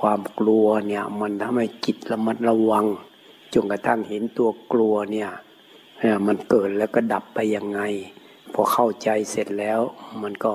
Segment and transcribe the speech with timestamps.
[0.00, 2.86] ความกลัวเนี่ยมันทำให้จิตระมัดระวัง
[3.54, 5.30] จนกระทั่งเห็นตัวกลัวเนี่ย
[6.26, 7.80] มันเกิดแล้วก็ดับไปยังไง
[8.54, 9.80] พอเข้าใจเสร็จแล้ว
[10.22, 10.52] มันก็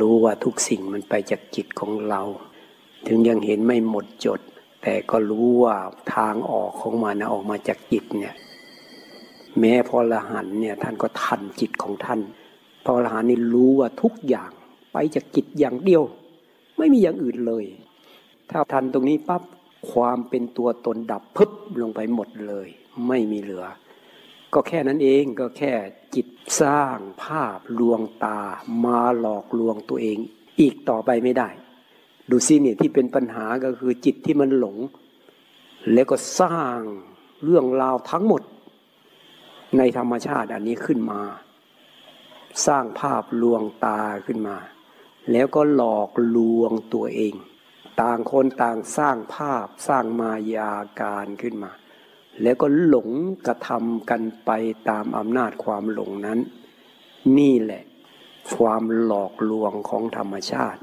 [0.00, 2.22] รู้ว่าทุกสิ่งมันไปจากจิตของเรา
[3.06, 4.40] ถึงยังเห็นไม่หมดจด
[4.82, 5.76] แต่ก็รู้ว่า
[6.14, 8.34] ทางออกของมันนะออกมาจากจิตเนี่ย
[9.58, 12.20] แม้พอละหันเนี่ยท่านก็ทันจิตของท่าน
[12.84, 14.50] พอละหันนี่รู้ว่าทุกอย่าง
[14.92, 16.02] ไปจากจิตอย่างเดียว
[16.76, 17.64] ไม่มีอย่างอื่นเลย
[18.50, 19.42] ถ้าทันตรงนี้ปั๊บ
[19.92, 21.50] ความเป็นตัวตนดับพึบ
[21.80, 22.68] ลงไปหมดเลย
[23.08, 23.64] ไม่มีเหลือ
[24.54, 25.72] ก็แค่นั้นเองก็แค่
[26.14, 26.28] จิต
[26.60, 28.40] สร้างภาพลวงตา
[28.84, 30.18] มาหลอกลวงตัวเอง
[30.60, 31.48] อีกต่อไปไม่ได้
[32.30, 34.76] ดูซิเนี่ยที่เป็นปัญหาก็คือจิตที่มันหลง
[35.92, 36.78] แล้วก็สร้าง
[37.44, 38.42] เรื่องราวทั้งหมด
[39.78, 41.20] ในธรรมชาติอันนี้ขึ้นมา
[42.66, 44.56] สร้างภาพลวงตาขึ้นมา
[45.32, 47.34] แล้วก็หลอกลวงตัวเอง
[48.00, 51.72] ต่างคนต่างสร้างภาพสร้างมายาการขึ้นมา
[52.42, 53.10] แล้วก็หลง
[53.46, 54.50] กระทำกันไป
[54.88, 56.38] ตามอำนาจความหลงนั้น
[57.38, 57.82] นี่แหละ
[58.56, 60.82] ความหลอกลวงของธรรมชาติ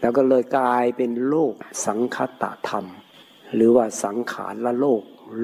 [0.00, 1.54] แล้วก็เลยกลายเป็นโลก
[1.86, 2.86] สังคตธรรม
[3.54, 5.02] หรือว่าสังขารละโลก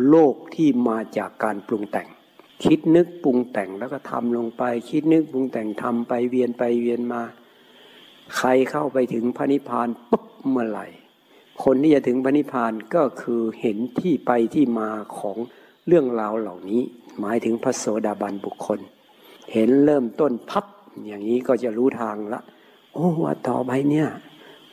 [0.08, 2.08] โลกที่มาจากการปรุงแต่ง
[2.64, 7.22] คิดนึกปรุงแต่งแล้วก็ทำลงไป คิดนึกปรุงแต่งทำไปเวียนไปเวียนมา
[8.36, 10.86] ใครเข้าไปถึงพระนิพพานปุ๊บเมื่อไหร่
[11.64, 15.36] คนที่จะถึงพระนิพพานก็คือเห็นที่ไปที่มาของ
[15.86, 16.82] เรื่องราวเหล่านี้
[17.20, 18.78] หมายถึงพระโสดาบันบุคคล
[19.52, 20.64] เห็นเริ่มต้นพับ
[21.06, 22.40] อย่างนี้ก็จะรู้ทางละ
[22.94, 24.08] โอ้ว่าต่อไปเนี่ย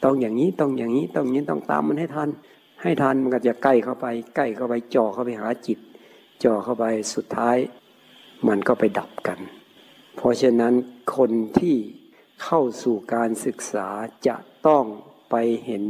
[0.04, 2.30] ต้องอย่างนี้ต้องอย่างนี้ต้องนี้ต้องตามมันให้ทัน
[2.82, 5.80] ให้ทันมันก็จะใกล้เข้าไป ใกล้เข้าไปจ่อเข้าไปหาจิต
[6.44, 7.58] จ่อเข้าไปสุดท้าย
[8.48, 9.40] มันก็ไปดับกัน
[10.16, 10.74] เพราะฉะนั้น
[11.16, 11.76] คนที่
[12.44, 13.88] เข้าสู่การศึกษา
[14.28, 14.36] จะ
[14.68, 14.86] ต้อง
[15.32, 15.84] ไปเห็น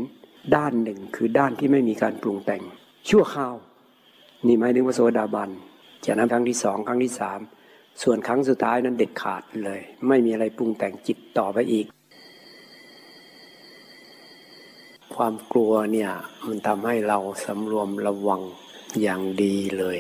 [0.56, 2.64] ด้านหนึ่งคือด้านที่ไม่มีการปรุงแต่ง
[3.10, 3.56] ชั่วคราว
[4.48, 5.50] นี่หมายถึงพระโสดาบัน
[6.06, 7.40] จากนั้นครั้งที่สองครั้งที่สาม
[8.04, 11.86] ส่วนครั้งสุดท้ายนั้นเด็ดขาดเลย ไม่มีอะไรปรุงแต่งจิตต่อไปอีก
[15.16, 16.12] ความกลัวเนี่ย
[16.48, 18.42] มันทำให้เราสำรวมระวัง
[19.02, 19.98] อย่างดีเลย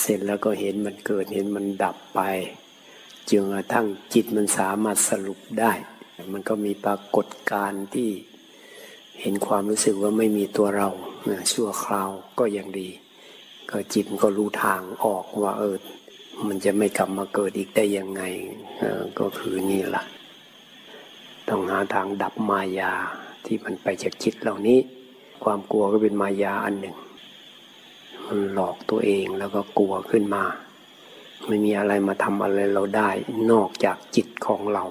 [0.00, 2.20] เสร็จแล้วก็เห็นมันเกิดเห็นมันดับไป
[3.28, 5.72] จนกระทั่งจิตมันสามารถสรุปได้
[6.32, 8.10] มันก็มีปรากฏการณ์ที่
[9.20, 10.88] เห็นความรู้สึกว่าไม่มีตัวเรา
[11.52, 12.88] ชั่วคราวก็ยังดี
[13.70, 15.76] ก็จิตก็รู้ทางออกว่าเออ
[16.46, 18.22] มันจะไม่กลับมาเกิดอีกได้ยังไง
[19.18, 20.04] ก็คือนี่แหละ
[21.48, 22.92] ต้องหาทางดับมายา
[23.44, 24.78] ที่มันไปจากจิตเหล่านี้
[25.44, 26.96] ความกลัวก็เป็นมายาอันหนึ่ง
[28.26, 30.44] มันหลอกตัวเองแล้วก็กลัวขึ้นมา
[31.44, 33.10] ไม่มีอะไรมาทำอะไรเราได้
[33.50, 34.84] นอกจากจิตของเรา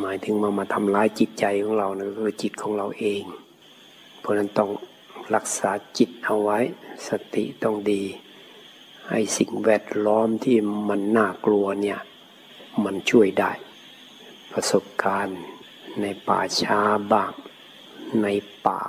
[0.00, 3.22] หมายถึงมามาทำร้ายจิตใจของเรานะคือจิตของเราเอง
[4.20, 4.70] เพราะนั้นต้อง
[5.34, 6.58] รักษาจิตเอาไว้
[7.08, 8.02] สติต้องดี
[9.10, 10.56] ให้สิ่งแวดล้อมที่
[10.88, 12.00] มันน่ากลัวเนี่ย
[12.84, 13.52] มันช่วยได้
[14.52, 15.40] ประสบการณ์
[16.00, 16.80] ในป่าช้า
[17.12, 17.32] บ้าง
[18.22, 18.28] ใน
[18.66, 18.82] ป่า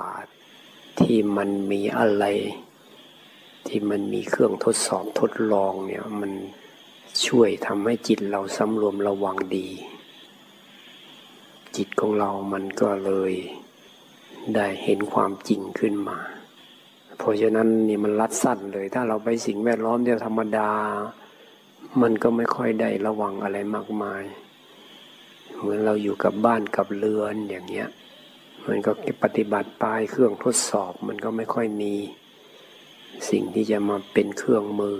[1.00, 2.24] ที่มันมีอะไร
[3.66, 6.32] ที่มันมีเครื่องทดสอบทดลองเนี่ยมัน
[7.26, 9.68] ช่วยทำให้จิตเราสำรวมระวังดี
[11.76, 13.32] จิตของเรามันก็เลย
[14.54, 16.18] ได้เห็นความจริงขึ้นมา
[17.18, 20.70] เพราะฉะนั้นนี่มันรัดสั้นเลย ถ้าเราไปสิ่งแวดล้อมเดียวธรรมดา
[22.02, 24.22] มันก็ไม่ค่อยได้ระวังอะไรมากมาย
[25.58, 27.88] เหมือนเราอยู่กับบ้านกับเรือนอย่างเงี้ย
[28.66, 28.92] มันก็
[29.22, 31.94] ปฏิบัติปลายเครื่องทดสอบมันก็ไม่ค่อยมี
[33.28, 34.98] สิ่งที่จะมาเป็นเครื่องมือ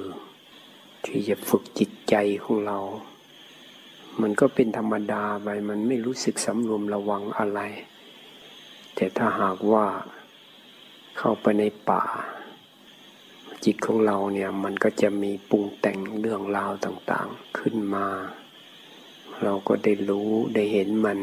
[1.05, 2.15] ที่จะฝึกจิตใจ
[2.45, 2.79] ของเรา
[4.21, 7.61] มันก็เป็นธรรมดาไปมันไม่รู้สึกสำรวมระวังอะไร
[8.95, 9.87] แต่ถ้าหากว่า
[11.19, 12.05] เข้าไปในป่า
[13.65, 18.07] จิตของเราเนี่ยมันก็จะมีปรุงแต่งเรื่องราวต่างๆขึ้นมา
[19.43, 21.19] เราก็ได้รู้ได้เห็นมัน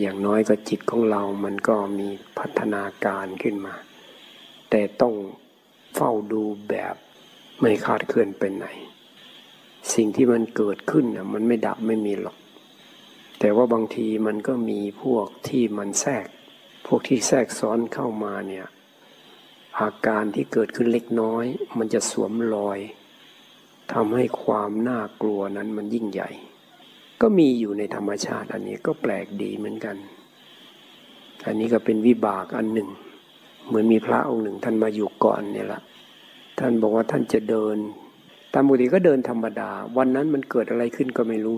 [0.00, 2.08] อย่างน้อยก็จิตของเรามันก็มี
[2.38, 3.74] พัฒนาการขึ้นมา
[4.70, 5.14] แต่ต้อง
[5.94, 6.94] เฝ้าดูแบบ
[7.60, 8.66] ไม่คาดเคลื่อนไปไหน
[9.94, 12.36] สิ่งที่มันเกิดขึ้นนะมันไม่ดับไม่มีหรอก
[13.38, 16.26] แต่ว่าบางทีมันก็มีพวกที่มันแทรก
[16.86, 18.66] พวกที่แทรกซ้อนเข้ามาเนี่ย
[19.80, 21.44] อาการที่เกิดขึ้นเล็กน้อย
[21.78, 22.78] มันจะสวมรอย
[23.92, 26.30] ทำให้ความน่ากลัวนั้นมันยิ่งใหญ่
[27.20, 29.96] ก็มีอยู่ในธรรมชาติอันนี้ก็แปลกดีเหมือนกัน
[31.46, 32.88] อันนี้ก็เป็นวิบากอันหนึ่ง
[33.66, 35.80] เหมือนมีพระองค์หนึ่งท่านมาอยู่ก่อนเนี่ยละ
[36.58, 37.76] ท่านบอกว่าท่านจะเดิน
[38.52, 41.56] ตามปกติก็เดินธรรมดา วันนั้นมันเกิดอะไรขึ้นก็ไม่รู้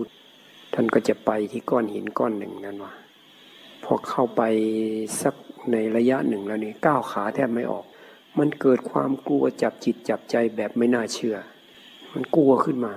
[0.73, 2.93] ท่านก็จะไปที่ก้อนหินก้อนหนึ่งนั่นว่า
[3.83, 4.41] พอเข้าไป
[5.21, 5.35] สัก
[5.71, 7.85] ในระยะหนึ่งแล้วนี่ก้าวขาแทบไม่ออก
[8.39, 11.37] มันเกิดความกลัวจับจิตจับใจแบบไม่น่าเชื่อ
[12.13, 12.93] มันกลัวขึ้นมา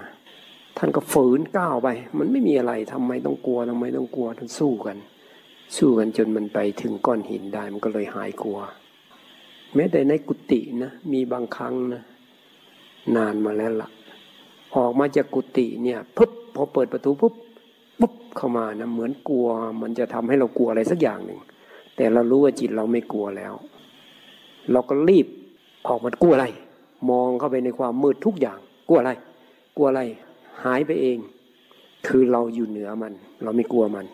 [0.78, 1.88] ท่านก็ฝืนก้าวไป
[2.18, 4.96] มันไม่มีอะไรทำไมต้องกลัวทำไมต้องกลัวท่านสู้กัน
[5.76, 8.58] สู้กันจนมันไปถึงก้อนหินได้มันก็เลยหายกลัว
[9.76, 12.02] แม้แต่ในกุฏินะมีบางครั้งนะ
[13.16, 13.90] นานมาแล้วละ่ะ
[14.76, 17.34] ออกมาจากกุฏิเนี่ยปุ๊บพอเปิดประตูปุ๊บ
[18.00, 19.48] ปุ๊บเข้ามานะเหมือนกลัว
[19.82, 21.40] มันจะทำให้เรากลัวอะไรสักอย่างหนึ่ง
[21.96, 23.54] แต่เรารู้ว่าจิตเราไม่กลัวแล้ว
[24.72, 25.26] เราก็รีบ
[25.88, 26.46] ออกมากลัวอะไร
[27.10, 28.58] มองเข้าไปในความมืดทุกอย่าง
[28.88, 29.12] กลัวอะไร
[29.76, 30.02] กลัวอะไร
[30.64, 31.18] หายไปเอง
[32.06, 33.12] คือเราอยู่เหนือมัน
[33.42, 34.06] เราไม่กลัวมัน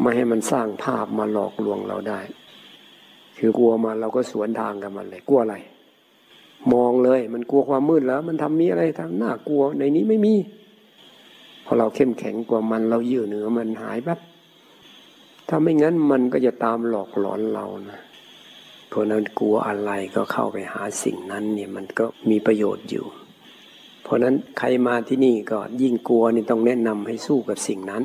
[0.00, 2.20] ไม่ให้มันสร้างภาพมาหลอกลวงเราได้
[3.38, 5.56] คือกลัวมันเราก็สวนทางกับมันเลย กลัวอะไร
[6.72, 10.34] มองเลยมันกลัวความมืดแล้ว มันทำมีอะไรทำหน้ากลัวในนี้ไม่มี
[11.64, 14.20] พอเราเข้มแข็งกว่ามันเรายืดเหนือมันหายปั๊บ
[15.48, 18.00] ถ้าไม่งั้นมันก็จะตามหลอกหลอนเรานะ
[18.88, 23.04] เพราะนั้นกลัวอะไรก็เข้าไปหาสิ่งนั้นเนี่ยมันก็มีประโยชน์อยู่
[24.02, 28.02] เพราะนั้นใครมาที่นี่ก็ยิ่งกลัวนี่ต้องแนะนำให้สู้กับสิ่งนั้น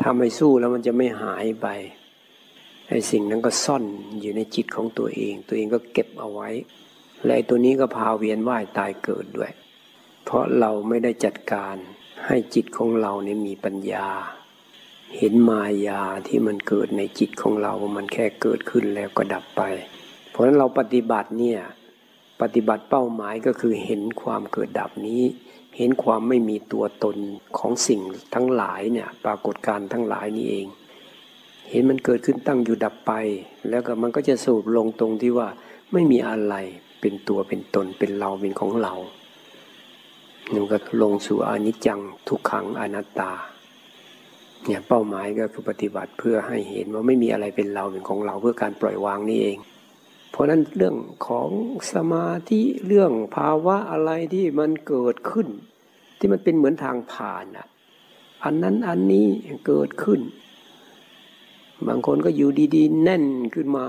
[0.00, 1.66] ถ้าไม่สู้แล้วมันจะไม่หายไป
[2.90, 3.84] ไอ้สิ่งนั้นก็ซ่อน
[4.20, 6.48] อยู่ในจิตของตัวเอง ตัวเองก็เก็บเอาไว้
[7.26, 9.52] และตัวนี้ก็พาเวียนว่ายตายเกิดด้วย
[10.24, 11.76] เพราะเราไม่ได้จัดการ
[12.26, 14.08] ให้จิตของเราเนี่ยมีปัญญา
[15.16, 19.62] เห็นมายาที่มันเกิดในจิตของเรา มันแค่เกิดขึ้นแล้วก็ดับไป
[20.30, 21.60] เพราะฉะนั้นเราปฏิบัติเนี่ย
[22.42, 25.22] ปฏิบัติเป้าหมายก็คือเห็นความเกิดดับนี้
[25.76, 27.16] เห็นความไม่มีตัวตน
[27.58, 28.00] ของสิ่ง
[28.34, 30.66] ทั้งหลายเนี่ยปรากฏการทั้งหลายนี้เอง
[31.70, 33.12] เห็นมันเกิดขึ้นตั้งอยู่ดับไป
[33.68, 35.48] แล้วก็มันก็จะสูบลงตรงที่ว่า
[35.92, 36.54] ไม่มีอะไร
[37.00, 38.94] เป็นตัวเป็นตนเป็นเราเป็นของเรา
[40.54, 43.32] มันก็ลงสู่อนิจจังทุกขังอนัตตา
[44.66, 49.58] เนี่ยเป้าหมายก็คือปฏิบัติเพื่อให้เห็นว่าไม่มีอะไรเป็นเราเป็นของเราเพื่อการปล่อยวางนี่เอง
[50.30, 50.96] เพราะนั้นเรื่อง
[51.26, 51.48] ของ
[51.92, 55.48] สมาธิเรื่องภาวะอะไรที่มันเกิดขึ้น
[56.18, 57.66] ที่มันเป็นเหมือนทางผ่านอะ
[58.44, 59.26] อันนั้นอันนี้
[59.66, 60.20] เกิดขึ้น
[61.88, 63.24] บางคนก็อยู่ดีๆ แน่น
[63.54, 63.86] ขึ้นมา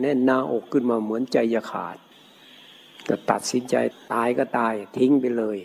[0.00, 1.96] แน่นหน้าอกขึ้นมาเหมือนใจจะขาด
[3.08, 3.74] ก็ตัดสินใจ
[4.12, 5.58] ตายก็ตายทิ้งไปเลย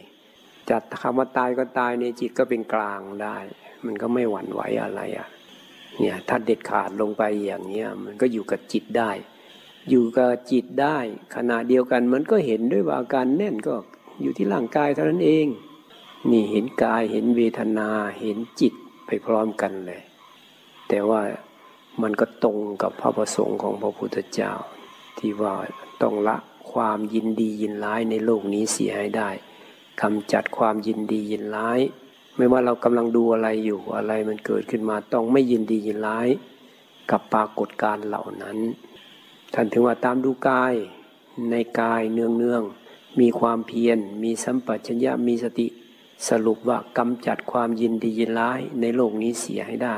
[0.70, 3.38] จัดคำว่าตายก็ตายในจิตก็เป็นกลางได้
[3.86, 5.28] มันก็ไม่หวั่นไหวอะไรอะ
[6.00, 9.12] เนี่ยถ้าเด็ดขาดลงไปอย่างเนี้ยมันก็อยู่กับจิตได้
[9.90, 10.98] อยู่กับจิตได้
[11.36, 13.76] ขณะเดียวกันมันก็เห็นด้วยว่าอาการแน่นก็
[14.22, 15.48] อยู่ที่ร่างกายเท่านั้นเอง
[16.32, 17.90] นี่เห็นกายเห็นเวทนา
[18.22, 18.74] เห็นจิต
[19.06, 20.02] ไปพร้อมกันเลย
[20.90, 21.22] แต่ว่า
[22.02, 24.52] มันก็ตรงกับพระประสงค์ของพระพุทธเจ้า
[25.18, 25.56] ที่ว่า
[26.02, 26.38] ต้องละ
[26.72, 29.30] ความยินดียินร้ายในโลกนี้เสียให้ได้
[30.02, 31.80] กำจัดความยินดียินร้าย
[32.36, 36.28] ไม่ว่าเรากำลังดูอะไรอยู่อะไรมันเกิดขึ้นมาต้องไม่ยินดียินร้าย
[37.12, 38.58] กับปรากฏการเหล่านั้น
[39.54, 40.74] ท่านถึงว่าตามดูกาย
[41.52, 42.64] ในกายเนืองเนือง
[43.20, 45.68] มีความเพียร มีสัมปชัญญะมีสติ
[46.30, 49.98] สรุปว่ากำจัดความยินดียินร้ายในโลกนี้เสียให้ได้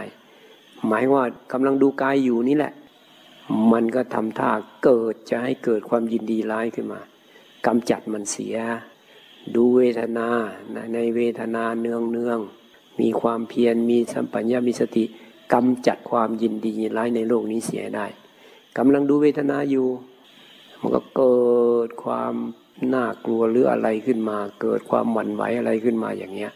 [0.88, 2.74] หมายว่ากำลังดูกายอยู่นี่แหละ
[3.72, 4.52] มันก็ทำท่า
[4.84, 7.02] เกิดจะให้เกิดความยินดีร้ายขึ้นมา
[7.66, 8.56] กำจัดมันเสีย
[9.56, 10.28] ดูเวทนา
[10.94, 12.40] ในเวทนาเนืองเนือง
[13.00, 15.04] มีความเพียรมีสัมปัญญามีสติ
[15.54, 18.06] กำจัดความยินดียินร้ายในโลกนี้เสียได้
[18.78, 19.88] กำลังดูเวทนาอยู่
[20.80, 21.42] มันก็เกิ
[21.88, 22.34] ดความ
[22.94, 26.52] น่ากลัวหรืออะไรขึ้นมา เกิดความหวั่นไหวอะไรขึ้นมาอย่างเงี้ย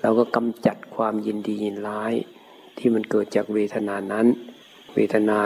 [0.00, 2.14] เราก็กำจัดความยินดียินร้าย
[2.80, 4.26] ที่มันเกิดจากเวทนานั้น
[4.94, 5.40] เวทนา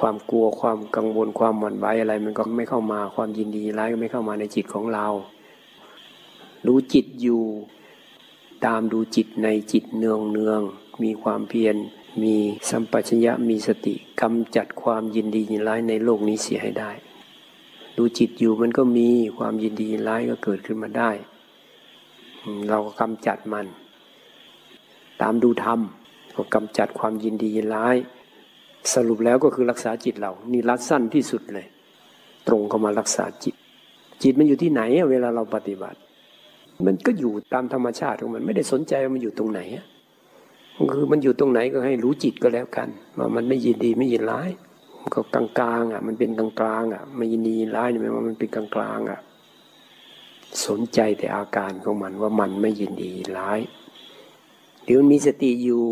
[0.00, 5.06] ความกลัวความกังวลความหวั่นไหวอะไร มันก็ไม่เข้ามาความยินดีร้ายก็ไม่เข้ามาในจิตของเรา
[6.66, 7.42] รู้จิตอยู่
[8.66, 10.60] ตามดูจิตในจิตเนืองเนือง
[11.02, 11.76] มีความเพียร
[12.22, 12.36] มี
[12.70, 16.90] สัมปชัญญะมีสติกำจัดความยินดียินร้ายในโลกนี้เสียให้ได้
[17.96, 21.10] ดูจิตอยู่มันก็มีความยินดียินร้ายก็เกิดขึ้นมาได้
[22.68, 23.66] เราก็กำจัดมัน
[25.20, 25.80] ตามดูธรรม
[26.36, 27.96] ก็กำจัดความยินดียินร้าย
[28.94, 31.66] สรุปแล้วก็คือรักษาจิตเรา นี่รัดสั้นที่สุดเลย
[32.48, 33.54] ตรงเข้ามารักษาจิต
[34.22, 35.98] จิตมันอยู่ที่ไหนเวลาเราปฏิบัติ
[36.86, 39.60] มันก็อยู่ตามธรรมชาติของมันไม่ได้สนใจว่ามันอยู่ตรงไหน
[40.92, 42.88] คือมันอยู่ตรงไหนก็ให้รู้จิตก็แล้วกัน
[43.18, 44.50] ว่ามันไม่ยินดีไม่ยินร้าย
[45.14, 49.20] ก็กลางกลางอะ มันเป็นกลางกลางอะ ไม่ยินดีร้ายนี่หมายว่ามันเป็นกลางกลางอะ
[50.66, 53.60] สนใจแต่อาการของมันว่ามันไม่ยินดีร้าย
[54.82, 55.84] หรือมันมีสติอยู่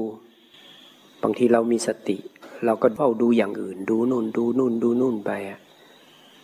[1.23, 2.17] บางทีเรามีสติ
[2.65, 5.31] เราก็เฝ้าดูอย่างอื่น ดูนู่นดูนู่นดูนู่นไป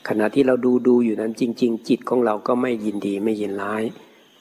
[0.08, 3.82] ขณะที่เราดูดูอยู่นั้นจริง ๆ จิตของเราก็ไม่ยินดีไม่ยินร้าย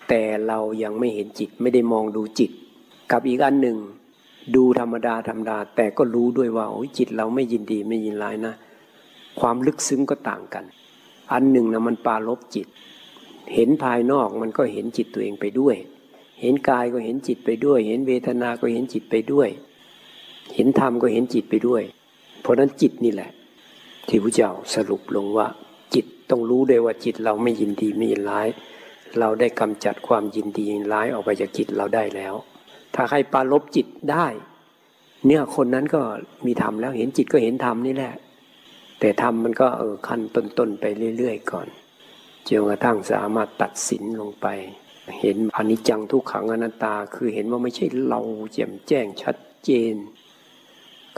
[0.10, 2.51] แต่เรายังไม่เห็นจิตไม่ได้มองดูจิต
[3.12, 3.77] กับอีกอันหนึ่ง
[4.56, 8.53] ดูธรรมดาธรรมดา แต่ก็รู้ด้วยว่าโอ้ยจิตเราไม่ยินดีไม่ยินร้ายนะ
[9.39, 10.65] ความลึกซึ้งก็ต่างกัน
[11.32, 12.67] อันหนึ่งนะมันปาลบจิต
[13.53, 15.75] เห็นภายนอกมันก็เห็นจิตตัวเองไปด้วย
[16.41, 19.50] เห็นกายก็เห็นจิตไปด้วย เห็นเวทนาก็เห็นจิตไปด้วย
[20.56, 21.84] เห็นธรรมก็เห็นจิตไปด้วย
[22.42, 23.32] เพราะนั้นจิตนี่แหละ
[24.08, 25.48] ที่พระเจ้าสรุปลงว่า
[25.94, 28.48] จิตต้องรู้ด้วยว่าจิตเราไม่ยินดีไม่ยินร้าย
[29.20, 32.34] เราได้กำจัดความยินดียินร้ายออกไปจากจิตเราได้แล้ว
[32.96, 34.27] ถ้าใครปาลบจิตได้
[35.27, 36.01] เนี่ยคนนั้นก็
[36.46, 38.13] มีธรรมแล้วเห็นจิตก็เห็นธรรมนี่แหละ
[39.00, 40.86] แต่ธรรมมันก็เออขั้นต้นๆไป
[41.18, 41.68] เรื่อยๆก่อน
[42.48, 44.48] จนกระทั่งสามารถตัดสินลงไป
[45.22, 48.22] เห็นอนิจจังทุกขังอนัตตา คือเห็นว่าไม่ใช่เรา
[48.54, 49.36] แจ่มแจ้งชัด
[49.66, 49.96] เจน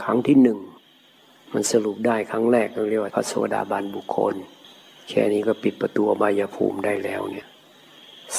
[0.02, 0.58] ครั้งที่หนึ่ง
[1.52, 4.34] มันสรุปได้ครั้งแรกเราเรียกว่าพระโสดาบันบุคคล
[5.08, 7.46] แค่นี้ก็ปิดประตูบายภูมิได้แล้วเนี่ย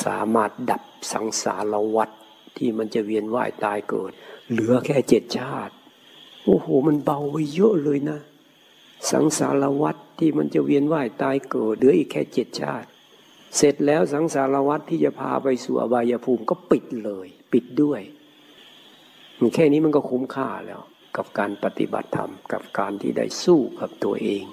[0.03, 2.09] สามารถดับสังสารวัฏ
[2.57, 4.11] ที่มันจะเวียนว่ายตายเกิด
[4.51, 5.73] เหลือแค่เจ็ดชาติ
[6.45, 8.19] โอ้โห มันเบาไปเยอะเลยนะ
[9.11, 12.87] สังสารวัฏที่มันจะเวียนว่ายตายเกิดเหลืออีกแค่เจ็ดชาติ
[13.57, 18.01] เสร็จแล้วสังสารวัฏที่จะพาไปสู่อบายภูมิก็ปิดเลย ปิดด้วย
[19.55, 20.81] แค่นี้มันก็คุ้มค่าแล้ว
[21.17, 24.43] กับการปฏิบัติธรรม กับการที่ได้สู้กับตัวเอง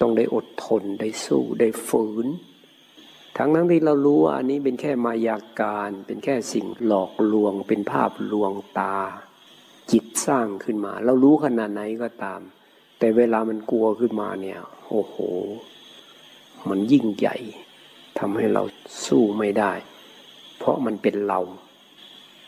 [0.00, 2.26] ต้องได้อดทนได้สู้ได้ฝืน
[3.36, 8.96] ทั้งนั้นที่เรารู้ว่าอันนี้เป็นแค่มายาการ เป็นแค่สิ่งหลอกลวง เป็นภาพลวงตา
[9.92, 12.40] จิตสร้างขึ้นมา เรารู้ขนาดไหนก็ตาม
[12.98, 15.16] แต่เวลามันกลัวขึ้นมาเนี่ยโอ้โห
[16.68, 17.36] มันยิ่งใหญ่
[18.18, 18.62] ทำให้เรา
[19.06, 19.72] สู้ไม่ได้
[20.58, 21.40] เพราะมันเป็นเรา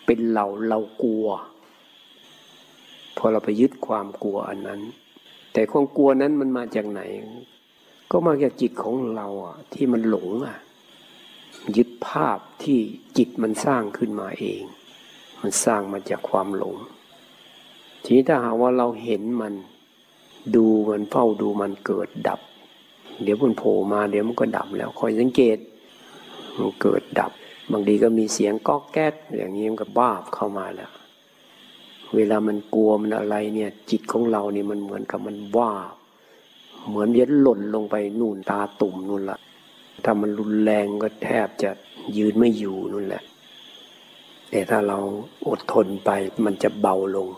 [0.07, 1.27] เป็นเราเรากลัว
[3.17, 4.81] พอเราไปยึดความกลัวอันนั้น
[5.53, 7.01] แต่ความกลัวนั้นมันมาจากไหน
[8.11, 10.59] ก็มาจากจิตของเราอะ ที่มันหลงอะ
[11.77, 12.79] ยึดภาพที่
[13.19, 14.63] จิตมันสร้างขึ้นมาเอง
[15.43, 16.77] มันสร้างมาจากความหลง
[18.03, 19.55] ทีนี้ถ้าหากว่าเราเห็นมัน
[20.57, 22.41] ดูมันเฝ้าดูมันเกิดดับ
[23.23, 25.59] เดี๋ยวมันโผล่มาเดี๋ยวมันก็ดับแล้วคอยสังเกต
[26.59, 27.33] มันเกิดดับ
[27.73, 30.91] บางทีก็มีเสียงก๊อกแก๊กอย่างนี้มันก็บ้าบเข้ามาแล้ว
[32.17, 35.73] เวลามันกลัวมันอะไรเนี่ย จิตของเราเนี่ยมันเหมือนกับมันว่า
[36.89, 39.39] เหมือนยันหล่นลงไปนู่นตาตุ่มนู่นละ
[40.05, 41.71] ถ้ามันรุนแรงก็แทบจะ
[42.17, 43.23] ยืนไม่อยู่นู่นแหละ
[44.51, 44.99] แต่ถ้าเรา
[45.49, 46.11] อดทนไป
[46.45, 47.29] มันจะเบาลง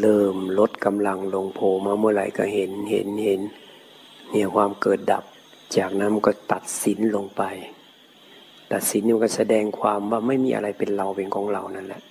[0.00, 3.40] เริ่มลดกำลังลงโผล่มาเมื่อไหร่ก็เห็นเห็นเห็น
[4.30, 5.24] เนี่ยความเกิดดับ
[5.76, 7.42] จากนั้นมันก็ตัดสินลงไป
[8.72, 12.02] ตัดสินมันก็แสดงความว่าไม่มีอะไรเป็นเราเป็นของเรานั่นแหละ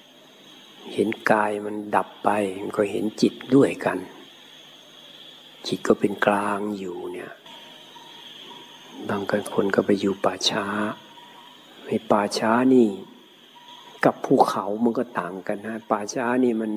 [0.93, 2.29] เห็นกายมันดับไป
[2.61, 3.97] มันก็เห็นจิตด้วยกัน
[5.67, 7.31] จิตก็เป็นกลางอยู่เนี่ย
[9.09, 9.21] บาง
[9.55, 10.65] คนก็ไปอยู่ป่าช้า
[11.87, 12.87] ในป่าช้านี่
[14.05, 16.71] กับภูเขามันก็ต่างกันนะป่าช้านี่มัน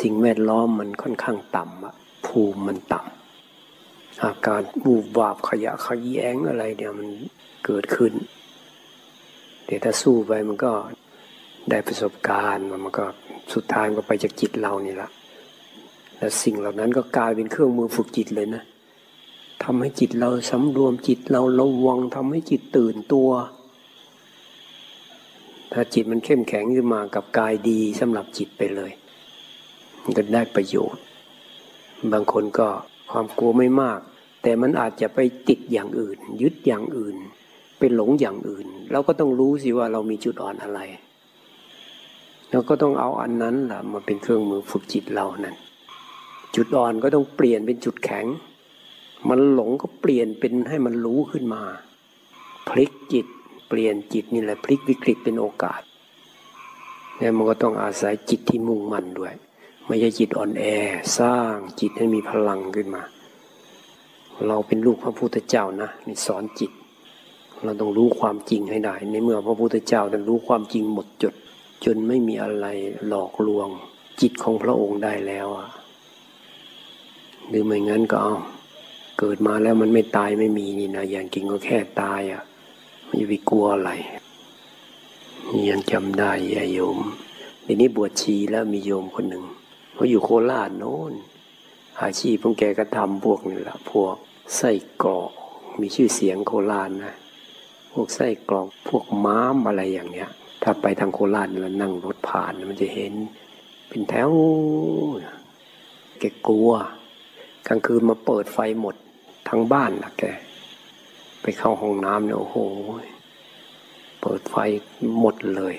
[0.00, 1.94] สิ่งแวดล้อมมันค่อนข้างต่ำอะ
[2.26, 7.08] ภูมิมันต่ำอาการบูบวาบขยะขยแยงอะไรเนี่ยมัน
[7.64, 8.12] เกิดขึ้น
[9.66, 10.72] แต่ถ้าสู้ไปมันก็
[11.70, 13.06] ได้ประสบการณ์มันก็
[13.54, 15.10] สุดท้ายก็ไปจากจิตเรานี่แหละ
[16.18, 18.62] แล้วสิ่งเหล่านั้นก็กลายเป็นเครื่องมือฝึกจิตเลยนะ
[19.62, 23.30] ทำให้จิตเราสำรวมจิตเราระวังทำให้จิตตื่นตัว
[25.72, 28.92] ถ้าจิตมันเข้มแข็งขึ้นมากับกายดีสำหรับจิตไปเลย
[30.02, 31.02] มันก็ได้ประโยชน์
[32.12, 32.68] บางคนก็
[33.10, 34.00] ความกลัวไม่มาก
[34.42, 37.16] แต่มันอาจจะไปติดอย่างอื่น ยึดอย่างอื่น
[37.78, 40.80] ไปหลงอย่างอื่น เราก็ต้องรู้สิว่าเรามีจุดอ่อนอะไร
[42.50, 45.56] เราก็ต้องเอาอันนั้นล่ะมาเป็นเครื่องมือฝึกจิตเรานั่น
[46.54, 48.26] จุดอ่อนก็ต้องเปลี่ยนเป็นจุดแข็ง
[49.28, 51.62] มันหลงก็เปลี่ยนเป็นให้มันรู้ขึ้นมา
[52.68, 53.26] พลิกจิต
[53.68, 55.82] เปลี่ยนจิตนี่แหละพลิกวิกฤตเป็นโอกาส
[57.18, 59.34] เนี่ยมันก็ต้องอาศัยจิตที่มุ่งมั่นด้วย
[59.86, 60.64] ไม่ใช่จิตอ่อนแอ
[61.18, 63.02] สร้างจิตให้มีพลังขึ้นมา
[64.46, 66.70] เราเป็นลูกพระพุทธเจ้านะนี่สอนจิต
[67.64, 71.34] เราต้องรู้ความจริงให้ได้ ในเมื่อพระพุทธเจ้าได้รู้ความจริงหมดจด
[71.84, 72.66] จนไม่มีอะไร
[73.08, 73.68] หลอกลวง
[74.20, 75.68] จิตของพระองค์ได้แล้วอะ
[77.48, 78.36] หรือไม่งั้นก็เอา
[79.18, 82.42] เกิดมาแล้วมันไม่ตายไม่มีนี่นะอย่างจริงก็แค่ตายอะ
[83.06, 83.90] ไม่ไปกลัวอะไร
[85.70, 86.98] ยังจำได้ยายโยม
[87.64, 89.44] ทีนี้บวชชีแล้วมีโยมคนหนึ่ง
[89.94, 91.12] เขาอยู่โคราชโน้น
[92.02, 94.14] อาชีพพวกแกก็ทำพวกนี่แหละพวก
[94.56, 94.70] ไส้
[95.02, 95.30] กรอก
[95.80, 97.14] มีชื่อเสียงโคราชนะ
[97.92, 100.30] พวกไส้กรอกพวกม้ามอะไรอย่างเนี้ย
[100.62, 103.12] ถ้าไปทางโคราชแล้วนั่งรถผ่านมันจะเห็น
[103.88, 104.30] เป็นแถว
[106.18, 106.70] แกกลัว
[107.66, 108.94] กลางคืนมาเปิดไฟหมด
[109.48, 110.24] ทั้งบ้านนะแก
[111.42, 112.56] ไปเข้าห้องน้ำเนี่ยโอ้โห
[114.20, 114.56] เปิดไฟ
[115.20, 115.74] หมดเลย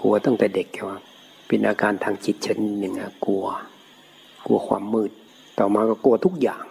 [0.00, 0.98] กลัวตั้งแต่เด็กแกว่า
[1.46, 3.44] เป็นอาการทางจิตชนิดหนึ่งอะกลัว
[4.46, 5.10] กลัวความมืด
[5.58, 6.64] ต่อมาก็กลัวทุกอย่าง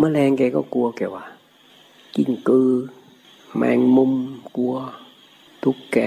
[0.00, 1.24] มแมลงแกก็กลัวแกว่า
[2.14, 2.70] กิ้งกือ
[3.56, 4.12] แมงมุม
[4.56, 4.74] กลัว
[5.64, 5.98] ทุกแก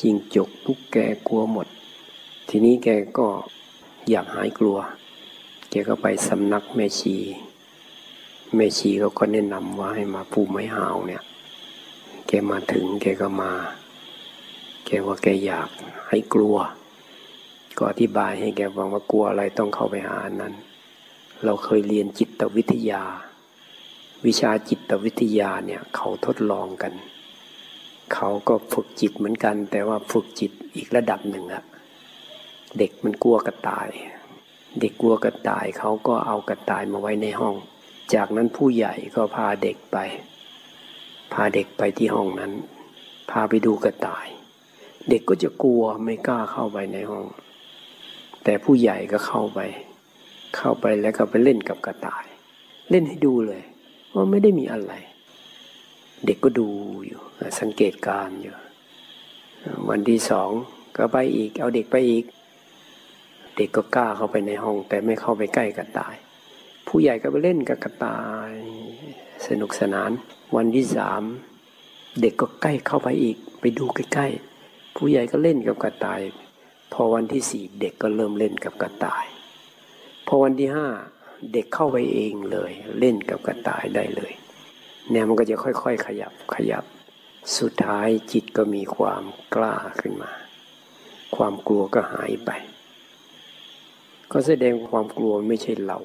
[0.00, 0.96] จิงจกทุกแก
[1.28, 1.66] กลัวหมด
[2.48, 2.88] ทีนี้แก
[3.18, 3.28] ก็
[4.10, 4.78] อยากหายกลัว
[5.70, 7.16] แกก็ไปสำนักแม่ชี
[8.54, 11.22] แม่ชีเขาก็แนะนำว่าให้มาปูไม้หาวเนี่ย
[12.26, 13.52] แกมาถึงแกก็มา
[14.86, 15.68] แกว่าแกอยาก
[16.08, 16.56] ให้กลัว
[17.76, 20.54] ก็อธิบายให้แกฟังว่ากลัวอะไรต้องเข้าไปหาอันนั้น
[21.44, 23.02] เราเคยเรียนจิตวิทยา
[24.26, 26.92] วิชาจิตวิทยาเนี่ยเขาทดลองกัน
[28.12, 31.64] เขาก็ฝึกจิตเหมือนกัน แต่ว่าฝึกจิตอีกระดับหนึ่งอะ
[32.78, 33.88] เด็กมันกลัวกระต่าย
[34.80, 37.54] เด็กกลัวกระต่ายเขาก็เอากระต่ายมาไว้ในห้อง
[38.14, 39.96] จากนั้นผู้ใหญ่ก็พาเด็กไป
[41.32, 42.52] พาเด็กไปที่ห้องนั้น
[43.30, 44.26] พาไปดูกระต่าย
[45.08, 47.26] เด็กก็จะกลัวไม่กล้าเข้าไปในห้อง
[48.44, 49.60] แต่ผู้ใหญ่ก็เข้าไป
[50.56, 52.24] เข้าไปแล้วก็ไปเล่นกับกระต่าย
[52.90, 53.62] เล่นให้ดูเลย
[54.14, 54.92] ว่าไม่ได้มีอะไร
[56.26, 56.68] เด็กก็ดู
[57.06, 57.20] อยู่
[57.60, 58.54] สังเกตการอยู่
[59.90, 60.50] วันที่สอง
[60.96, 62.24] ก็ไปอีก เอาเด็กไปอีก
[63.56, 66.14] เด็กก็กล้าเข้าไปในห้อง แต่ไม่เข้าไปใกล้กระต่าย
[66.86, 68.52] ผู้ใหญ่ก็ไปเล่นกับกระต่าย
[69.46, 70.10] สนุกสนาน
[70.56, 71.22] วันที่สาม
[72.20, 76.20] เด็กก็ใกล้เข้าไปอีก ไปดูใกล้ๆ ผู้ใหญ่ก็เล่นกับกระต่าย
[76.92, 79.24] พอวันที่สี่เด็กก็เริ่มเล่นกับกระต่าย
[80.26, 80.86] พอวันที่ห้า
[81.52, 84.32] เด็กเข้าไปเองเลย เล่นกับกระต่ายได้เลย
[85.10, 86.84] เนี่ยมันก็จะค่อยๆ ขยับขยับ
[87.58, 89.22] สุดท้ายจิตก็มีความ
[89.54, 90.30] กล้าขึ้นมา
[91.36, 92.50] ความกลัวก็หายไป
[94.32, 95.98] ก็แสดงความกลัวไม่ใช่เรา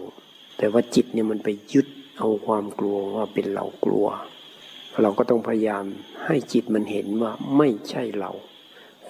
[0.58, 1.88] แต่ว่าจิตเนี่ยมันไปยึด
[2.18, 4.08] เอาความกลัวว่าเป็นเรากลัว
[5.02, 5.84] เราก็ต้องพยายาม
[6.26, 8.32] ให้จิตมันเห็นว่าไม่ใช่เรา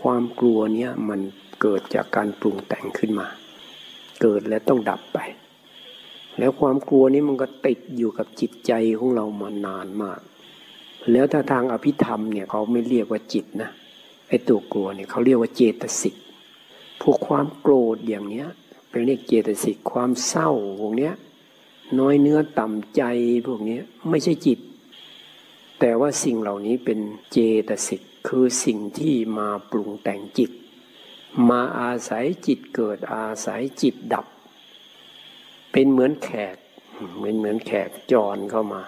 [0.02, 1.20] ความกลัวเนี่ยมัน
[1.62, 3.28] เกิดจากการปรุงแต่งขึ้นมา
[4.22, 5.20] เกิดแล้วต้องดับไป
[6.40, 10.20] แล้วความกลัวนี้มันก็ติดอยู่กับจิตใจของเรามานานมาก
[11.12, 13.70] แล้วถ้าทางอภิธรรมเนี่ยเขาไม่เรียกว่าจิตนะ
[14.28, 16.16] ไอ้ตัวกลัวเนี่ยเขาเรียกว่าเจตสิก
[17.02, 18.48] พวกความโกรธอย่างเนี้ย
[18.90, 20.50] เป็นเรียกเจตสิกความเศร้า
[20.80, 21.14] พวกเนี้ย
[22.00, 23.04] น้อยเนื้อต่ำใจ
[23.48, 24.60] พวกนี้ไม่ใช่จิต
[25.80, 27.00] แต่ว่าสิ่งเหล่านี้เป็น
[27.32, 30.52] เจตสิกคือสิ่งที่มาปรุงแต่งจิต
[31.50, 34.26] มาอาศัยจิตเกิดอาศัยจิตดับ
[35.72, 36.56] เป็นเหมือนแขก
[37.18, 38.82] เหมือนเหมือนแขกจรเข้ามา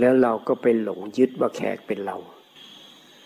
[0.00, 2.16] แล้วเราก็ไปหลงยึดว่าแขกเป็นเรา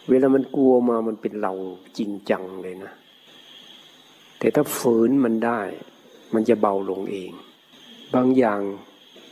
[0.09, 1.53] เวลามันกลัวมามันเป็นเรา
[1.99, 2.93] จริงจังเลยนะ
[4.39, 5.61] แต่ถ้าฝืนมันได้
[6.35, 7.33] มันจะเบาลงเอง
[8.15, 8.61] บางอย่าง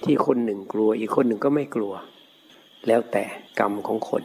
[0.05, 1.93] ที่คนหนึ่งกลัวอีกคนหนึ่งก็ไม่กลัว
[2.87, 3.25] แล้วแต่
[3.61, 4.23] กรรมของคน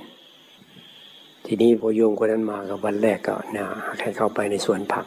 [1.46, 3.66] ทีนี้พอโยมคนนั้นมากับวันแรกก็นะ
[4.02, 5.06] ให้เข้าไปในสวนผัก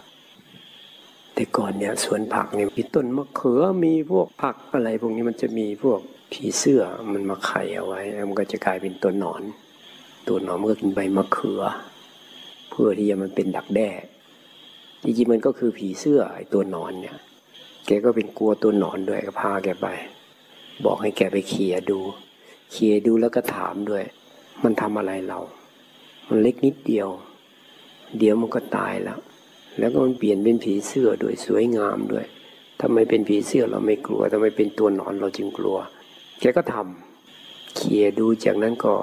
[1.38, 6.00] แต่ก่อนเนี่ยสวนผักเนี่ยมีต้นมะเขือมีพวกผักอะไรพวกนี้มันจะมีพวก
[6.32, 9.42] ผีเสื้อมันมาไข่เอาไว้แล้วมันก็จะกลายเป็นตัวหนอน
[10.28, 11.62] ตัวหนอนมันก็กินใบมะเขือ
[12.70, 13.90] เพื่อที่จะมันเป็นดักแด้
[15.02, 17.16] จริงๆมันก็คือผีเสื้อไอ้ตัวหนอนเนี่ย
[17.86, 19.86] แกก็เป็นกลัวตัวหนอนด้วยก็พาแกไป
[20.84, 21.98] บอกให้แกไปเขี่ยดู
[22.70, 24.04] เขี่ยดูแล้วก็ถามด้วย
[24.64, 25.38] มันทำอะไรเรา
[26.28, 27.08] มันเล็กนิดเดียว
[28.18, 29.20] เดี๋ยวมันก็ตายแล้ว
[29.78, 32.26] แล้วก็มันเปลี่ยนเป็นผีเสื้อด้วยสวยงามด้วย
[32.80, 35.78] ทำไมเป็นผีเสื้อเราไม่กลัวทำไมเป็นตัวหนอนเราจึงกลัว
[36.40, 38.94] แกก็ทำเขี่ยดูจากนั้นก็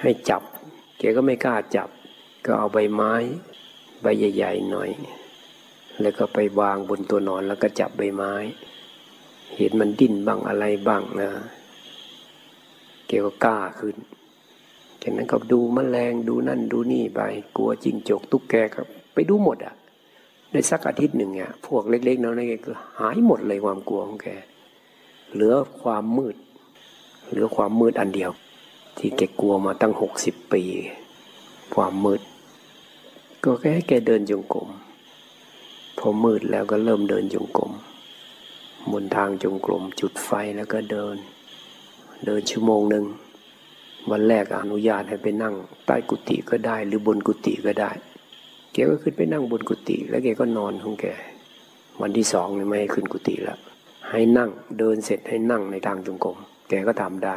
[0.00, 0.42] ให้จับ
[0.98, 1.88] แกก็ไม่กล้าจับ
[2.46, 3.12] ก็เอาใบไม้
[4.02, 4.90] ใบใหญ่ๆหน่อย
[6.00, 8.34] แล้วก็ไปวางบนตัวนอนแล้วก็จับใบไม้
[9.56, 11.30] เห็นมันดิ้นบ้างอะไรบ้างนะ
[13.06, 13.96] เกก็กล้าขึ้น
[15.02, 17.20] จากนั้นก็ดูมแมลงดูนั่นดูนี่ไป
[17.56, 18.82] กลัวจิงจกตุ๊กแกก็
[19.14, 19.74] ไปดูหมดอะ
[20.52, 24.28] ในสักอาทิตย์หนึ่งเนี่ยพวกเล็ก ๆน้อยๆก็หายหมดเลยความกลัวของแก
[25.32, 26.36] เหลือความมืด
[27.30, 28.30] เหลือความมืดอันเดียว
[28.98, 30.62] ที่แกกลัวมาตั้งหกสิบปี
[31.74, 32.20] ความมืด
[33.44, 34.68] ก็แค่แกเดินจงกรม
[35.98, 37.72] พอมืดแล้วก็เริ่มเดินจงกรม
[38.92, 41.16] บนทางจงกรมจุดไฟแล้วก็เดิน
[42.26, 43.04] เดินชั่วโมงหนึ่ง
[44.10, 45.54] วันแรกอนุญาตให้ไปนั่ง
[45.86, 47.90] ใต้กุฏิก็ได้ หรือบนกุฏิก็ได้
[48.74, 51.06] แกก็ขึ้นไปนั่งบนกุฏิแล้วแกก็นอนของแก
[52.02, 53.58] วันที่สองเนี่ยไม่ให้ขึ้นกุฏิแล้ว
[54.10, 56.36] ให้นั่งเดินเสร็จให้นั่งในทางจงกรม
[56.68, 57.36] แกก็ทำได้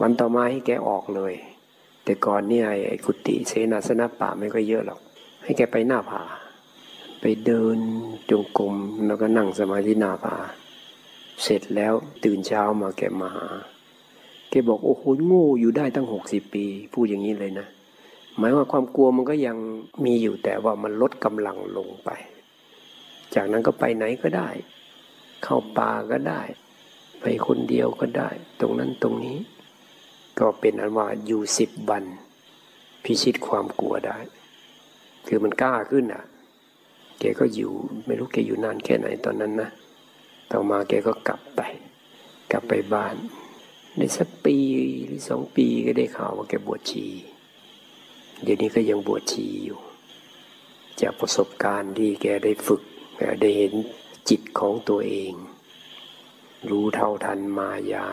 [0.00, 1.32] วันต่อมาให้แกออกเลย
[2.04, 5.00] แต่ก่อนเนี่ยไอ้กุฏิเสนาสนะป่าไม่ค่อยเยอะหรอก
[5.44, 6.22] ให้แกไปหน้าผา
[7.20, 7.78] ไปเดิน
[8.30, 8.74] จงกรม
[9.06, 10.36] แล้วก็นั่งสมาธินาผา
[11.42, 11.94] เสร็จแล้ว
[12.24, 13.46] ตื่นเช้ามาแกมาหา
[14.50, 17.66] แกบอกโอ้โหโง่อยู่ได้ตั้งหกสิบปี พูดอย่างนี้เลยนะ
[18.40, 19.56] หมายว่าความกลัวมันก็ยัง
[20.04, 22.10] มีอยู่แต่ว่ามันลดกำลังลงไป
[23.34, 24.48] จากนั้นก็ไปไหนก็ได้
[25.44, 26.42] เข้าป่าก็ได้
[27.20, 29.38] ไปคนเดียวก็ได้ ตรงนั้นตรงนี้
[30.38, 32.04] ก็เป็นอันว่าอยู่สิบวัน
[33.04, 34.18] พิชิตความกลัวได้
[35.26, 36.24] คือมันกล้าขึ้นอะ
[37.20, 37.72] แกก็อยู่
[38.06, 39.70] ไม่รู้แกอยู่นานแค่ไหนตอนนั้นนะ
[40.50, 41.60] ต่อมาแกก็กลับไป
[42.52, 43.16] กลับไปบ้าน
[43.96, 44.56] ในสักปี
[45.06, 47.06] หรือสองปีก็ได้ข่าวว่าแกบวชชี
[48.42, 49.80] เดี๋ยวนี้ก็ยังบวชชีอยู่
[51.00, 52.82] จากประสบการณ์ที่แกได้ฝึก
[53.18, 53.72] แกได้เห็น
[54.28, 55.32] จิตของตัวเอง
[56.70, 58.06] รู้เท่าทันมายา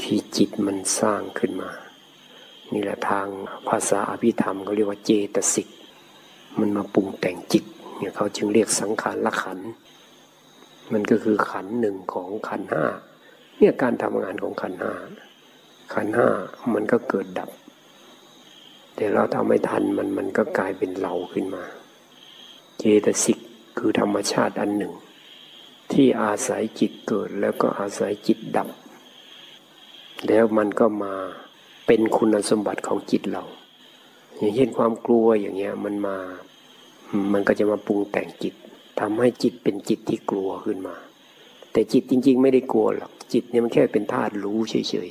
[0.00, 1.70] ที่จิตมันสร้างขึ้นมา
[2.72, 3.26] นี่แหละทาง
[3.68, 5.68] ภาษาอภิธรรมเขาเรียกว่าเจตสิก
[6.58, 7.64] มันมาปรุงแต่งจิต
[7.98, 9.58] เนี่ยเขาจึงเรียกสังขารละขัน
[10.92, 12.84] มันก็คือขันหนึ่งของขันห้า
[13.58, 14.94] เนี่ยการทำงานของขันห้า
[15.94, 16.28] ขันห้า
[16.74, 17.50] มันก็เกิดดับ
[18.96, 21.64] แต่เราทำไม่ทันมันมันก็กลายเป็นเราขึ้นมา
[22.78, 23.38] เจตสิก
[23.78, 24.92] คือธรรมชาติอันหนึ่ง
[25.92, 28.68] ที่อาศัยจิตเกิดแล้วก็อาศัยจิตดับ
[30.26, 31.14] แล้วมันก็มา
[31.86, 33.44] เป็นคุณสมบัติของจิตเรา
[34.36, 36.16] อย่างเช่นความกลัวอย่างเงี้ยมันมา
[37.32, 38.54] มันก็จะมาปรุงแต่งจิต
[39.00, 40.96] ทำให้จิตเป็นจิตที่กลัวขึ้นมา
[41.72, 44.74] แต่จิตจริง ๆ ไม่ได้กลัวหรอกจิตเนี่ยมันแค่เป็นธาตุรู้เฉ
[45.08, 45.10] ย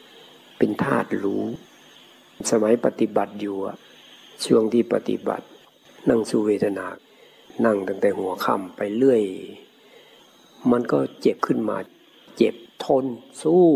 [0.00, 1.44] ๆเป็นธาตุรู้
[2.50, 3.56] สมัยปฏิบัติอยู่
[4.44, 5.46] ช่วงที่ปฏิบัติ
[6.08, 6.86] นั่งสูเวทนา
[7.64, 9.22] นั่งตั้งแต่หัวค่ำไปเรื่อย
[10.70, 11.76] มันก็เจ็บขึ้นมา
[12.36, 13.04] เจ็บทน
[13.42, 13.66] สู้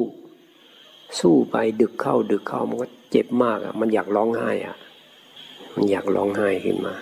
[1.21, 4.77] สู้ไปดึกเข้า ดึกเข้ามันก็เจ็บมากอะ มันอยากร้องไห้อะ
[5.75, 6.95] มันอยากร้องไห้ขึ้นมา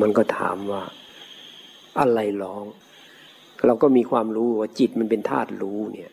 [0.00, 0.82] มันก็ถามว่า
[2.00, 2.64] อะไรร้อง
[3.66, 6.12] เราก็มีความรู้ว่าจิตมันเป็นธาตุรู้เนี่ย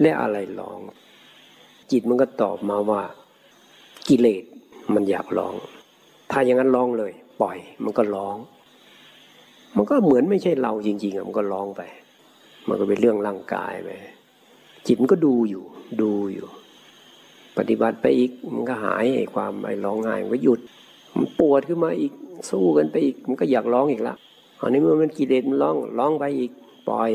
[0.00, 0.78] และอะไรร้อง
[1.90, 3.02] จิตมันก็ตอบมาว่า
[4.08, 4.44] กิเลส
[4.94, 5.54] มันอยากร้อง
[6.30, 8.36] ถ้าอย่างนั้นร้องเลย ปล่อย มันก็ร้อง
[9.76, 11.82] มันก็เหมือนไม่ใช่เราจริงๆอะมันก็ร้องไป
[12.68, 13.88] มันก็เป็นเรื่องร่างกายไป
[14.86, 15.64] จิตมันก็ดูอยู่
[16.02, 16.46] ดูอยู่
[17.58, 20.60] ปฏิบัติไปอีกมันก็หายไอ้ความไอ้ร้องไห้มันก็หยุด
[21.16, 22.12] มันปวดขึ้นมาอีก
[22.50, 24.14] สู้กันไปอีก มันก็อยากร้องอีกละ
[24.60, 26.52] อันนี้มื่อมันกิเลสมันร้องร้องไปอีก
[26.88, 27.10] ปล่อย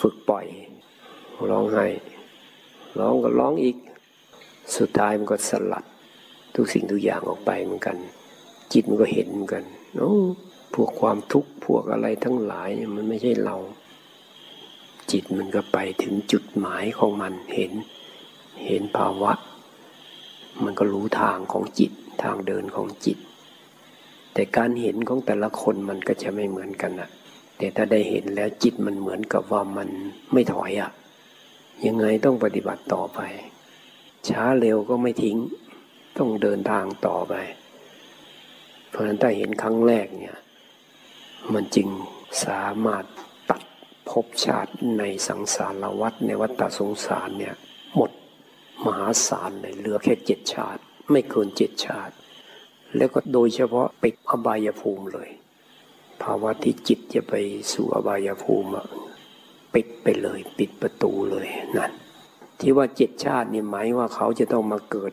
[0.00, 0.46] ฝึกปล่อย
[1.50, 1.86] ร้องไห้
[2.98, 3.76] ร้องก็ร้องอีก
[4.76, 5.84] สุดท้ายมันก็สลัด
[6.54, 7.96] ทุกสิ่งทุกอย่างออกไปเหมือนกัน
[8.72, 9.64] จิตมันก็เห็นเหมือนกัน
[9.98, 10.12] โอ้
[10.74, 13.56] พวกความทุกข์พวกอะไรทั้งหลายมันไม่ใช่เรา
[15.10, 17.72] จิตมันก็ไปถึงจุดหมายของมันเห็น
[18.66, 19.32] เห็นภาวะ
[20.64, 23.18] มันก็รู้ทางของจิตทางเดินของจิต
[24.34, 27.10] แต่การเห็นของแต่ละคนมันก็จะไม่เหมือนกันอะ
[27.58, 29.88] แต่ถ้าได้เห็นแล้วจิตมันเหมือนกับว่ามัน
[30.32, 30.90] ไม่ถอยอะ
[31.86, 33.20] ยังไงต้องปฏิบัติต่อไป
[34.28, 35.36] ช้าเร็วก็ไม่ทิ้ง
[36.18, 37.34] ต้องเดินทางต่อไป
[38.90, 40.36] เพราะฉะนั้นถ้าเห็นครั้งแรกเนี่ย
[41.52, 41.88] มันจึง
[42.44, 43.04] สามารถ
[43.50, 43.62] ตัด
[44.08, 47.54] ภพชาติในสังสารวัฏในวัฏสงสารเนี่ย
[47.96, 48.10] หมด
[48.84, 52.14] มหาศาลเลยเหลือแค่เจ็ดชาติ ไม่เกินเจ็ดชาติ
[52.96, 55.30] แล้วก็โดยเฉพาะไปอบายภูมิเลย
[56.22, 57.34] ภาวะที่จิตจะไป
[57.72, 58.68] สู่อบายภูมิ
[59.74, 61.46] ปิดไปเลย ปิดประตูเลย
[61.78, 61.92] นั่น
[62.60, 65.12] ที่ว่าเจ็ดชาตินี่หมายว่าเขาจะต้องมาเกิด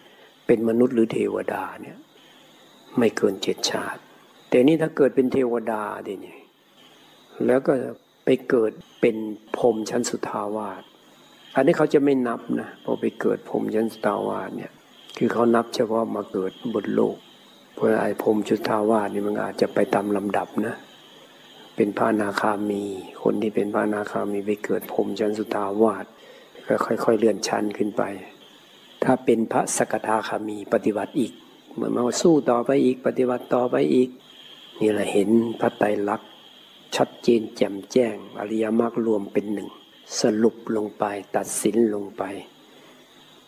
[0.51, 1.97] เป็นมนุษย์หรือเทวดาเนี่ย
[2.97, 4.01] ไม่เกินเจ็ดชาติ
[4.49, 6.39] แต่นี่ถ้าเกิดเป็นเทวดาดิเนี่ย
[7.45, 7.73] แล้วก็
[8.25, 9.15] ไปเกิดเป็น
[9.57, 10.81] พรมชั้นสุทาวาส
[11.55, 14.71] อันนี้เขาจะไม่นับนะพอไปเกิดพรมชั้นสุทาวาสเนี่ย
[15.17, 17.17] คือเขานับเฉพาะมาเกิดบนโลก
[17.73, 20.75] เพราะไอ้พรมชุทาวาสนี่มันอาจจะไปตามลำดับนะ
[21.75, 22.83] เป็นพระนาคามี
[23.23, 26.05] คนที่เป็นพระนาคามีไปเกิดพรมชั้นสุทาวาส
[26.67, 28.03] ก็ค่อย ๆ เลื่อนชั้นขึ้นไป
[29.03, 31.33] ถ้าเป็นพระสกทาคามีปฏิบัติอีก
[31.73, 34.09] เหมือนมาสู้ต่อไปอีก ปฏิบัติต่อไปอีก
[34.79, 36.29] นี่แหละเห็นพระไตรลักษณ์
[36.95, 39.69] ชัดเจนแจ่มแจ้ง อริยมรรครวมเป็นหนึ่ง
[40.21, 41.03] สรุปลงไป
[41.35, 42.23] ตัดสินลงไป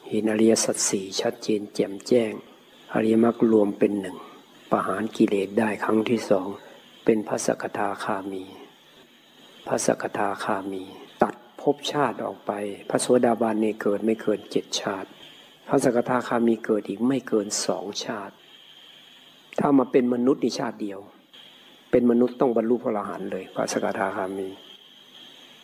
[0.10, 2.32] เห็นอริยสัจสี่ชัดเจนแจ่มแจ้ง
[2.94, 4.18] อริยมรรครวมเป็นหนึ่ง
[4.72, 6.48] ประหารกิเลสได้ครั้งที่สอง
[7.06, 8.44] เป็นพระสกทาคามี
[9.68, 10.84] พระสกทาคามี
[11.24, 12.52] ตัดภพชาติออกไป
[12.90, 15.10] พระโสดาบันเนี่เกิดไม่เกินเจ็ดชาติ
[15.67, 18.36] พระสกทาคามีเกิดอีกไม่เกินสองชาติ
[19.60, 21.00] ถ้ามาเป็นมนุษย์ในชาติเดียว
[21.91, 24.50] เป็นมนุษย์ต้องบรรลุพระอรหันต์เลย พระสกทาคามี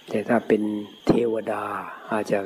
[0.10, 0.62] แต่ถ้าเป็น
[1.07, 1.63] เทวดา
[2.12, 2.39] อาจจะ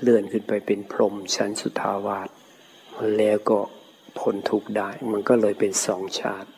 [0.00, 2.28] เลื่อนขึ้นไปเป็นพรหมชั้นสุทาวาส
[3.16, 3.58] แล้วก็
[4.18, 6.50] พ้นทุกข์ได้ มันก็เลยเป็นสองชาติ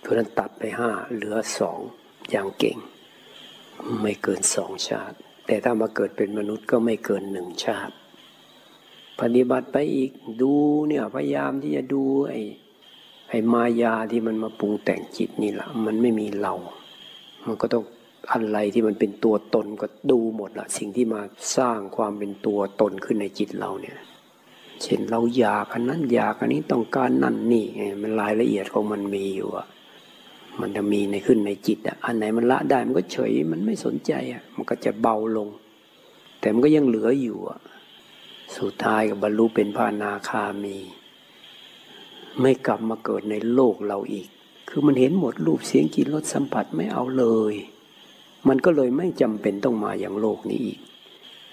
[0.00, 1.78] เพราะนั้นตัดไปห้าเหลือสอง
[2.30, 2.78] อย่างเก่ง
[4.02, 7.94] ไม่เกินสองชาติ แต่ถ้ามาเกิดเป็นมนุษย์ก็ไม่เกินหนึ่งชาติ
[9.20, 10.10] ปฏิบัติไปอีก
[10.42, 10.52] ดู
[10.88, 12.40] เนี่ยพยายามที่จะดูไอ้
[13.28, 16.54] ไอ้มายาที่มันมาปรุงแต่งจิตนี่แหละมันไม่มีเรา
[17.46, 17.84] มันก็ต้อง
[18.32, 21.20] อะไรที่มันเป็นตัวตนก็ดูหมดละสิ่งที่มา
[21.56, 23.98] สร้างความเป็นตัวตนขึ้นในจิตเราเนี่ย
[24.82, 29.66] เช่นเราอยากอันนั้นอยากอันนี้ต้องการนั่นนี่ไงมันรายละเอียดของมันมีอยู่อะ
[30.60, 35.48] มันจะมีในขึ้นในจิตอะอันไหนมันละได้มันก็เฉยมันไม่สนใจอะมันก็จะเบาลง
[36.40, 37.58] แต่มันก็ยังเหลืออยู่อะ
[38.58, 40.78] สุดท้ายกับบรรลุเป็นพระนาคามี
[42.40, 44.28] ไม่กลับมาเกิดในโลกเราอีก
[44.68, 47.54] คือมันเห็นหมดรูปเสียงกลิ่นรสสัมผัสไม่เอาเลย
[48.48, 50.78] มันก็เลยไม่จำเป็นต้องมาอย่างโลกนี้อีก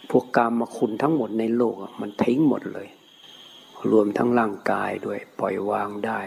[0.10, 2.88] พวกกามมาคุณทั้งหมดในโลกมันทิ้งหมดเลย
[3.92, 6.20] รวมทั้งร่างกายด้วยปล่อยวางได้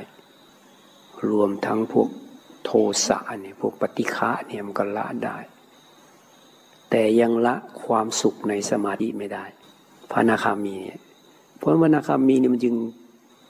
[1.31, 2.09] รวมทั้งพวก
[2.65, 2.71] โท
[3.07, 5.39] สะเนี่ยพวกปฏิฆะเนี่ยมันก็ละได้
[6.91, 9.45] แต่ยังละความสุขในสมาธิไม่ได้
[10.13, 11.01] พระนาคามีเนี่ย
[11.59, 12.77] เพราะพระนาคามีเนี่ยมันจึง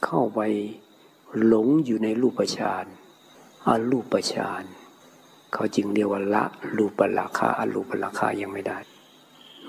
[0.05, 0.41] เข้าไป
[1.47, 2.87] หลงอยู่ในรูปฌาน
[3.67, 4.65] อารูปฌาน
[5.53, 6.45] เขาจึงเรียกว่าละ
[6.77, 8.79] รูปราคาอารูปราคายังไม่ได้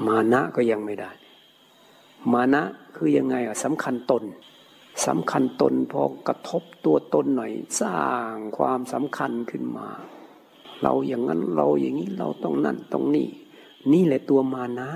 [0.05, 1.11] มานะก็ยังไม่ได้
[2.33, 2.63] มานะ
[2.95, 4.23] คือยังไงอะสำคัญตน
[5.05, 7.99] สำคัญตนพอกระทบตัวตนหน่อย สร้า
[8.31, 9.87] งความสำคัญขึ้นมา
[10.81, 13.27] เราอย่างนั้นเราอย่างนี้เราต้องนั่นต้องนี่
[13.91, 14.89] นี่แหละตัวมานะ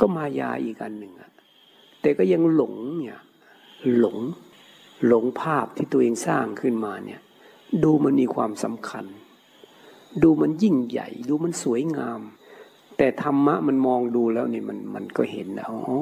[0.00, 1.30] ก็มายาอีกอันหนึ่งอะ
[2.00, 3.20] แต่ก็ยังหลงเนี่ย
[3.98, 4.18] หลง
[5.06, 7.20] หลงภาพที่ตัวเองสร้างขึ้นมาเนี่ย
[7.84, 9.04] ดูมันมีความสำคัญ
[10.22, 12.20] ดูมันยิ่งใหญ่ ดูมันสวยงาม
[12.96, 15.98] แต่ธรรมะมันมองดูแล้วนี่มันมันก็เห็นแล้วอ๋อ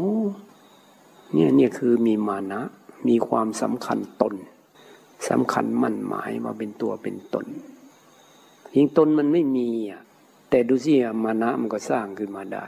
[1.33, 2.61] เนี่ยเนี่ยคือมีมานะ
[3.09, 4.35] มีความสำคัญตน
[5.29, 7.47] สำคัญมั่นหมายมาเป็นตัวเป็นตน
[8.75, 10.03] ยิ่งตนมันไม่มีอะ
[10.51, 10.93] แต่ดูสิ
[11.25, 12.65] มานะมันก็สร้างขึ้นมาได้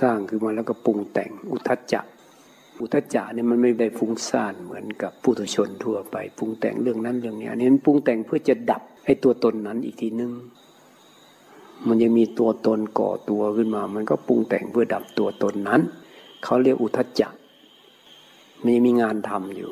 [0.00, 2.00] สร้างขึ้นมาแล้วก็ปรุงแต่งอุทจจะ
[2.80, 10.32] อุทจจะเนี่ยมันไม่ได้ฟุ้งซ่านเหมือนกับผู้ทุชนทั่วไปปรุงแต่งเรื่องนั้นเรื่องนี้อันนี้มันปรุงแต่งเพื่อจะดับให้ตัวตนนั้นอีกทีนึง
[11.88, 15.80] มันยังมีตัวตนก่อตัวขึ้นมา มันก็ปรุงแต่งเพื่อดับตัวตนนั้น
[16.44, 17.28] เขาเรียกอุทจจะ
[18.66, 19.70] มีมีงานทำอยู่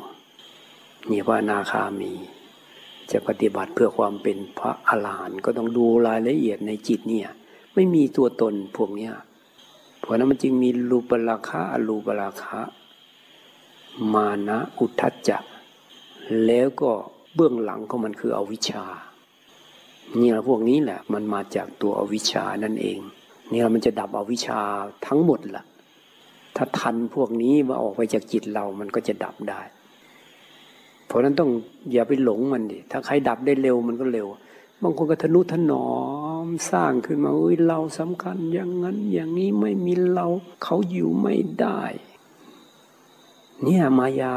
[1.11, 2.13] นี่ว่านาคามี
[3.11, 7.29] จะปฏิบัติเพื่อความเป็นพระอรหันต์ก็ต้องดูรายละเอียดในจิตเนี่ย
[7.75, 9.13] ไม่มีตัวตนพวกเนี้ย
[10.09, 12.61] เพราะนั้นมันจึงมีรูปราคะอรูปราคะ
[14.15, 15.39] มานะอุทจจะ
[16.47, 16.91] แล้วก็
[17.35, 18.85] เบื้องหลังของมันคืออวิชชา
[20.21, 22.99] นี่แหละพวกนี้แหละมันมาจากตัวอวิชชานั่นเอง
[23.51, 24.61] นี่เรามันจะดับอวิชชา
[25.07, 25.65] ทั้งหมดละ่ะ
[26.57, 29.61] ถ้าทันพวกนี้มาออกไปจากจิตเรามันก็จะดับได้
[31.07, 31.51] เพราะนั้นต้อง
[31.93, 34.29] อย่าไปหลงมันดิถ้าใครดับได้เร็วมันก็เร็ว
[34.83, 35.87] บางคนก็ทนุถนอ
[36.18, 36.18] ม
[36.71, 40.27] สร้างขึ้นมาเอ้ยเราสำคัญอย่างนั้นอย่างนี้ไม่มีเรา
[40.65, 41.81] เขาอยู่ไม่ได้
[43.63, 44.37] เนี่ยมายา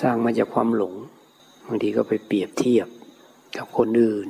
[0.00, 0.94] สร้างมาจากความหลง
[1.66, 2.88] บางทีก็ไปเปรียบเทียบ
[3.56, 4.28] กับคนอื่น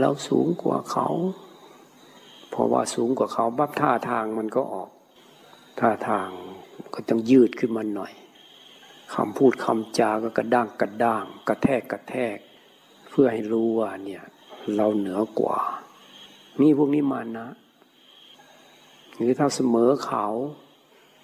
[0.00, 1.08] เราสูงกว่าเขา
[2.50, 4.90] เพราะว่าสูงกว่าเขาบับท่าทางมันก็ออก
[5.80, 6.28] ท่าทาง
[6.94, 8.12] ก็ต้องยืดขึ้นมาหน่อย
[9.14, 12.36] คำพูดคำจาก็กระด้างกระด้าง กระแทกกระแทก
[13.10, 14.22] เพื่อให้รู้ว่าเนี่ย
[14.76, 15.58] เราเหนือกว่า
[16.60, 17.48] มีพวกนี้มานะ
[19.16, 20.26] หรือถ้าเสมอเขา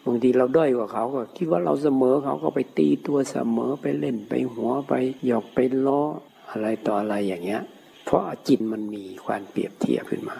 [0.06, 4.92] บางทีเราด้อยกว่าเขาก็คิดว่าเราเสมอเขาก็ไปตีตัวเสมอไปเล่นไปหัวไป
[5.26, 6.02] หยอกไปล้อ
[6.50, 7.62] อะไรต่ออะไรอย่างเงี้ย
[8.04, 10.36] เพราะจิตมันมีความเปรียบเทียบขึ้นมา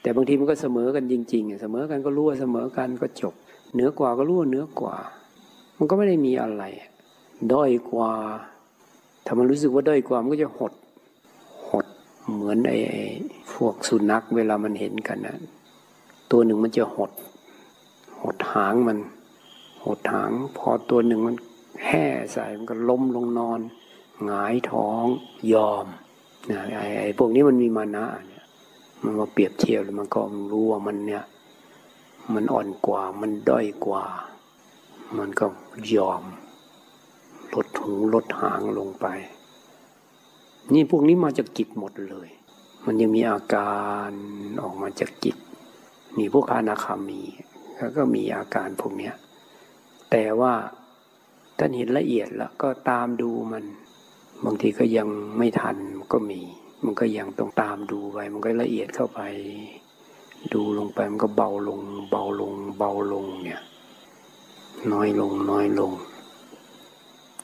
[0.00, 3.34] แต่บางทีมันก็เสมอกันจริง ๆ เสมอกันก็รู้ว่าเสมอกันก็จบ
[3.72, 4.96] เหนือกว่าก็รู้ว่าเหนือกว่า
[5.78, 6.62] มันก็ไม่ได้มีอะไร
[7.52, 8.12] ด้อยกว่า
[9.26, 10.72] ถ้ามันรู้สึกว่าด้อยกว่ามันก็จะหดหด
[12.32, 12.78] เหมือนไอ้
[13.52, 15.36] พวกสุนัขเวลามันเห็นกันนะ
[16.30, 17.10] ตัวหนึ่งมันจะหด
[18.20, 18.98] หดหางมัน
[19.84, 21.36] หดหาง พอตัวหนึ่งมัน
[21.86, 23.60] แห่ใส่มันก็ล้มลงนอน
[24.24, 25.04] หงายท้อง
[25.52, 25.86] ยอม
[26.50, 28.44] นะไอ้ไอ้พวกนี้มันมีมานะเนี่ย
[29.02, 30.20] มันมาเปรียบเทียบแล้วมันก็
[30.52, 31.24] รู้ว่ามันเนี่ย
[32.34, 34.04] มันอ่อนกว่ามันด้อยกว่า
[35.18, 35.46] มันก็
[35.94, 36.22] ยอม
[37.54, 39.06] ลดหูลดหางลงไป
[40.72, 42.28] นี่พวกนี้มาจากจิตหมดเลย
[42.86, 44.10] มันยังมีอาการ
[44.62, 45.36] ออกมาจากจิต
[46.18, 47.22] มีพวกอนาคามี
[47.78, 49.14] แล้วก็มีอาการพวกเนี้ย
[50.10, 50.54] แต่ว่า
[51.58, 53.64] ท่านเห็นละเอียดแล้วก็ตามดูมัน
[54.44, 55.76] บางทีก็ยังไม่ทัน
[56.12, 56.40] ก็มี
[56.84, 59.20] มันก็ยังต้องตามดูไป มันก็ละเอียดเข้าไป
[60.54, 63.62] ดูลงไปมันก็เบาลง เบาลง เบาลงเนี่ย
[64.92, 65.92] น้อยลงน้อยลง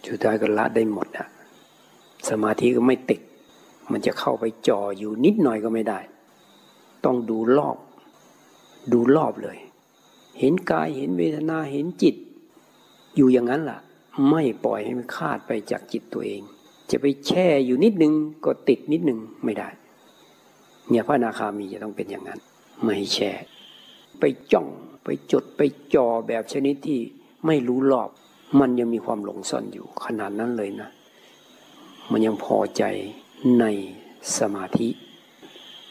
[0.07, 1.29] สุดท้ายก็ละได้หมดอะ
[2.29, 3.21] สมาธิก็ไม่ติด
[3.93, 6.01] มันจะเข้าไปจ่ออยู่นิดหน่อยก็ไม่ได้
[7.05, 7.77] ต้องดูรอบ
[8.93, 9.59] ดูรอบเลย
[10.39, 12.15] เห็นกายเห็นเวทนาเห็นจิต
[13.17, 13.79] อยู่อย่างนั้นล่ะ
[14.31, 16.43] ไม่ปล่อยให้มันคาดไปจากจิตตัวเอง
[16.91, 18.13] จะไปแช่อยู่นิดนึง
[18.45, 19.69] ก็ติดนิดนึงไม่ได้
[20.89, 22.41] เนี่ยพระนาคามีจะต้องเป็นอย่างนั้น
[22.85, 23.33] ไม่แช่
[24.21, 24.69] ไปจ้อง
[25.05, 25.61] ไปจดไป
[25.95, 27.01] จ่อแบบชนิดที่
[27.47, 28.11] ไม่รู้รอบ
[28.61, 30.91] มันยังมีความหลงซ่อนอยู่ขนาดนั้นเลยนะ
[32.11, 32.85] มันยังพอใจ
[33.61, 33.65] ใน
[34.39, 34.89] สมาธิ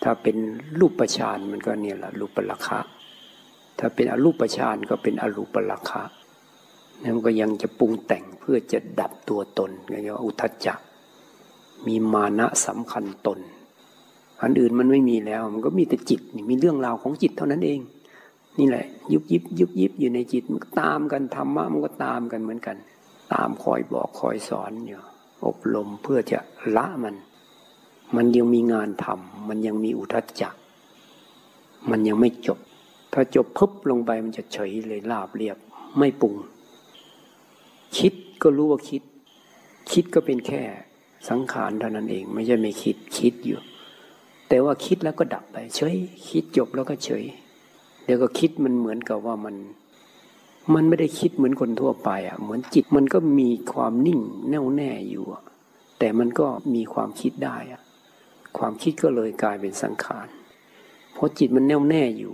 [0.03, 0.37] ถ้าเป็น
[0.79, 2.79] รูปประชานมันก็เนี่ยแหละรูปปราคะ
[3.79, 6.03] ถ้าเป็นอรูปฌานก็เป็นอรูปราคะ
[7.03, 10.73] นั่นก็ยังจะปรุงแต่งเพื่อจะดับตัวตนเรียกว่าอุทจจะ
[11.87, 13.39] มีมานะสำคัญตน
[14.41, 17.79] อันอื่นมันไม่มีแล้ว มันก็มีแต่จิตมีเรื่องราวของจิตเท่านั้นเอง
[18.59, 22.77] นี่แหละ ยุบยิบยุบยิบอยู่ในจิตมันก็ตามกันธรรมะมันก็ตามกันเหมือนกัน
[23.33, 24.99] ตามคอยบอกคอยสอนอยู่
[25.45, 26.39] อบรมเพื่อจะ
[26.75, 27.15] ละมัน
[28.15, 30.49] มันยังมีงานทำมันยังมีอุทจจะ
[31.89, 32.59] มันยังไม่จบ
[33.13, 35.57] ถ้าจบพึบลงไปมันจะเฉยเลยราบเรียบ
[35.97, 36.35] ไม่ปรุง
[37.97, 39.03] คิดก็รู้ว่าคิด
[39.91, 40.61] คิดก็เป็นแค่
[41.29, 43.59] สังขารเท่านั้นเอง ไม่ใช่ไม่คิดคิดอยู่
[44.49, 45.95] แต่ว่าคิดแล้วก็ดับไป เฉย
[46.29, 47.23] คิดจบแล้วก็เฉย
[48.05, 49.55] เดี๋ยวก็คิดมันเหมือนกับว่ามัน
[50.73, 55.25] มันไม่ได้คิดเหมือนคนทั่วไปอะ เหมือนจิตมันก็มีความนิ่งแน่วแน่อยู่
[55.99, 57.81] แต่มันก็มีความคิดได้อะ
[58.57, 60.27] ความคิดก็เลยกลายเป็นสังขาร
[61.13, 62.33] เพราะจิตมันแน่วแน่อยู่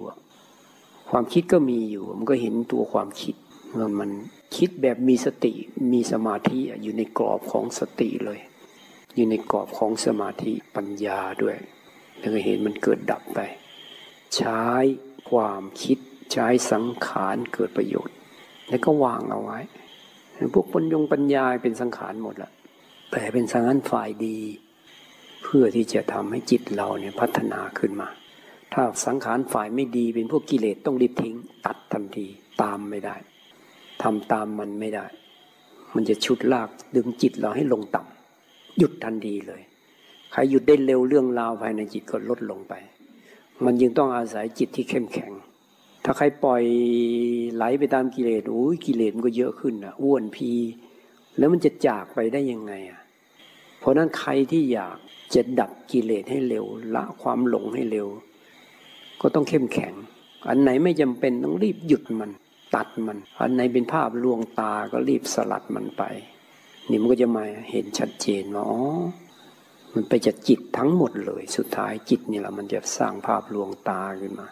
[1.10, 3.36] ความคิดก็มีอยู่ มันก็เห็นตัวความคิด
[3.78, 4.12] มันมัน
[4.58, 5.54] คิดแบบมีสติ
[5.94, 8.40] มีสมาธิอยู่ในกรอบของสติเลย
[9.16, 11.58] อยู่ในกรอบของสมาธิปัญญาด้วย
[12.20, 13.40] แล้วก็เห็นมันเกิดดับไป
[14.36, 14.62] ใช้
[15.30, 15.98] ความคิด
[16.34, 18.16] ใช้สังขารเกิดประโยชน์
[18.70, 19.60] แล้วก็วางเอาไว้
[20.54, 22.52] พวกปัญญงปัญญาเป็นสังขารหมดละ
[23.12, 24.38] แต่เป็นสังขารฝ่ายดี
[25.44, 28.10] เพื่อที่จะทำให้จิตเราเนี่ยพัฒนาขึ้นมา
[28.74, 32.28] ถ้าสังขารฝ่ายไม่ดีเป็นพวกกิเลสต้องรีบทิ้ง ตัดทันที
[32.62, 33.16] ตามไม่ได้
[34.04, 35.06] ทำตามมันไม่ได้
[35.96, 39.62] มันจะชุดลากดึงจิตเราให้ลงต่ำหยุดทันทีเลย
[40.32, 42.74] ใครหยุดได้เร็วเรื่องราวภายในจิตก็ลดลงไป
[43.66, 45.32] มันยังต้องอาศัยจิตที่เข้มแข็ง
[46.06, 46.64] ถ้าใครปล่อย
[47.56, 50.52] ไหลไปตามกิเลสโอ้ยกิเลสมันก็เยอะขึ้นอะอ้วนพี
[51.38, 53.02] แล้วมันจะจากไปได้ยังไงอะ
[53.80, 54.98] เพราะนั้นใครที่อยาก
[55.36, 56.66] จะดับกิเลสให้เร็ว
[56.96, 58.08] ละความหลงให้เร็ว
[59.22, 59.94] ก็ต้องเข้มแข็ง
[60.50, 62.32] อันไหนไม่จำเป็นต้องรีบหยุดมัน
[62.76, 66.04] ตัดมัน อันไหนเป็นภาพลวงตาก็รีบสลัดมันไป
[66.90, 68.82] นี่มันก็จะมาเห็นชัดเจนว่าอ๋อ
[69.94, 74.48] มันไปจากจิตทั้งหมดเลย สุดท้ายจิตนี่แหละมันจะสร้างภาพลวงตาขึ้นมา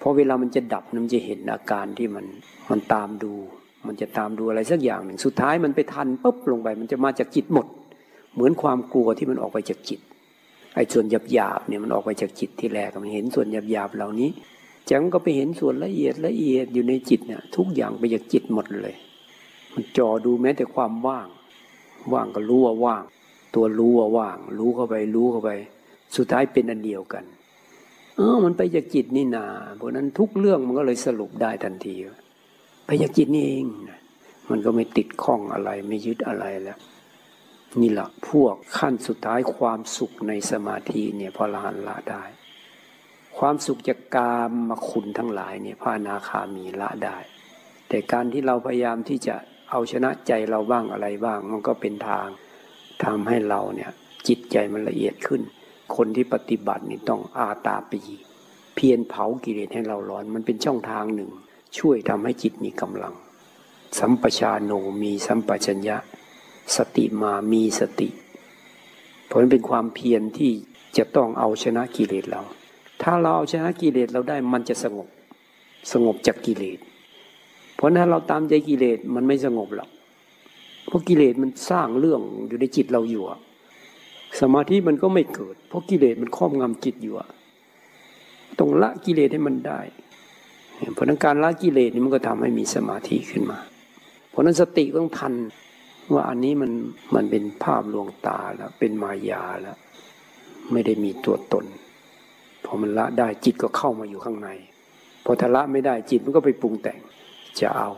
[0.00, 2.26] พอเวลามันจะดับมันจะเห็นอาการที่มัน
[2.70, 3.32] มันตามดู
[3.86, 7.66] มันจะตามดูอะไรสักอย่างหนึ่งสุดท้ายมันไปทันปุ๊บลงไป มันจะมาจากจิตหมด
[8.34, 10.00] เหมือนความกลัวที่มันออกไปจากจิต
[10.74, 14.30] ไอ้ส่วนหยาบหยาบเนี่ยมันออกไปจากจิตที่แรกมันเห็นส่วนหยาบหยาบเหล่านี้
[14.90, 18.94] จังก็ไปเห็นส่วนละเอียดละเอียดอยู่ในจิตเนี่ยทุกอย่างไปจากจิตหมดเลย
[19.74, 21.28] มันจอดูแม้แต่ความว่าง
[22.12, 23.02] ว่างก็รู้ว่าว่าง
[23.54, 25.50] ตัวรู้ว่าว่าง รู้เข้าไปรู้เข้าไป
[26.16, 27.24] สุดท้ายเป็นอันเดียวกัน
[28.20, 31.94] ออมันไปจากจิตนี่นาเพราะนั้นทุกเรื่องมันก็เลยสรุปได้ทันที
[32.84, 33.64] ไปจากจิตนี่เอง
[34.50, 36.78] มันก็ไม่ติดข้องอะไรไม่ยึดอะไรแล้ว
[37.80, 42.24] นี่แหละพวกขั้นสุดท้ายความสุขในสมาธิเนี่ยพอละหันละได้
[43.38, 47.16] ความสุขจากกามมาคุณทั้งหลายเนี่ยพระนาคามีละได้
[47.88, 49.36] แต่การที่เราพยายามที่จะ
[49.70, 52.26] เอาชนะใจเราบ้างอะไรบ้าง มันก็เป็นทาง
[53.04, 53.90] ทำให้เราเนี่ย
[54.28, 55.42] จิตใจมันละเอียดขึ้น
[55.96, 58.00] คนที่ปฏิบัตินี่ต้องอาตาปี
[58.74, 61.30] เพียรเผากิเลสให้เราร้อน มันเป็นช่องทางหนึ่ง
[61.78, 63.14] ช่วยทำให้จิตมีกำลัง
[63.98, 64.72] สัมปชาโน
[65.02, 65.96] มีสัมปชัญญะ
[66.76, 68.08] สติมามีสติ
[69.30, 70.52] ผลเป็นความเพียรที่
[70.96, 72.42] จะต้องเอาชนะกิเลสเรา
[73.02, 75.08] ถ้าเราเอาชนะกิเลสเราได้มันจะสงบ
[75.92, 76.78] สงบจากกิเลส
[77.76, 79.90] เพราะนั้นเราตามใจกิเลสมันไม่สงบหรอก
[80.86, 83.24] เพราะกิเลสมันสร้างเรื่องอยู่ในจิตเราอยู่
[84.40, 87.14] สมาธิมันก็ไม่เกิด เพราะกิเลสมันครอบงำจิตอยู่
[88.58, 89.80] ต้องละกิเลสให้มันได้
[90.94, 93.58] เพราะนั้นการละกิเลสนี่มันก็ทำให้มีสมาธิขึ้นมา
[94.30, 95.34] เพราะนั้นสติต้องทัน
[96.12, 96.70] ว่าอันนี้มัน
[97.14, 99.78] มันเป็นภาพลวงตาแล้วเป็นมายาแล้ว
[100.72, 101.64] ไม่ได้มีตัวตน
[102.64, 104.48] พอมันละได้จิตก็เข้ามาอยู่ข้างใน
[105.24, 106.98] พอทละไม่ได้จิตมันก็ไปปรุงแต่ง
[107.60, 107.90] จะเอา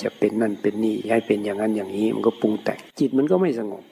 [0.00, 3.84] จะเป็นนั่นเป็นนี่ให้เป็นอย่างนั้นอย่างนี้มันก็ปรุงแต่งจิตมันก็ไม่สงบ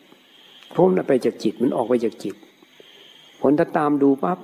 [0.71, 2.37] เพราะมันไปจากจิตมันออกไปจากจิต
[3.41, 4.39] ผลถ้าตามดูปั๊บ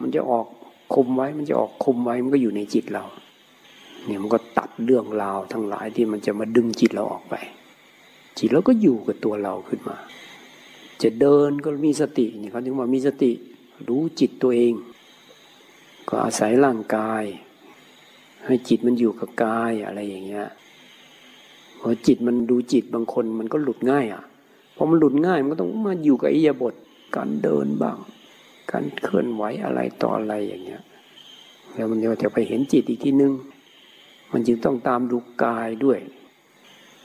[0.00, 0.46] มันจะออก
[0.94, 3.04] คุมไว้ มันจะออกคุมไว้มันก็อยู่ในจิตเรา
[4.04, 7.34] เนี่ยมันก็ตัดเรื่องราวทั้งหลายที่มันจะมาดึงจิตเราออกไป
[8.38, 9.96] จิตเราก็อยู่กับตัวเราขึ้นมา
[11.02, 13.32] จะเดินก็มีสตินี่เขาถึงว่ามีสติ
[13.88, 14.74] รู้จิตตัวเอง
[16.08, 17.24] ก็อาศัยร่างกาย
[18.46, 20.48] ให้จิตมันอยู่กับกายอะไรอย่างเงี้ย
[21.80, 24.22] พอจิตมันดูจิตบางคนมันก็หลุดง่ายอะ
[24.80, 26.74] อมันหลุดง่ายมันก็ต้องมาอยู่กับอิยาบท
[27.16, 27.98] การเดินบ้าง
[28.72, 30.82] การเคลื่อนไหวอะไรต่ออะไรอย่างเงี้ย
[31.74, 33.32] แล้วมันจะไปเห็นจิตอีกทีนึง
[34.32, 35.98] มันจึงต้องตามดูกายด้วย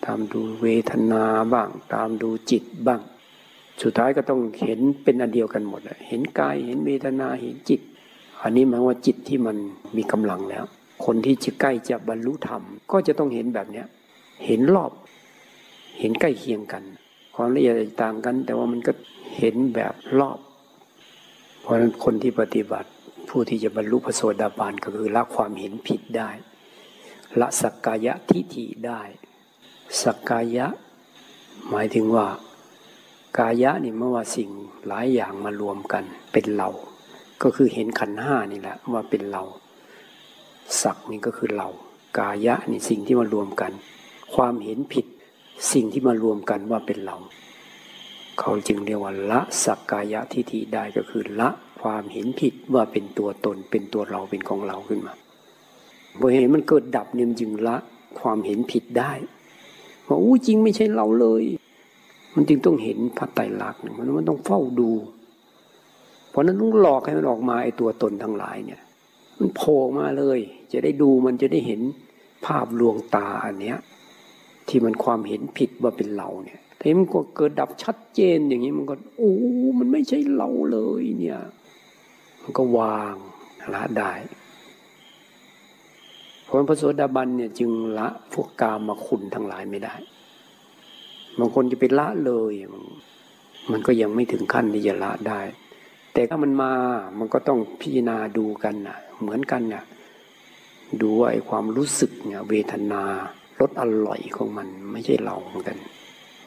[0.05, 1.23] ตามดูเวทนา
[1.53, 3.01] บ้าง ตามดูจิตบ้าง
[3.81, 7.81] สุดท้ายก็ต้องเห็นเป็นอันเดียวกันหมดเห็นกายเห็นเวทนาเห็นจิต
[8.41, 9.57] อันนี้หมายว่าจิตที่มัน
[9.97, 10.65] มีกำลังแล้ว
[11.05, 12.61] คนที่จะใกล้จะบรรลุธรรม
[12.91, 13.87] ก็จะต้องเห็นแบบเนี้ย
[14.45, 14.91] เห็นรอบ
[15.99, 16.83] เห็นใกล้เคียงกัน
[17.35, 18.93] ความละเอียดต่างกัน แต่ว่ามันก็
[19.37, 20.39] เห็นแบบรอบ
[21.61, 22.89] เพราะฉะนั้นคนที่ปฏิบัติ
[23.29, 26.29] ผู้ที่จะบรรลุพระโสดาบันก็คือละความเห็นผิดได้
[27.39, 29.01] ละสักกายะทิฏฐิได้
[30.01, 30.67] สักกายะ
[31.69, 32.27] หมายถึงว่า
[33.37, 34.49] กายะนี่เมื่อว่าสิ่ง
[34.87, 36.69] หลายอย่างมารวมกันเป็นเรา
[37.43, 39.43] ก็คือเห็นขันห้านี่แหละว่าเป็นเรา
[40.81, 41.69] สักนี่ก็คือเรา
[42.19, 43.71] กายะนี่สิ่งที่มารวมกัน
[44.35, 45.05] ความเห็นผิด
[45.71, 47.17] สิ่งที่มารวมกันว่าเป็นเรา
[48.39, 51.49] เขาจึงเรียกว่าละสักกายะทิฏฐิได้ก็คือละ
[51.81, 55.13] ความเห็นผิดว่าเป็นตัวตนเป็นตัวเราเป็นของเราขึ้นมา
[56.19, 57.77] พอเห็นมันเกิดดับเนี่ยจึงละ
[58.19, 59.11] ความเห็นผิดได้
[60.07, 61.43] ว่าอู้จริงไม่ใช่เราเลย
[62.35, 64.91] มันจึงต้องเห็นพระไตรลักษณ์มันมันต้องเฝ้าดู
[66.29, 68.81] เพราะนั้นต้องหลอกให้มันออกมาไอตัวตนทั้งหลายเนี่ย
[69.39, 70.39] มันโผล่มาเลย
[70.73, 71.81] จะได้ดูมันจะได้เห็น
[72.45, 73.77] ภาพลวงตาอันเนี้ย
[74.67, 79.33] ที่มันความเห็นผิดว่าเป็นเราเนี่ยแต่มันก็เกิดดับชัดเจนอย่างนี้มันก็โอ้
[79.79, 81.39] มันไม่ใช่เราเลยเนี่ย
[82.41, 83.15] มันก็วาง
[83.73, 84.13] ละได้
[86.43, 89.95] เพราะพระโสดาบันเนี่ยจึงละพวกกามมาคุณทั้งหลายไม่ได้
[91.39, 92.53] บางคนจะไปละเลย
[93.71, 95.41] มันก็ยังไม่ถึงขั้นที่จะละได้
[96.13, 96.71] แต่ถ้ามันมา
[97.19, 99.83] มันก็ต้องพิจารณาดูกันนะเหมือนกันนะ
[101.01, 103.03] ดูว่าไอ้ความรู้สึกเนี่ยเวทนา
[103.59, 105.77] รสอร่อยของมันไม่ใช่เราเหมือนกัน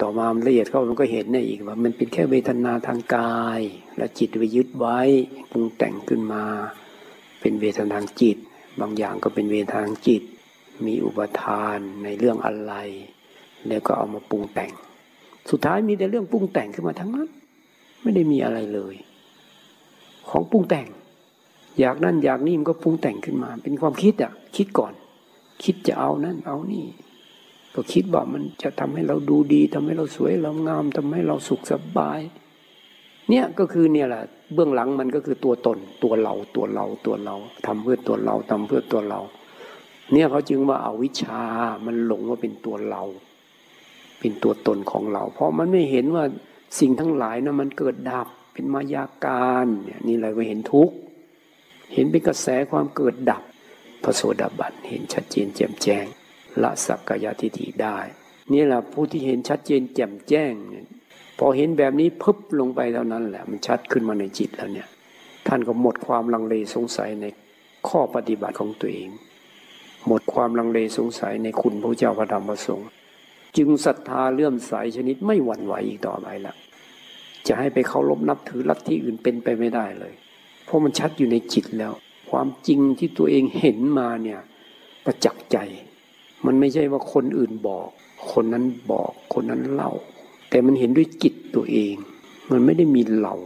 [0.01, 3.61] ต่อมาละเอียดเข้ามันก็เห็นได้อีกว่า มันเป็นแค่เวทนาทางกาย
[3.97, 4.99] และจิตไปยึดไว้
[5.51, 6.45] ปรุงแต่งขึ้นมา
[7.41, 8.37] เป็นเวทนาทางจิต
[8.81, 10.23] บางอย่างก็เป็นเวทนาทางจิต
[10.87, 12.75] มีอุปทานในเรื่องอะไร
[13.69, 14.73] แล้วก็เอามาปรุงแต่ง
[15.51, 17.29] สุดท้ายมีแต่เรื่องปรุงแต่งขึ้นมาทั้งนั้น
[18.03, 18.95] ไม่ได้มีอะไรเลย
[20.31, 20.89] ของปรุงแต่ง
[21.81, 24.93] อยากนั่นอยากนี่มันก็ปรุงแต่งขึ้นมา เป็นความคิดอะคิดก่อน
[25.63, 26.87] คิดจะเอานั่นเอานี่
[27.75, 32.21] ก็คิดว่ามันจะทำให้เราดูดีทำให้เราสวยเรางามทำให้เราสุขสบาย
[33.31, 34.23] เนี่ยก็คือเนี่ยแหละ
[34.55, 37.37] เบื้องหลังมันก็คือตัวตน ตัวเราตัวเราตัวเรา
[37.67, 39.21] ทำเพื่อตัวเราทำเพื่อตัวเรา
[40.13, 41.43] เนี่ยเขาจึงว่าเอาวิชา
[41.87, 43.03] มันหลงว่าเป็นตัวเรา
[44.21, 46.25] เป็นตัวตนของเรา เพราะมันไม่เห็นว่า
[46.79, 50.95] สิ่งทั้งหลายนะมันเกิดดับเป็นมายาการเนี่ยนี่อะไรก็เห็นทุกข์
[51.95, 53.43] เห็นเป็นกระแสความเกิดดับ
[54.03, 56.05] พระโสดาบันเห็นชัดเจนแจ่มแจ้ง
[56.63, 57.99] ละสักกายทิฏฐิได้
[58.53, 60.53] นี่แหละผู้ที่เห็นชัดเจนแจ่มแจ้ง
[61.39, 64.89] พอเห็นแบบนี้พึบลงไปเท่านั้นแหละ มันชัดขึ้นมาในจิตแล้วเนี่ย
[65.47, 67.27] ท่านก็หมดความลังเลสงสัยใน
[67.89, 69.11] ข้อปฏิบัติของตัวเอง
[70.07, 72.89] หมดความลังเลสงสัยในคุณพระเจ้าพระธรรมพระสงฆ์
[73.57, 76.55] จึงศรัทธาเลื่อมใสชนิดไม่หวั่นไหวอีกต่อไปละ
[77.47, 80.15] จะให้ไปเคารพนับถือลัทธิอื่นเป็นไปไม่ได้เลย
[80.65, 81.93] เพราะมันชัดอยู่ในจิตแล้ว
[82.31, 84.41] ความจริงที่ตัวเองเห็นมาเนี่ย
[85.05, 85.59] ประจักษ์ใจ
[86.47, 87.89] มันไม่ใช่ว่าคนอื่นบอก
[88.33, 89.93] คนนั้นบอกคนนั้นเล่า
[90.51, 91.95] แต่มันเห็นด้วยจิตตัวเอง
[92.51, 93.37] มันไม่ได้มีเหล่า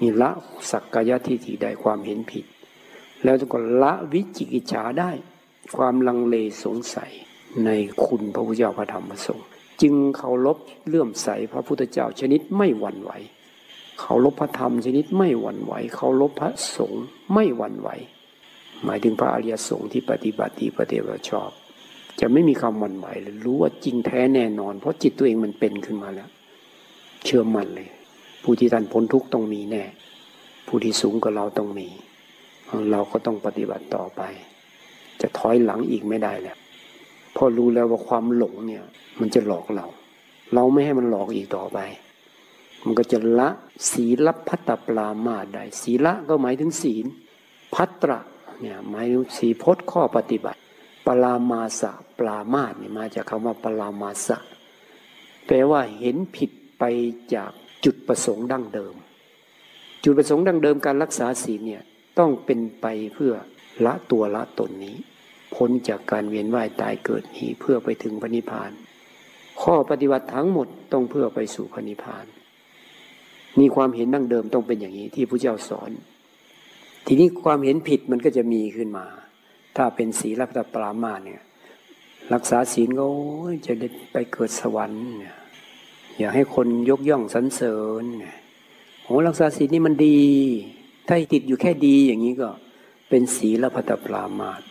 [0.00, 0.30] มีละ
[0.70, 2.44] สักกายทิฏฐิได้ความเห็นผิด
[3.24, 5.10] แล้วก็ละวิจิกิจฉาได้
[5.76, 7.12] ความลังเลสงสัย
[7.64, 7.70] ใน
[8.04, 9.46] คุณพระพุทธเจ้าพระธรรมพระสงฆ์
[9.82, 13.10] จึงเคารพเลื่อมใสพระพุทธเจ้าชนิดไม่หวั่นไหว
[14.00, 17.88] เขาลบพระธรรมชนิดไม่หวั่นไหว เขาลบพระสงฆ์ไม่หวั่นไหว
[18.84, 21.50] หมายถึงพระอริยสงฆ์ที่ปฏิบัติดีปฏิบัติชอบ
[22.20, 26.28] จะไม่มีคำหวั่นไหวเลยรู้ว่าจริงแท้แน่นอน เพราะจิตตัวเองมันเป็นขึ้นมาแล้ว
[27.24, 27.88] เชื่อมั่นเลย
[28.42, 29.84] ผู้ที่ท่านพ้นทุกข์ต้องมีแน่
[30.66, 31.88] ผู้ที่สูงกว่าเราต้องมี
[32.90, 34.22] เราก็ต้องปฏิบัติต่อไป
[35.20, 36.58] จะถอยหลังอีกไม่ได้แล้ว
[37.36, 38.82] พอรู้แล้วว่าความหลงเนี่ย
[39.20, 39.86] มันจะหลอกเรา
[40.54, 41.78] เราไม่ให้มันหลอกอีกต่อไป
[42.84, 43.48] มันก็จะละ
[43.92, 47.06] ศีลพัตตปรามาได้ศีละก็หมายถึงศีล
[47.74, 48.18] พัตระ
[48.60, 50.60] เนี่ยหมายถึงสีพจน์ข้อปฏิบัติ
[51.06, 54.38] ปรามาสะปรามาสเนี่ยมาจากคำว่าปรามาสะ
[55.46, 56.84] แปลว่าเห็นผิดไป
[57.34, 57.50] จาก
[57.84, 58.94] จุดประสงค์ดั้งเดิม
[60.04, 61.82] จุดประสงค์ดั้งเดิมการรักษาศีลเนี่ย
[62.18, 63.32] ต้องเป็นไปเพื่อ
[63.84, 64.96] ละตัวละตนนี้
[65.54, 68.72] พ้นจากการเวียนว่ายตายเกิดนี้เพื่อไปถึงพระนิพพาน
[69.62, 72.26] ข้อปฏิบัติทั้งหมดต้องเพื่อไปสู่พระนิพพาน
[73.58, 75.90] มีความเห็นดั้งเดิมต้องเป็นอย่างนี้ที่พระเจ้าสอน
[77.06, 79.06] ทีนี้ความเห็นผิดมันก็จะมีขึ้นมา
[79.76, 81.42] ถ้าเป็นศีลพัตปรามาเนี่ย
[82.32, 83.06] รักษาศีลก็
[83.66, 85.36] จะได้ไปเกิดสวรรค์เนี่ย
[86.18, 88.04] อยากให้คนยกย่องสรรเสริญ
[89.04, 90.20] โอ้รักษาศีลนี่มันดี
[91.06, 92.50] ถ้าติดอยู่แค่ดีอย่างนี้ก็
[93.08, 94.62] เป็นศีลพัตปรามาต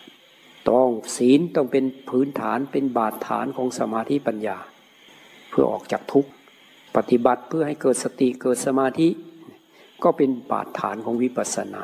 [0.70, 4.58] ต้องศีลต้องเป็นพื้นฐานเป็นบาดฐานของสมาธิปัญญา
[5.50, 6.32] เพื่อออกจากทุกข์
[6.96, 9.08] ปฏิบัติเพื่อให้เกิดสติเกิดสมาธิ
[10.04, 11.84] ก็เป็นบาดฐานของวิปัสสนา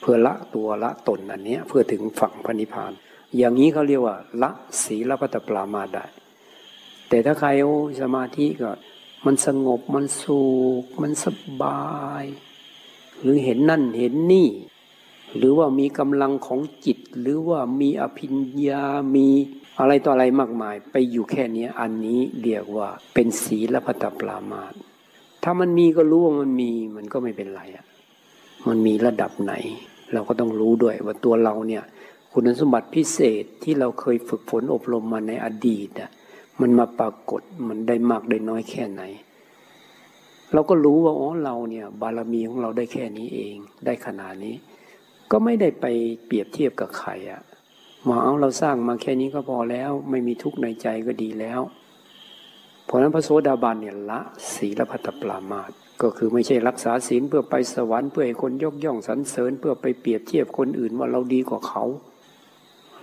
[0.00, 2.92] เพื่อละตัวละตนอันนี้เพื่อถึงฝั่งพระนิพพาน
[3.36, 4.50] อย่างนี้เขาเรียกว่า ละ
[4.84, 6.04] ศีลพัตปรามาได้
[7.08, 8.70] แต่ถ้าใครโอ้สมาธิก็
[9.24, 10.42] มันสงบมันสุ
[10.82, 11.26] ขมันส
[11.62, 11.82] บา
[12.22, 12.24] ย
[13.20, 14.48] หรือเห็นนั่นเห็นนี่
[15.36, 18.34] หรือว่ามีกำลังของจิต หรือว่ามีอภิญ
[18.66, 19.28] ญามี
[19.80, 24.74] อะไรต่ออะไรมากมายไปอยู่แค่นี้อันนี้เรียกว่าเป็นศีลพัตปรามาต
[25.42, 27.86] ถ้ามันมีก็รู้ว่ามันมีมันก็ไม่เป็นไรอะ
[28.68, 29.54] มันมีระดับไหน
[30.12, 31.84] เราก็ต้องรู้ด้วยว่าตัวเราเนี่ย
[32.32, 36.10] คุณสมบัติพิเศษที่เราเคยฝึกฝนอบรมมาในอดีตอะ
[36.60, 39.02] มันมาปรากฏมันได้มากได้น้อยแค่ไหน
[40.52, 43.56] เราก็รู้ว่าอ๋อเราเนี่ย บารมีของเราได้แค่นี้เอง
[43.86, 44.56] ได้ขนาดนี้
[45.30, 45.86] ก็ไม่ได้ไป
[46.26, 47.42] เปรียบเทียบกับใครอะ
[48.06, 51.60] มาเอาเราสร้างมาแค่นี้ก็พอแล้ว ไม่มีทุกข์ในใจก็ดีแล้ว
[52.86, 54.20] เพราะนั้นพระโสดาบันเนี่ยละ
[54.54, 55.70] ศีลพัตปรามาต
[56.02, 61.84] ก็คือไม่ใช่รักษาศีลเพื่อไปสวรรค์เพื่อให้คนยกย่องสรรเสริญ เพื่อไปเปรียบเทียบคนอื่นว่าเราดีกว่าเขา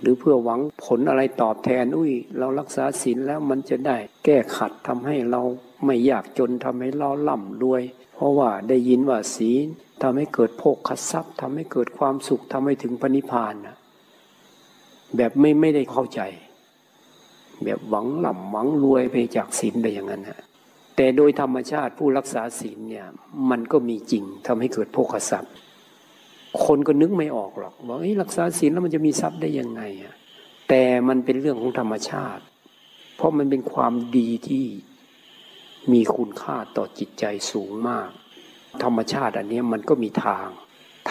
[0.00, 5.42] หรือเพื่อหวังผลอะไรตอบแทนอุ้ย เรารักษาศีลแล้วมันจะได้แก้ขัดทำให้เรา
[5.84, 7.82] ไม่อยากจนทำให้เราล่ำรวย
[8.14, 9.66] เพราะว่าได้ยินว่าศีล
[10.02, 13.75] ทำให้เกิดโภคคัทรัพย์ทำให้เกิดความสุขทำให้ถึงพระนิพพานนะ
[15.16, 16.20] แบบไม่ไม่ได้เข้าใจ
[17.64, 20.40] แบบหวังหล่ำหวังรวยไปจากศีลไปอย่างนั้นฮะ
[20.96, 23.06] แต่โดยธรรมชาติผู้รักษาศีลเนี่ย
[23.50, 25.52] มันก็มีจริงทำให้เกิดโภคทรัพย์
[26.64, 30.14] คนก็นึกไม่ออกหรอกว่ารักษาศีลแล้วมันจะมีทรัพย์ได้ยังไงอะ
[30.68, 32.42] แต่มันเป็นเรื่องของธรรมชาติ
[33.16, 34.66] เพราะมันเป็นความดีที่
[35.92, 38.10] มีคุณค่าต่อจิตใจสูงมาก
[38.82, 40.48] ธรรมชาติอันนี้มันก็มีทาง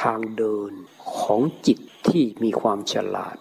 [0.01, 0.71] ทางเดิน
[1.19, 3.37] ของจิตที่มีความฉลาด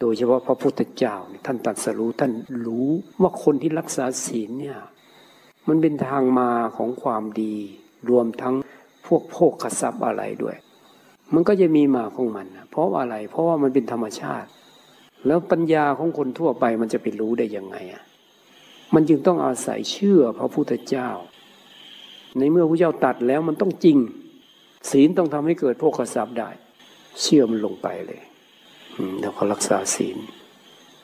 [0.00, 1.16] โดยเฉพาะพระพุทธเจ้า
[1.46, 2.32] ท่านตรัสรู้ท่าน
[2.66, 2.88] รู้
[3.20, 4.78] ว่าคนที่รักษาศีลเนี่ย
[5.68, 7.54] มันเป็นทางมาของความดี
[8.10, 8.54] รวมทั้ง
[9.06, 10.56] พวกโภคทรัพย์อะไรด้วย
[11.34, 14.48] มันก็จะมีมาของมัน เพราะอะไร เพราะว่ามันเป็นธรรมชาติ
[15.26, 18.02] แล้วปัญญาของคนทั่วไปมันจะไปรู้ได้ยังไงอะ
[18.94, 21.08] มันจึงต้องอาศัยเชื่อพระพุทธเจ้า
[22.38, 23.98] ในเมื่อพระเจ้าตัดแล้วมันต้องจริง
[24.90, 26.50] ศีลต้องทำให้เกิดโภคทรัพย์ได้
[27.20, 28.22] เชื่อมันลงไปเลย
[29.20, 30.18] แล้วก็รักษาศีล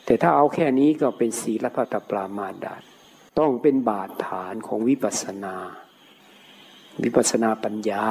[0.04, 2.76] แต่ถ้าเอาแค่นี้ก็เป็นศีลพัตปรามาดา
[3.38, 5.56] ต้องเป็นบาดฐานของวิปัสนา
[7.02, 8.04] วิปัสสนาปัญญา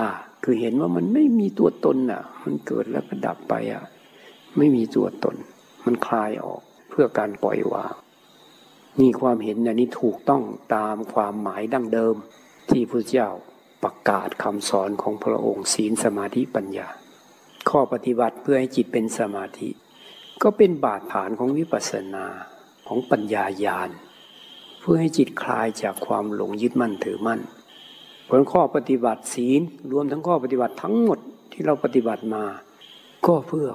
[0.44, 3.84] คือเห็นว่ามันไม่มีตัวตนอะ มันเกิดแล้วก็ดับไปอะ
[4.58, 5.36] ไม่มีตัวตน
[5.86, 7.94] มันคลายออกเพื่อการปล่อยวาง
[9.00, 10.44] นี่ความเห็นอันนี้ถูกต้อง
[10.76, 12.16] ตามความหมายดั้งเดิม
[12.70, 13.30] ที่พระเจ้า
[13.84, 16.88] ประกาศคำสอนของพระองค์ศีลสมาธิปัญญา
[17.70, 19.70] ข้อปฏิบัติเพื่อให้จิตเป็นสมาธิ
[20.44, 22.26] ก็เป็นบาดฐานของวิปัสสนา
[22.88, 23.90] ของปัญญาญาณ
[24.80, 27.40] เพื่อให้จิตคลายจากความหลงยึดมั่นถือมั่น
[28.30, 31.20] ผลข้อปฏิบัติศีลรวมทั้งข้อปฏิบัติทั้งหมด
[31.52, 32.44] ที่เราปฏิบัติมา
[33.28, 33.68] ก็เพื่อ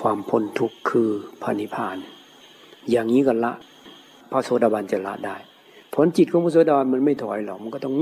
[0.00, 1.10] ความพ้นทุกข์คือ
[1.42, 1.96] พระนิพพาน
[2.90, 3.52] อย่างนี้ก็ละ
[4.30, 5.36] พระโสดาบันจะละได้
[5.94, 7.94] ผลจิตของพระโสดาบันมันไม่ถอยหรอกมันก็ต้อง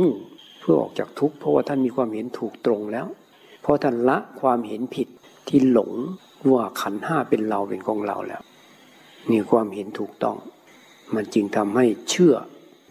[0.60, 3.06] เพื่อออกจากทุกข์เพราะว่าท่านมีความเห็นถูกตรงแล้ว
[3.62, 5.08] เพราะท่านละความเห็นผิด
[5.48, 5.92] ที่หลง
[6.52, 8.42] ว่าขันห้าเป็นเราเป็นของเราแล้ว
[9.30, 10.36] นี่ความเห็นถูกต้อง
[11.14, 12.34] มันจึงทำให้เชื่อ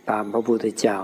[0.10, 0.97] ตามพระพุทธเจ้า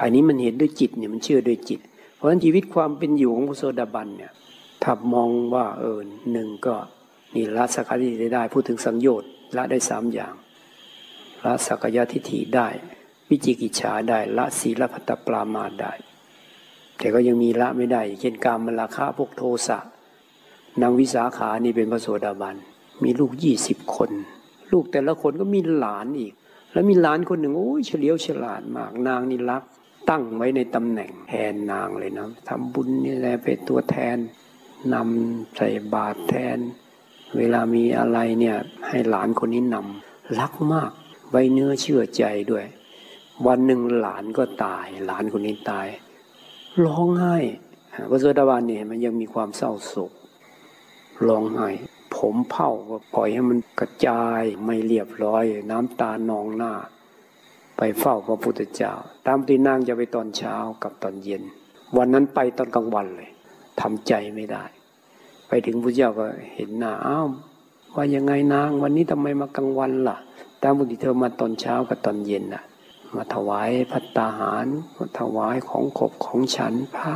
[0.00, 1.80] อันนี้มันเห็นด้วยจิตเนี่ยมันเชื่อด้วยจิต
[2.14, 4.32] เพราะฉะนั้นชีวิตความเป็นอยู่ของพระโสดาบันเนี่ย
[4.82, 5.98] ถ้ามองว่าเออ
[6.32, 6.74] หนึ่งก็
[7.34, 10.34] นี่ละสักกายทิฏฐิได้พูดถึงสังโยชน์ละได้สามอย่าง
[11.44, 12.68] ละสักกายทิฏฐิได้
[13.28, 15.92] วิจิกิจฉาได้ละศีลพัตปรามาได้
[16.98, 19.78] แต่ก็ยังมีละไม่ได้ เช่นการมราคะพวกโทสะ
[20.82, 22.56] นางวิสาขานี่เป็นพระโสดาบัน
[23.02, 24.10] มีลูกยี่สิบคน
[24.72, 26.32] ลูกแต่ละคนก็มีหลานอีก
[26.72, 29.62] แล้วมีหลานคนหนึ่งโอ้ยเฉลียวฉลาดมาก นางนี่รัก
[30.10, 34.16] ตั้งไว้ในตำแหน่งแทนนางเลยนะทำบุญนี่แหละเป็นตัวแทน
[34.94, 36.58] นำใส่บาตรแทน
[37.36, 38.56] เวลามีอะไรเนี่ย
[38.88, 40.90] ให้หลานคนนี้นำรักมาก
[41.30, 42.64] ไว้เนื้อเชื่อใจด้วย
[43.46, 45.86] วันหนึ่งหลานก็ตาย หลานคนนี้ตาย
[46.84, 47.36] ร้องไห้
[48.10, 50.12] พระโสดาบันเนี่ยมันยังมีความเศร้าโศก
[51.28, 51.68] ร้องไห้
[52.16, 56.72] ผมเผาก็ปล่อยให้มันกระจายไม่เรียบร้อย น้ำตานองหน้า
[57.76, 58.92] ไปเฝ้าพระพุทธเจ้า
[59.26, 61.42] ตามที่นางจะไปตอนเช้ากับตอนเย็น
[61.96, 63.30] วันนั้นไปตอนกลางวันเลย
[63.80, 64.64] ทำใจไม่ได้
[65.48, 67.26] ไปถึงพระเจ้าก็เห็นหน้าอ้าว
[67.94, 70.16] ว่ายังไงนางวันนี้ทำไมมากลางวันล่ะ
[70.62, 72.64] ตามปกติเธอมาตอนเช้ากับตอนเย็นน่ะ
[73.14, 74.66] มาถวายพัตตาหาร
[74.96, 77.12] มาถวายของขบของฉันพระ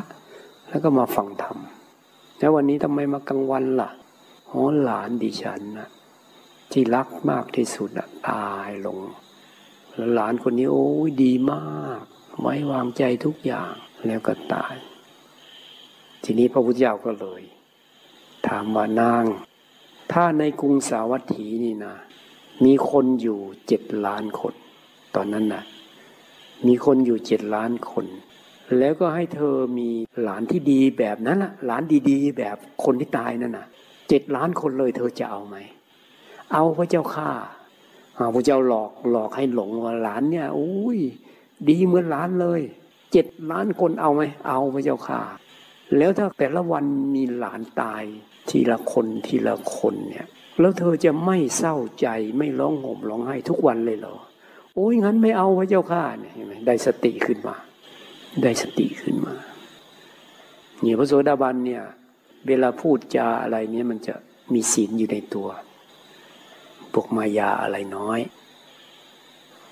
[0.69, 1.59] แล้วก็มาฟังธรรม
[2.39, 3.91] แล้ววันนี้ทำไมมากลางวันล่ะ
[4.51, 5.89] อ๋อหลานดิฉันนะ
[6.73, 8.99] ที่รักมากที่สุดอะตายลง
[9.95, 12.03] แล้วหลานคนนี้โอ้ยดีมาก
[12.41, 13.73] ไว้วางใจทุกอย่าง
[14.07, 14.75] แล้วก็ตาย
[16.25, 17.43] ทีนี้พระพุทธเจ้าก็เลย
[18.47, 19.25] ถามว่านาง
[20.13, 21.95] ถ้าในกรุงสาวัตถีนี่นะ
[22.65, 24.55] มีคนอยู่เจ็ดล้านคน
[25.15, 25.63] ตอนนั้นนะ
[26.67, 28.07] มีคนอยู่เจ็ดล้านคน
[28.79, 29.89] แล้วก็ให้เธอมี
[30.23, 33.67] หลานที่ดีแบบนั้นล่ะ หลานดีๆ แบบคนที่ตายนั่นน่ะ
[34.09, 35.57] เจ็ดล้านคนเลยเธอจะเอาไหม
[36.53, 37.31] เอาพระเจ้าข้า
[38.35, 40.99] พระเจ้าหลอกหลอกให้หลงว่าหลานเนี่ยอุ้ย
[41.69, 42.61] ดีเหมือนหลานเลย
[43.13, 45.21] เจ็ดล้านคนเอาไหมเอาพระเจ้าข้า
[45.97, 48.03] แล้วถ้าแต่ละวันมีหลานตาย
[48.51, 50.27] ทีละคนทีละคนเนี่ย
[50.61, 52.09] แล้วเธอจะไม่เศร้าใจ
[52.39, 54.17] ไม่ร้องห่มร้องไห้ทุกวันเลยเหรอ
[54.75, 57.57] โอ้ยงั้นไม่เอาพระเจ้าข้าเนี่ยเห็นไหมได้สติขึ้นมา
[58.43, 59.35] ได้สติขึ้นมา
[60.81, 61.83] เนี่ยพระโสดาบันเนี่ย
[62.47, 64.15] เวลาพูดจาอะไรเนี่ยมันจะ
[64.53, 65.49] มีศีลอยู่ในตัว
[66.93, 68.21] พวกมายาอะไรน้อย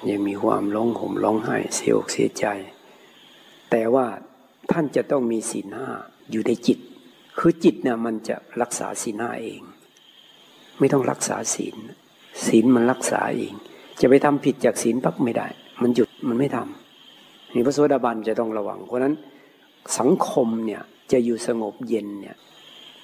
[0.09, 2.47] ยังมีความร้องห่มร้องไห้เสียอกเสียใจ
[3.71, 4.07] แต่ว่า
[4.71, 5.89] ท่านจะต้องมีศีลห้า
[6.31, 6.79] อยู่ในจิต
[7.39, 9.63] คือจิตเนี่ยมันจะรักษาศีลห้าเอง
[10.79, 11.77] ไม่ต้องรักษาศีล
[12.47, 13.55] ศีลมันรักษาเอง
[14.01, 15.47] จะไปทำผิดจากศีลปั๊บไม่ได้
[15.83, 16.86] มันหยุดมันไม่ทำ
[17.57, 19.15] นี่พระโสดาบันจะต้องระวัง เพราะนั้น
[19.99, 20.83] สังคมเนี่ย
[21.13, 22.37] จะอยู่สงบเย็นเนี่ย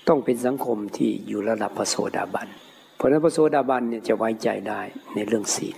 [0.08, 2.48] ต้องเป็นสังคมที่อยู่ระดับพระโสดาบัน
[2.96, 4.80] เพราะนั้นพระโสดาบันเนี่ยจะไว้ใจได้
[5.14, 5.76] ในเรื่องศีล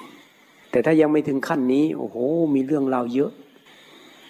[0.70, 2.16] แต่ถ้ายังไม่ถึงขั้นนี้โอ้โห
[2.55, 3.33] มีเรื่องราวเยอะ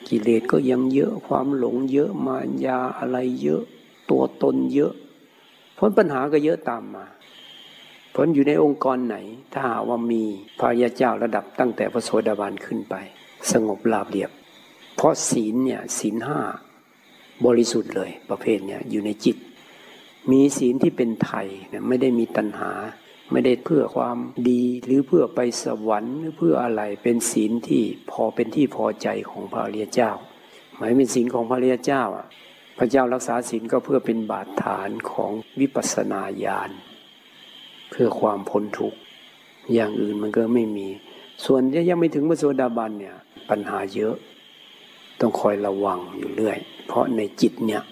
[0.08, 3.62] กิเลสก็ยังเยอะความหลงเยอะมายาอะไรเยอะ
[4.10, 4.92] ตัวตนเยอะ
[5.78, 7.04] ผลปัญหาก็เยอะตามมา
[8.14, 9.16] ผลอยู่ในองค์กรไหน
[9.52, 10.22] ถ้าหาว่ามี
[10.58, 12.94] พระยาเจ้าระดับตั้งแต่พระโสดาบันขึ้นไป
[13.52, 14.30] สงบราบเรียบ
[14.96, 16.40] เพราะศีลเนี่ยศีลห้า
[17.46, 19.36] บริสุทธิ์เลย ประเภทเนี่ยอยู่ในจิต
[20.30, 22.72] มีศีลที่เป็นไทยเนี่ยไม่ได้มีตัณหา
[23.32, 24.16] ไม่ได้เพื่อความ
[24.50, 30.12] ดีหรือเพื่อไปสวรรค์หรือเพื่ออะไรเป็นศีลที่พอเป็นที่พอใจของพระเรียเจ้า
[30.76, 32.26] หมายเป็นศีลของพระเรียเจ้าอะ
[32.78, 35.30] พระเจ้ารักษาศีลก็เพื่อเป็นบาดฐานของ
[35.60, 36.70] วิปัสสนาญาณ
[37.90, 38.98] เพื่อความพ้นทุกข์
[39.74, 40.88] อย่างอื่นมันก็ไม่มี
[41.44, 43.16] ส่วนที่ยังไม่ถึงพระโสดาบันเนี่ย
[43.50, 44.14] ปัญหาเยอะ
[45.20, 47.82] ต้องคอยระวังอยู่เรื่อย เพราะในจิตเนี่ย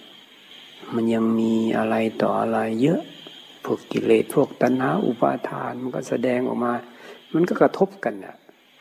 [0.95, 3.01] มันยังมีอะไรต่ออะไรเยอะ
[3.65, 6.73] พวกกิเลสพวกตัณหาอุปาทานมันก็แสดงออกมา
[7.35, 8.37] มันก็กระทบกันนะ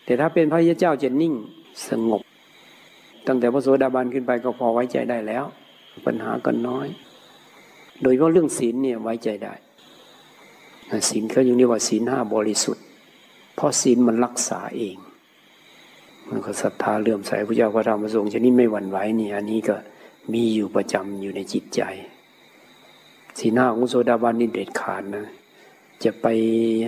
[0.05, 1.33] แต่ถ้าเป็นพระยาเจ้าจะนิ่ง
[1.89, 2.21] สงบ
[3.27, 5.45] ตั้งแต่พระโสดาบันขึ้นไปก็พอไว้ใจได้แล้ว
[6.05, 6.87] ปัญหาก็น้อย
[8.01, 9.53] โดยเฉพาะเรื่องศีลเนี่ยไว้ใจได้
[11.09, 12.83] ศีลเขาอยู่นี่ว่าศีลห้าบริสุทธิ์
[13.55, 14.97] เพราะศีลมันรักษาเอง
[16.29, 19.75] มันก็ศรัทธาเลื่อมใสพระเจ้าพระธรรมพระสงฆ์ชนิดไม่หวั่นไหวนี่อันนี้ก็
[20.33, 21.81] มีอยู่ประจำอยู่ในจิตใจ
[23.39, 25.25] สีหน้าของโซดาบันนี่เด็ดขาดนะ
[26.03, 26.27] จะไป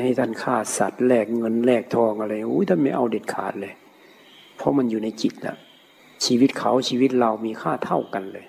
[0.01, 3.73] ให้ท่านฆ่าสัตว์แลกเงินแลกทองอะไรอุ้ยท่านไม่เอาเด็ดขาดเลย
[4.57, 5.57] เพราะมันอยู่ในจิตแล้ว
[6.25, 8.45] ชีวิตเขาชีวิตเรามีค่าเท่ากันเลย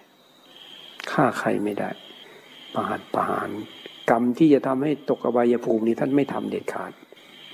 [1.10, 1.90] ฆ่าใครไม่ได้
[2.74, 3.48] ประหารประหาร
[4.10, 6.92] กรรมที่จะทำให้ตกอบายภูมินี้ท่านไม่ทำเด็ดขาด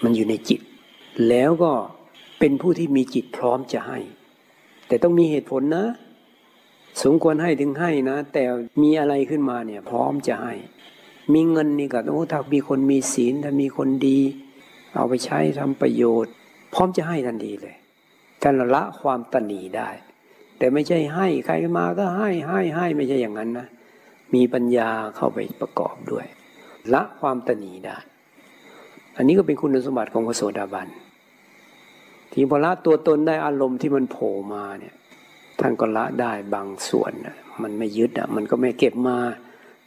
[0.03, 0.61] มันอยู่ในจิต
[1.29, 1.73] แล้วก็
[2.41, 3.99] เป็นผู้ที่มีจิตพร้อมจะให้
[4.89, 5.87] แต่ต้องมีเหตุผลนะ
[7.03, 8.43] สมควรให้ถึงให้นะ แต่
[8.83, 10.55] มีอะไรขึ้นมาเนี่ยพร้อมจะให้
[11.33, 14.21] มีเงินนี่ก็โอ้ถ้ามีคนมีศีลถ้ามีคนดี
[14.95, 16.33] เอาไปใช้ทำประโยชน์
[16.75, 17.77] พร้อมจะให้ทันทีเลย
[18.43, 19.91] การละความตนีได้
[20.59, 23.67] แต่ไม่ใช่ให้ใครมาก็ให้ให้ให้ไม่ใช่อย่างนั้นนะ
[24.35, 26.27] มีปัญญาเข้าไปประกอบด้วย
[26.95, 27.97] ละความตนีได้
[29.17, 30.89] อันนี้ก็เป็นคุณสมบัติของพระโสดาบัน
[32.33, 34.95] ทีพอละตัวตนได้อารมณ์ที่มันโผล่มาเนี่ย
[35.61, 37.13] ท่านก็ละได้บางส่วน
[37.63, 39.19] มันไม่ยึดอะ มันก็ไม่เก็บมา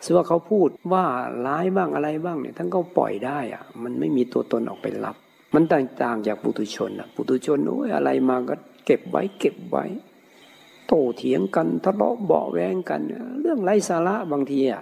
[0.03, 1.05] ซึ่งว่าเขาพูดว่า
[1.45, 5.15] ร้ายบ้างอะไรบ้างเนี่ย ท่านก็ปล่อยได้อะ มันไม่มีตัวตนออกไปรับ
[5.53, 9.85] มันต่างๆจากปุถุชนอะปุถุชนโอ้ยอะไรมาก็เก็บไว้เก็บไว้
[10.87, 13.01] โตเถียงกันทะเลาะเบาแวงกัน
[13.41, 14.81] เรื่องไร้สาระบางทีอะ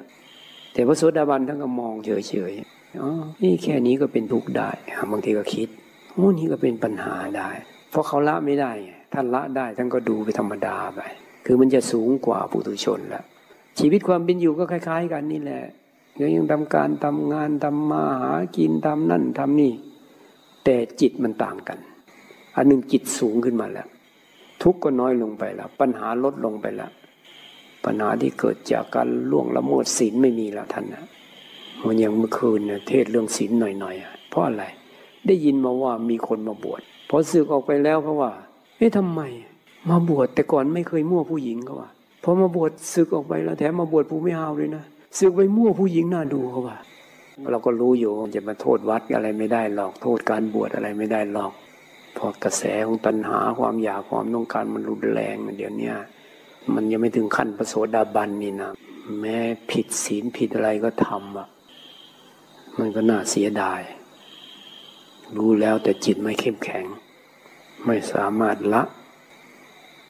[0.73, 3.09] แต่พระโสดาบันท่านก็มองเฉยๆอ๋อ
[3.41, 4.69] นี่แค่นี้ก็เป็นทุกข์ได้
[5.11, 5.69] บางทีก็คิด
[6.13, 7.49] โอ้นี่ก็เป็นปัญหาได้
[7.89, 8.71] เพราะเขาละไม่ได้
[9.13, 10.99] ท่านละได้ท่านก็ดูไปธรรมดาไป
[11.45, 13.23] คือมันจะสูงกว่าปุถุชนละ
[13.79, 15.61] ชีวิตความเป็นอยู่ก็คล้าย ๆ กันนี่แหละ
[16.35, 19.73] ยังทำการทำงานทำมาหากินทำนั่นทำนี่
[20.63, 21.79] แต่จิตมันต่างกัน
[22.55, 23.87] อันหนึ่งจิตสูงขึ้นมาแล้ว
[24.63, 26.91] ทุกข์ก็น้อยลงไปแล้ว ปัญหาลดลงไปแล้ว
[27.85, 31.03] ปัญหาที่เกิดจากการล่วงละเมิดศีลไม่มีแล้วท่านนะ
[31.85, 34.63] มันย่างเมื่อคืนเนี่ยเทศเรื่องศีลหน่อยๆเพราะอะไร
[35.27, 38.31] ได้ยินมาว่ามีคนมาบวชพอสึกออกไปแล้วเขาว่า
[38.77, 39.21] เอ๊ะทำไม
[39.89, 41.89] มาบวชแต่ก่อนไม่เคยมั่วผู้หญิงเขาว่า
[42.23, 44.83] พอมาบวชสึกออกไปแล้วแถมมาบวชผู้ไม่เอาเลยนะ
[45.19, 46.77] สึกไปมั่วผู้หญิงน่าดูเขาว่า
[47.51, 51.51] เราก็รู้อยู่จะมาโทษวัดอะไรไม่ได้หรอกโทษการบวชอะไรไม่ได้หรอก
[52.17, 55.91] พอกระแสของตัณหาความอยากความต้องการมันรุนแรงเดี๋ยวนี้
[56.73, 58.71] มันยังไม่ถึงขั้นประโสดาบันนี่นะ
[59.19, 59.37] แม้
[59.71, 61.47] ผิดศีลผิดอะไรก็ทำอะ
[62.79, 63.81] มันก็น่าเสียดาย
[65.37, 66.85] รู้แล้วแต่จิตไม่เข้มแข็ง
[67.85, 68.83] ไม่สามารถละ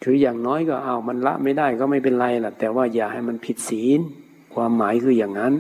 [0.04, 4.00] คืออย่างน้อยก็เอามันละไม่ได้ก็ไม่เป็นไรล่ะ แต่ว่าอย่าให้มันผิดศีล
[4.54, 5.54] ความหมายคืออย่างนั้น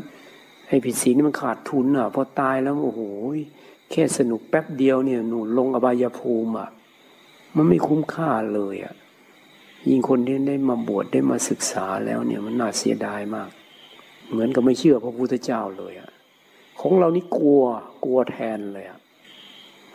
[0.69, 3.01] ให้ผิดศีลนี่มันขาดทุนอะพอตายแล้วโอ้โห
[3.91, 6.69] แค่สนุกแป๊บเดียวเนี่ยหนูลงอบายภูมิอะ
[7.55, 8.95] มันไม่คุ้มค่าเลยอะ
[9.89, 13.49] ยิ่งคนที่ได้มาบวชได้มาศึกษาแล้วเนี่ยมันน่าเสียดายมาก
[14.29, 16.11] เหมือนกับไม่เชื่อพระพุทธเจ้าเลยอะ
[16.81, 17.63] ของเรานี่กลัว
[18.05, 18.99] กลัวแทนเลยอะ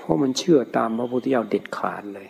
[0.06, 2.28] ราะมันเชื่อตามพระพุทธเจ้าเด็ดขาดเลย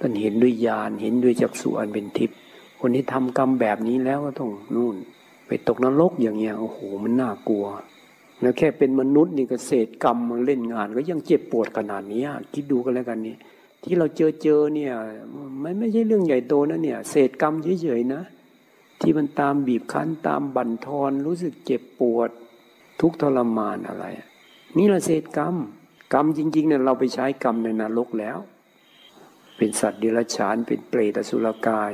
[0.00, 2.38] ท่านเห็นด้วยญาณเห็นด้วยจักษุอันเป็นทิพย์
[2.80, 4.94] คนที่ทำกรรมแบบนี้แล้วก็ต้องนู่น
[5.46, 7.66] ไปตกนรกอย่างเงี้ยโอ้โหมันน่ากลัว
[8.40, 12.22] แล้วแค่เป็นมนุษย์นี่กเศษกรรมมาเล่นงาน ก็ยังเจ็บปวดขนาดนี้
[12.54, 13.36] คิดดูกันแล้วกันนี่
[13.82, 14.92] ที่เราเจอเจอเนี่ย
[15.62, 18.22] มันไม่ใช่เรื่องใหญ่โตนะเนี่ยเศษกรรมเฉยๆนะ
[19.00, 22.30] ที่มันตามบีบคั้นตามบั่นทอนรู้สึกเจ็บปวด
[23.00, 24.04] ทุกทรมานอะไร
[24.76, 25.54] นี่ละเศษกรรม
[26.12, 28.38] กรรมจริงๆเนี่ยเราไปใช้กรรมในนรกแล้ว
[29.56, 31.92] เป็นสัตว์เดรัจฉานเป็นเปรตอสุรกาย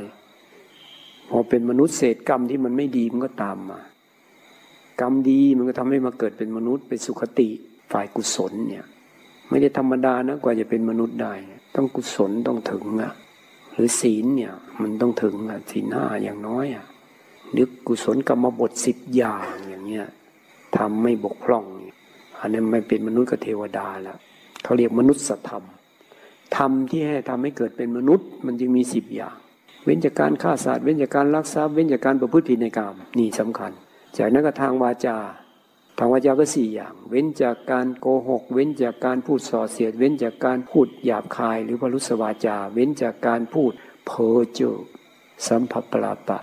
[1.29, 3.79] พอเป็นมนุษย์เศษกรรมที่มันไม่ดีมันก็ตามมา
[5.01, 7.49] กรรมดีมันก็ทำให้มาเกิดเป็นมนุษย์เป็นสุขติ
[7.91, 8.85] ฝ่ายกุศลเนี่ย
[9.49, 11.33] ไม่ได้ธรรมดานะกว่าจะเป็นมนุษย์ได้
[11.75, 13.13] ต้องกุศลต้องถึงอะ
[13.73, 16.85] หรือศีลเนี่ยมันต้องถึงอะศีลห้าอย่างน้อยอะ
[17.57, 20.07] นึกกุศลกรรมบทสิบอย่างอย่างเงี้ย
[20.77, 21.65] ทำไม่บกพร่อง
[22.41, 24.17] อันนี้ไม่เป็นมนุษย์กับเทวดาแล้ว
[24.63, 25.63] เขาเรียกมนุษยธรรม
[26.57, 29.35] ธรรมที่ให้ทำให้เกิดเป็นมนุษย์ มันจึงมีสิบอย่าง
[29.83, 33.71] เว้นจากการฆ่าสัตว์เว้นจากการลักทรัพย์เว้นจากการประพฤติผิดในกรรมนี่สำคัญ
[34.17, 35.17] จากนั้นก็ทางวาจา
[35.97, 43.71] ทางวาจาก็สี่อย่าง เว้นจากการโกหก เว้นจากการพูดส่อเสียด เว้นจากการพูดหยาบคาย หรือพรุสวาจา เว้นจากการพูด
[44.07, 44.75] เพ้อเจ้อ
[45.47, 46.39] สัมผัสปลาปะ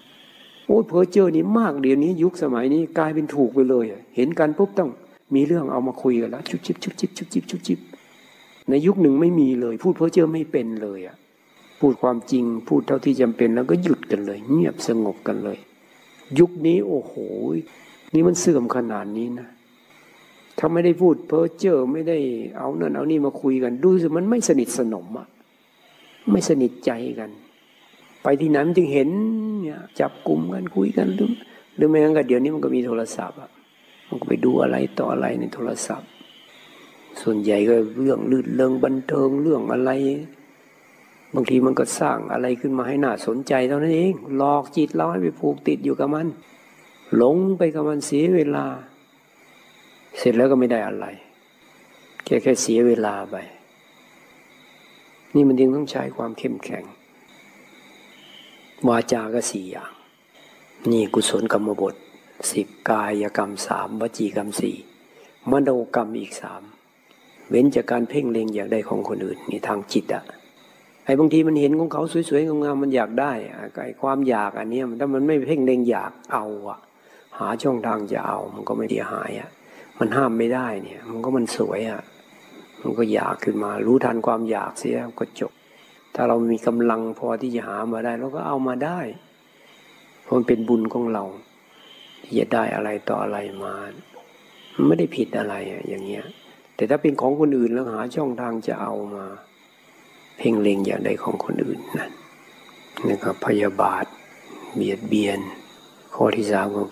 [0.66, 3.84] โอ้เพ้อเจ้อนี่มากเดี๋ยวนี้ยุคสมัยนี้กลายเป็นถูกไปเลย
[4.16, 4.90] เห็นกันปุ๊บต้อง
[5.34, 7.78] มีเรื่องเอามาคุยกันแล้วชุบชิบชุบชิบชุบชิบชุบชิบ
[8.70, 11.16] ในยุคหนึ่งไม่มีเลย พูดเพ้อเจ้อไม่เป็นเลยอะ
[11.80, 15.58] พูดความจริงพูดเท่าที่จำเป็นแล้วก็หยุดกันเลย เงียบสงบกันเลย
[16.38, 17.14] ยุคนี้โอ้โห
[18.14, 19.48] นี่มันเสื่อมขนาดนี้นะ
[20.58, 22.18] ถ้าไม่ได้พูดเพ้อเจ้อไม่ได้
[22.58, 25.26] เอานั่นเอานี่มาคุยกัน ดูสิมันไม่สนิทสนมอะ
[26.30, 27.30] ไม่สนิทใจกัน
[28.22, 29.08] ไปที่ไหนมันจึงเห็น
[29.62, 31.30] เนี่ยจับกลุ่มกันคุยกันหรือ
[31.76, 33.50] หรือไม่งั้นก็เดี๋ยวนี้มันก็มีโทรศัพท์อะ
[34.26, 36.10] ไปดูอะไรต่ออะไรในโทรศัพท์
[37.22, 39.90] ส่วนใหญ่ก็เรื่องลื่นเริงบันเทิงเรื่องอะไร
[41.34, 46.26] บางทีมันก็สร้างอะไรขึ้นมาให้น่าสนใจเท่านั้นเอง หลอกจิตเราให้ไปผูกติดอยู่กับมัน
[47.16, 48.66] หลงไปกับมันเสียเวลา
[50.18, 51.06] เสร็จแล้วก็ไม่ได้อะไร
[52.24, 53.36] แค่แค่เสียเวลาไป
[55.34, 56.84] นี่มันจึงต้องใช้ความเข้มแข็ง
[58.88, 59.92] วาจาก็สี่อย่าง
[60.90, 61.94] นี่กุศลกรรมบท
[62.52, 64.76] สิบกายกรรมสามวจีกรรมสี่
[65.50, 66.62] มโนกรรมอีกสาม
[67.50, 70.24] เว้นจากการเพ่งเล็งอยากได้ของคนอื่นนี่ทางจิตอะ
[71.04, 73.32] ไอ้บางทีมันเห็นของเขาสวยๆงามๆมันอยากได้
[73.74, 76.78] ไอ้ความอยากอันนี้ถ้ามันไม่เพ่งเล็งอยากเอาอะ
[77.38, 79.50] หาช่องทางจะเอา มันก็ไม่เสียหายอะ
[79.98, 82.02] มันห้ามไม่ได้เนี่ย มันก็มันสวยอะ
[82.82, 85.52] มันก็อยากขึ้นมา รู้ทันความอยากเสียก็จบ
[86.14, 89.00] ถ้าเรามีกำลังพอที่จะหามาได้เราก็เอามาได้
[90.22, 91.24] เพราะมันเป็นบุญของเรา
[92.26, 93.74] ที่จะได้อะไรต่ออะไรมา
[94.86, 96.24] ไม่ได้ผิดอะไรอะอย่างเงี้ย
[96.76, 99.26] แต่ถ้าเป็นของคนอื่นแล้วหาช่องทางจะเอามา
[100.38, 102.10] เพ่งเล็งอย่างใดของคนอื่นนั่น
[103.08, 104.04] นะครับพยาบาท
[104.74, 105.38] เบียดเบียน
[106.14, 106.82] ข้อที่สามก็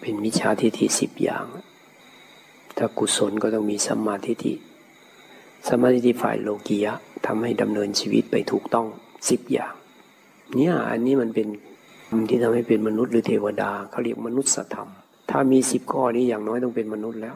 [0.00, 1.44] เป็นมิจฉาทิฏฐิสิบอย่าง
[2.76, 4.54] ถ้ากุศลก็ต้องมีสัมมาทิฏฐิ
[5.68, 6.94] สัมมาทิฏฐิฝ่ายโลกียะ
[7.26, 8.86] ทำให้ดำเนินชีวิตไปถูกต้อง
[9.30, 9.72] สิบอย่าง
[10.54, 11.48] เนี่ยอันนี้มันเป็น
[12.28, 14.88] ที่ทำให้เป็นมนุษย์หรือเทวดาเขาเรียกมนุษยธรรม
[15.30, 17.34] ถ้ามีสิบข้อนี้อย่างน้อยต้องเป็นมนุษย์แล้ว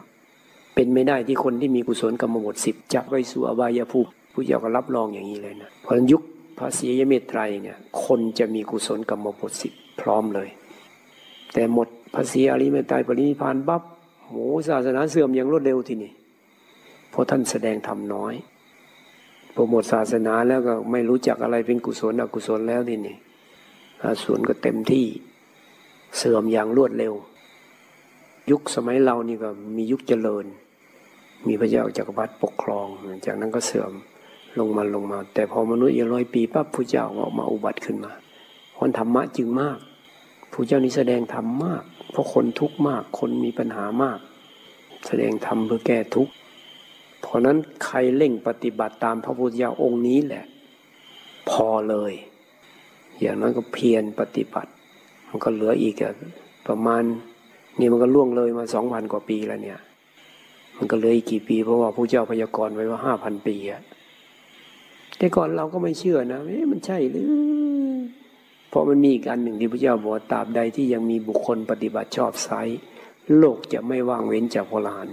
[0.75, 6.21] เป็นไม่ได้ที่คนที่มีกุศลกรรมบทสิบจะไปสู่อบายภูมิผู้เจ้าก็รับรองอย่างนี้เลยนะเพราะยุค
[6.57, 10.49] พระศรียเมตไตรเนี่ยคนจะมีกุศลกรรมบทสิบพร้อมเลย
[11.53, 13.83] แต่หมดภาษีอริเมตไตรปรินิพานบับ
[14.27, 14.33] โห
[14.69, 16.11] ศาสนาเสื่อมอย่างรวดเร็วทีนี้
[17.11, 18.33] เพราะท่านแสดงธรรมน้อย
[19.53, 23.15] โปรโมทศาสนาแล้วก็ไม่รู้จักอะไรเป็นกุศลอกุศลแล้วทีนี้
[24.23, 25.05] ส่วนก็เต็มที่
[26.17, 27.13] เสื่อมอย่างรวดเร็ว
[28.51, 30.45] ยุคสมัยเรานี่ก็มียุคเจริญ
[31.47, 32.87] มีพระเจ้าจักรพรรดิปกครอง
[33.25, 33.91] จากนั้นก็เสื่อม
[34.59, 38.13] ลงมาลงมา แต่พอมนุษย์อีกร้อยปีปั๊บพระเจ้าออกมาอุบัติขึ้นมา
[38.77, 39.77] คนธรรมะจึงมาก
[40.51, 44.19] พระเจ้านี้แสดงธรรมมาก เพราะคนทุกข์มาก คนมีปัญหามาก
[45.07, 46.33] แสดงธรรมเพื่อแก้ทุกข์
[47.21, 50.45] เพราะนั้นใครเล่งปฏิบัติตามพระพุทธเจ้าองค์นี้แหละ
[51.49, 52.13] พอเลย
[53.23, 54.71] อย่างนั้นก็เพียรปฏิบัติ
[55.29, 55.95] มันก็เหลืออีก
[56.67, 57.03] ประมาณ
[57.79, 59.79] นี่มันก็ล่วงเลยมาสองพันกว่าปีแล้วเนี่ย
[60.77, 63.81] มันก็เลยกี่ปีเพราะว่าพระเจ้าพยากรณ์ไว้ว่าห้าพันปีอะ
[65.17, 67.29] แต่ก่อนเราก็ไม่เชื่อนะเอ๊ะมันใช่หรือ
[68.69, 72.49] เพราะมันมีอีกอันหนึ่งที่พระเจ้าบอกตราบใดที่ยังมีบุคคลปฏิบัติชอบไซ
[73.37, 75.07] โลกจะไม่ว่างเว้นจากพลาน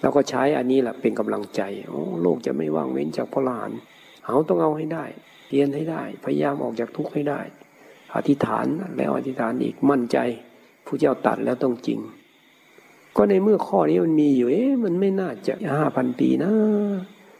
[0.00, 3.70] เราก็ใช้อันนี้แหละเป็นกำลังใจโอ้โลกจะไม่ว่างเว้นจากพลาน
[4.24, 5.04] เอาต้องเอาให้ได้
[5.48, 7.40] เรียนให้ได้ พยายามออกจากทุกข์ให้ได้
[8.16, 8.66] อธิษฐาน
[8.96, 10.18] แล้วอธิษฐานอีกมั่นใจ
[10.86, 12.00] ผู้เจ้าตัดแล้วต้องจริง
[13.16, 16.52] ก็ในเมื่อข้อนี้มันมีอยู่ เอ๊ะมันไม่น่าจะห้าพันปีนะ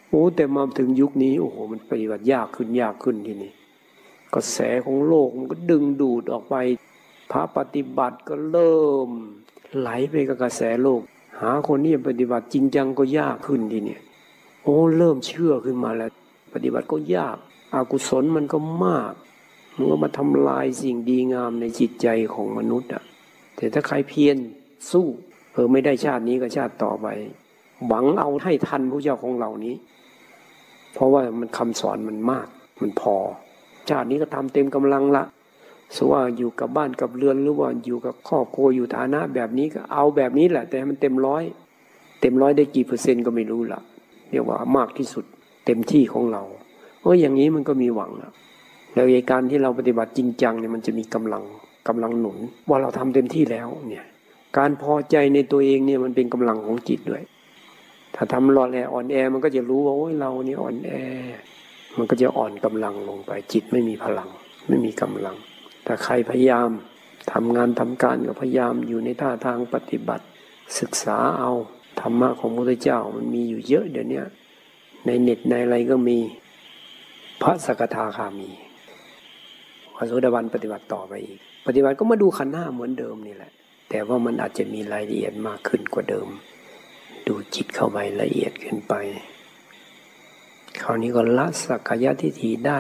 [0.09, 3.53] โอ้แต่มาถึงยุคนี้โอ้โหมันปฏิบัติยากขึ้นยากขึ้นทีนี้
[4.35, 6.55] กระแสของโลกมันก็ดึงดูดออกไป
[7.33, 9.09] พระปฏิบัติก็เริ่ม
[9.79, 11.01] ไหลไปกับกระแสโลก
[11.41, 13.99] หาคนที่ปฏิบัติจริงจังก็ยากขึ้นทีนี้
[14.63, 16.11] โอ้เริ่มเชื่อขึ้นมาแล้ว
[16.55, 17.37] ปฏิบัติก็ยาก
[17.75, 19.13] อกุศลมันก็มาก
[19.77, 23.03] มันก็มาทำลายสิ่งดีงามในจิตใจของมนุษย์อะ
[23.57, 24.37] แต่ถ้าใครเพียร
[24.91, 25.07] สู้
[25.53, 27.07] เออไม่ได้ชาตินี้ก็ชาติต่อไป
[27.87, 29.75] หวังเอาให้ทันพระเจ้าของเหล่านี้
[30.95, 32.49] เพราะว่ามันคำสอนมันมาก
[32.81, 33.17] มันพอ
[33.91, 35.25] ชาตินี้ก็ทำเต็มกำลังละ
[35.97, 41.43] สว่าอยู่กับบ้านกับเรือนหรือว่าอยู่กับครอบครัวอยู่ฐานะแบบนี้ก็เอาแบบนี้แหละ แต่มันเต็มร้อย
[42.21, 43.81] เต็มร้อยได้กี่เปอร์เซ็นต์ก็ไม่รู้ละ
[44.31, 45.25] เรียกว่ามากที่สุด
[45.67, 46.43] เต็มที่ของเรา
[47.05, 48.33] เอออย่างนี้มันก็มีหวังแล้ว
[48.95, 51.43] แล้วในการที่เราปฏิบัติจริงจังเนี่ยมันจะมีกำลัง
[51.89, 52.39] กำลังหนุน
[52.69, 54.05] ว่าเราทำเต็มที่แล้วเนี่ย
[54.59, 57.23] การพอใจในตัวเองเนี่ยมันเป็นกำลังของจิตด้วย
[58.15, 60.91] ถ้าทำรอแลอ่อนแอมันก็จะรู้ว่าโอ้ยเราเนี่ยอ่อนแอ
[61.99, 64.29] มันก็จะอ่อนกำลังลงไปจิตไม่มีพลัง
[64.69, 65.37] ไม่มีกำลัง
[65.85, 66.69] แต่ใครพยายาม
[67.33, 70.25] ทำงานทำการก็พยายามอยู่ในท่าทางปฏิบัติ
[70.81, 71.53] ศึกษาเอา
[72.01, 74.23] ธรรมะของพระพุทธเจ้ามันมีอยู่เยอะเดี๋ยวนี้
[75.07, 76.19] ในเน็ตในอะไรก็มี
[77.47, 78.51] พระสกทาคามี
[79.97, 83.53] พระโสดาบันปฏิบัติต่อไปอีก ปฏิบัติก็มาดูขันห้าเหมือนเดิมนี่แหละ
[83.91, 86.29] แต่ว่ามันอาจจะมีรายละเอียดมากขึ้นกว่าเดิม
[87.27, 88.95] ดูจิตเข้าไปละเอียดขึ้นไป
[90.83, 92.79] คราวนี้ก็ละสักกายทิฏฐิได้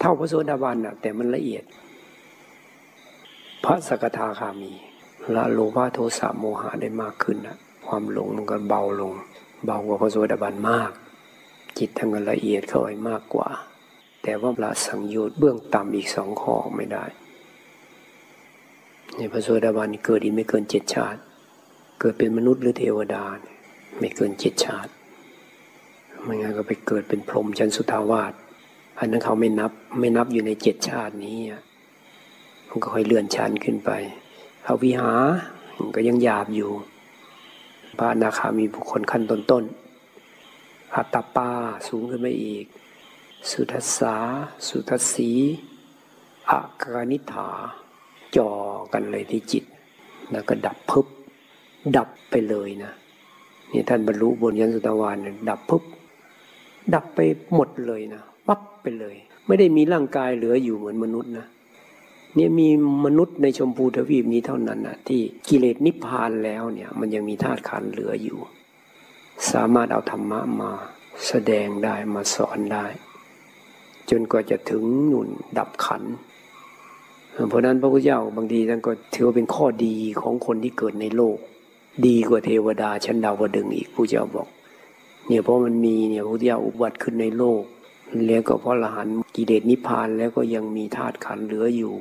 [0.00, 1.64] เท่าพระโสดาบันนะแต่มันละเอียด
[3.64, 4.72] พระสกทาคามี
[5.34, 9.12] ละโลภะโทสะโมหะได้มากขึ้นนะความหลงมันก็เบาลง
[9.66, 10.90] เบากว่าพระโสดาบันมาก
[11.78, 13.48] จิตทั้งละเอียดเข้าไปมากกว่า
[14.24, 17.04] แต่ว่าละสังโยชน์เบื้องต่ำอีกสองข้อไม่ได้
[19.16, 21.20] ในพระโสดาบันเกิดอีกไม่เกินเจ็ดชาติ
[22.00, 23.24] เกิดเป็นมนุษย์หรือเทวดา
[23.98, 24.90] ไม่เกินเจ็ดชาติ
[26.22, 28.32] ไม่งั้นก็ไปเกิดเป็นพรหมชั้นสุทาวาส
[28.98, 31.38] อันนั้นเขาไม่นับไม่นับอยู่ในเจ็ดชาตินี้
[32.68, 33.90] มันก็ค่อยเลื่อนชั้นขึ้นไป
[34.64, 35.12] เอาวิหา
[35.96, 36.70] ก็ยังหยาบอยู่
[37.98, 41.50] พระนาคามีบุคคลขั้นต้นๆอัตตาปา
[41.88, 42.64] สูงขึ้นไปอีก
[43.50, 44.14] สุทัสสา
[44.68, 45.30] สุทัสสี
[46.50, 47.48] อากานิฐา
[48.36, 48.50] จ่อ
[48.92, 49.64] กันเลยที่จิต
[50.30, 51.06] แล้วก็ดับพึบ
[51.96, 52.92] ดับไปเลยนะ
[53.72, 55.16] นี่ท่านบรรลุบนยันสุตวาน
[55.50, 55.82] ดับพึบ
[56.94, 57.20] ดับไป
[57.54, 59.16] หมดเลยนะปั๊บไปเลย
[59.46, 61.46] ไม่ได้มีร่างกายเหลืออยู่เหมือนมนุษย์นะ
[62.34, 62.68] เนี่ยมี
[63.04, 68.38] มนุษย์ในชมพูทวีปนี้เท่านั้นนะที่กิเลสนิพพานแล้วเนี่ย มันยังมีธาตุขันเหลืออยู่
[69.50, 70.72] สามารถเอาธรรมะมา
[71.26, 72.86] แสดงได้มาสอนได้
[74.10, 75.28] จนกว่าจะถึงนุน
[75.58, 76.02] ดับขัน
[77.48, 81.38] เพราะนั้นพระพุทธเจ้าบางทีท่านก็ถือว่าเป็นข้อดีของคนที่เกิดในโลก
[82.06, 84.48] ดีกว่าเทวดาชั้นดาวดึงอีกผู้เจ้าบอก
[85.28, 87.62] เนี่ยเพราะมันมีเนี่ยพระพุทธเจ้าอุบัติขึ้นในโลก
[88.26, 91.94] แล้วก็เพราะละหันกิเลสนิพพานแล้วก็ยังมีธาตุขันเหลืออยู่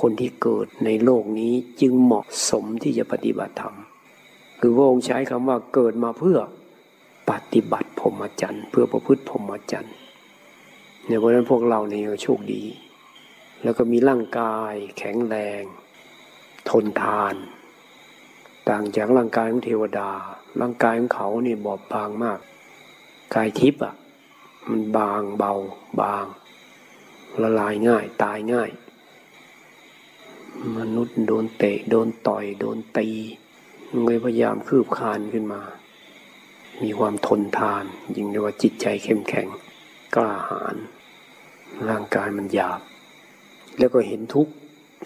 [0.00, 3.74] คนที่เกิดในโลกนี้จึงเหมาะสมที่จะปฏิบัติธรรม
[4.60, 6.38] คือพระองค์ใช้คำว่าเกิดมาเพื่อ
[7.30, 9.94] ปฏิบัติพรหมจรรย์เพื่อประพฤติพรหมจรรย์
[11.06, 12.64] เนี่ยเพราะนั้นพวกเราเนี่ยโชคดี
[13.62, 15.62] แล้วก็มีร่างกายแข็งแรง
[16.70, 17.34] ทนทาน
[18.68, 20.10] ต่างจากร่างกายของเทวดา
[20.60, 22.38] ร่างกายของเขาเนี่ยบอบบางมาก
[23.34, 23.94] กายทิพย์อะ
[24.70, 25.54] มันบางเบา
[26.00, 26.24] บาง
[27.42, 28.70] ละลายง่าย ตายง่าย
[30.78, 33.08] มนุษย์โดนเตะ โดนต่อย โดนตี
[34.04, 35.62] เลยพยายามคืบคานขึ้นมา
[36.82, 37.84] มีความทนทาน
[38.16, 39.48] ยิ่งเรียกว่าจิตใจเข้มแข็ง
[40.14, 40.76] กล้าหาญ
[41.88, 42.80] ร่างกายมันหยาบ
[43.78, 44.48] แล้วก็เห็นทุก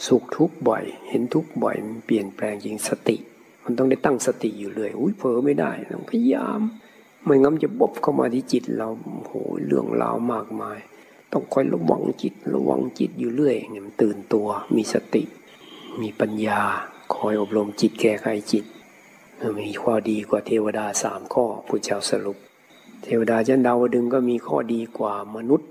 [0.06, 3.16] สุขทุกบ่อย เห็นทุกบ่อยมันเปลี่ยนแปลงจริงสติ
[3.64, 6.60] มันต้องได้ตั้งสติอยู่เลยอุ้ยเผลอไม่ได้ต้องพยายาม
[7.24, 8.88] ไม่งั้นจะบบเข้ามาที่จิตเรา
[9.26, 9.32] โห
[9.66, 10.78] เรื่องราวมากมาย
[11.32, 15.22] ต้องคอยระวังจิตระวังจิตอยู่เรื่อยเนี่ยมันตื่นตัวมีสติ
[16.00, 16.60] มีปัญญา
[17.14, 18.64] คอยอบรมจิตแก้ไขจิต
[19.60, 22.38] มีข้อดีกว่าเทวดาสามข้อผู้เจ้าสรุป
[23.04, 25.68] เทวดาชั้นดาวดึงก็มีข้อดีกว่ามนุษย์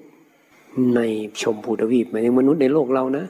[0.96, 1.02] ใน
[1.42, 3.26] ชมพูทวีปหมายถึงมนุษย์ในโลกเรานะ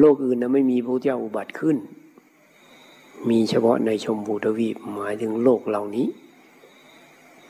[0.00, 1.76] โลกอื่นนะไม่มีพระเจ้าอุบัติขึ้น
[3.28, 6.08] มีเฉพาะในชมพูทวีปหมายถึงโลกเหล่านี้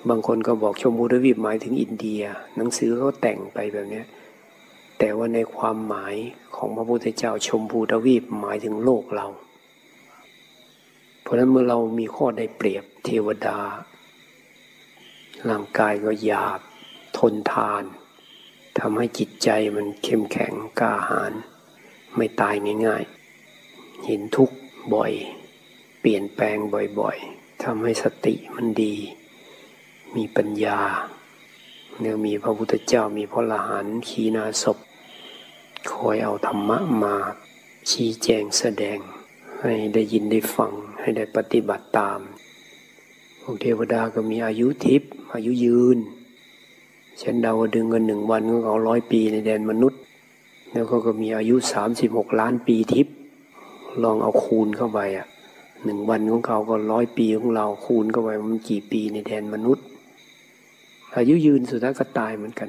[0.08, 2.22] บางคนก็บอกชมพูทวีปหมายถึงอินเดีย
[2.56, 4.02] หนังสือเขาแต่งไปแบบนี้
[4.98, 6.14] แต่ว่าในความหมาย
[6.56, 9.26] ของพระพุทธเจ้าชมพูทวีปหมายถึงโลกเรา
[11.22, 13.58] เพราะนั้นเมื่อเรามีข้อได้เปรียบเทวดา
[15.48, 16.60] ร่างกายก็หยาบ
[17.18, 17.84] ทนทาน
[18.80, 21.32] ทำให้จิตใจมันเข้มแข็งกล้าหาญ
[22.16, 22.54] ไม่ตาย
[22.86, 24.56] ง่ายๆ เห็นทุกข์
[24.94, 25.12] บ่อย
[26.00, 26.58] เปลี่ยนแปลง
[27.00, 28.94] บ่อยๆทำให้สติมันดี
[30.16, 30.80] มีปัญญา
[32.00, 34.78] เนี่ยมีพระพุทธเจ้ามีพระอรหันขีณาศพ
[35.92, 37.16] คอยเอาธรรมะมา
[37.90, 38.98] ชี้แจงแสดง
[39.60, 42.20] ให้ได้ยินได้ฟังให้ได้ปฏิบัติตาม
[43.42, 45.98] พวกเทวดาก็มีอายุทิพย์อายุยืน
[47.22, 50.00] ฉันเดาดึงเงินหนึ่งวันก็เอาร้อยปีในแดนมนุษย์
[50.72, 53.14] แล้วก็ก็มีอายุสามสิบหกล้านปีทิพย์
[54.02, 55.26] ลองเอาคูณเข้าไปอะ
[55.84, 59.84] หนึ่งวันของเขาก็ร้อยปีของเราคูณเข้าไปมันกี่ปีในแดนมนุษย์
[61.16, 62.68] อายุยืนสุดท้ายก็ตายเหมือนกัน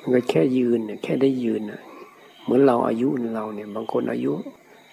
[0.00, 1.80] มันก็แค่ยืนเนี่ยแค่ได้ยืนอะ
[2.42, 4.32] เหมือนเราอายุเราเนี่ยบางคนอายุ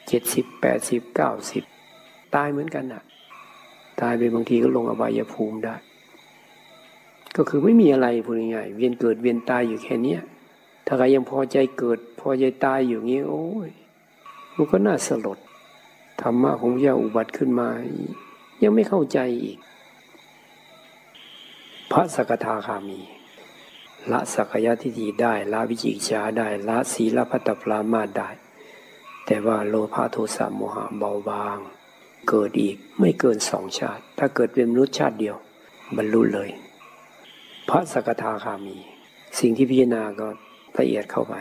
[0.08, 1.64] เจ็ดสิบแปดสิบเก้าสิบ
[2.36, 3.04] ตายเหมือนกันอะ
[4.02, 5.76] ตายไปบางทีก็ลงอบายภูมิได้
[7.36, 10.18] ก็คือไม่มีอะไรพูดง่ายๆเวียนเกิดเวียนตายอยู่แค่นี้
[10.86, 13.70] ถ้าใครยังพอใจเกิด พอใจตายอยู่งี้โอ้ย
[14.56, 15.40] มันก็น่าสลด
[16.22, 17.70] ธรรมะของพระเจ้าอุบัติขึ้นมา
[18.64, 19.58] ยังไม่เข้าใจอีก
[21.92, 23.00] พระสกทาคามี
[24.12, 28.30] ละสักยะทิฏฐิได้ ละวิจิกิจาได้ ละศีลพัตปรามาได้
[29.26, 31.58] แต่ว่าโลภะโทสะโมหะเบาบาง
[32.30, 35.36] เกิดอีกไม่เกินสองชาติ ถ้าเกิดเป็นมนุษย์ชาติเดียว
[35.98, 36.50] บรรลุเลย
[37.70, 38.78] พระสกทาคามี
[39.40, 40.28] สิ่งที่พิจารณาก็
[40.80, 41.36] ละเอียดเข้าไป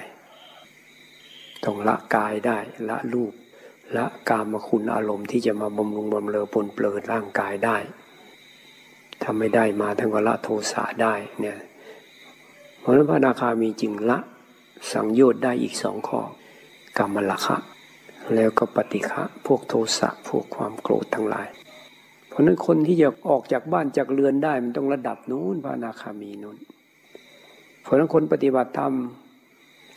[1.65, 2.59] ต้องละกายได้
[2.89, 3.33] ละรูป
[3.97, 7.77] ละกามคุณอารมณ์ที่จะมาบำรุงบำเรอปนเปลือร่างกายได้
[9.23, 11.59] ทำไม่ได้มาทั้งก็ละโทสะได้เนี่ย
[12.81, 14.19] เพราะนั้นพระนาคามีจึงละ
[14.93, 16.21] สังโยชน์ได้อีกสองข้อ
[16.99, 17.57] กรรมละคะ
[18.35, 21.49] แล้วก็ปฏิฆะพวกโทสะพวกความโกรธทั้งหลาย
[22.35, 26.57] เพราะนั้นคนที่จะออกจากบ้านจากเรือนได้ มันต้องระดับนู้นพระนาคามีนู้น
[27.83, 28.93] เพราะนั้นคนปฏิบัติธรรม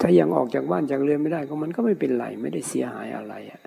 [0.01, 3.61] ถ้ายังออกจากบ้านจากเรือนไม่ได้ก็มันก็ไม่เป็นไรไม่ได้เสียหายอะไรอะ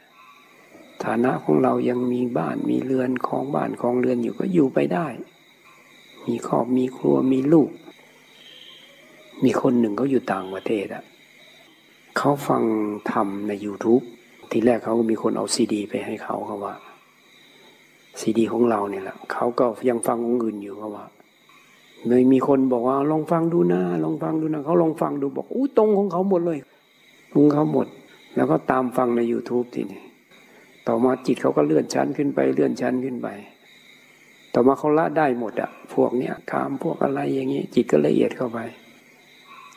[1.05, 5.07] ฐานะของเรายังมีบ้านมีเรือนของบ้านของเรือนอยู่ก็อยู่ไปได้
[6.27, 7.71] มีครอบมีครัวมีลูก
[9.45, 11.05] มีคนหนึ่งเขาอยู่ต่างประเทศอะ
[12.17, 12.63] เขาฟัง
[13.11, 14.05] ธรรมใน YouTube
[14.51, 16.75] ทีแรกเขาก็มีคนเอาซีดี ไปให้เขาเขาว่า
[18.21, 21.07] ซีดีของเราเนี่ยแหละเขาก็ยังฟังองค์อื่นอยู่ก็ว่า
[22.09, 26.59] เลยมีคนบอกว่าลองฟังดูนะลองฟังดูนะเขาลองฟังดูบอกอู้ตรงของเขาหมดเลย
[27.33, 27.87] ตรงเขาหมด
[28.37, 30.03] แล้วก็ตามฟังใน YouTube ทีนี้
[30.87, 33.29] ต่อมาจิตเขาก็เลื่อนชั้นขึ้นไปเลื่อนชั้นขึ้นไป
[34.55, 38.59] ต่อมาเขาละได้หมดอะพวกเนี้ยคามพวกอะไรอย่างนี้จิตก็ละเอียดเข้าไป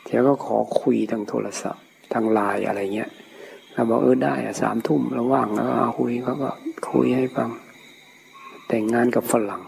[0.06, 1.82] เดี๋ยวก็ขอคุยทางโทรศัพท์
[2.12, 3.10] ทางไลน์อะไรเงี้ย
[3.72, 5.66] เราบอกเออได้อะสามทุ่มเราว่างแล้ว
[5.98, 6.50] คุยเขาก็
[6.90, 7.50] คุยให้ฟัง
[8.68, 9.62] แต่งงานกับฝรั่ง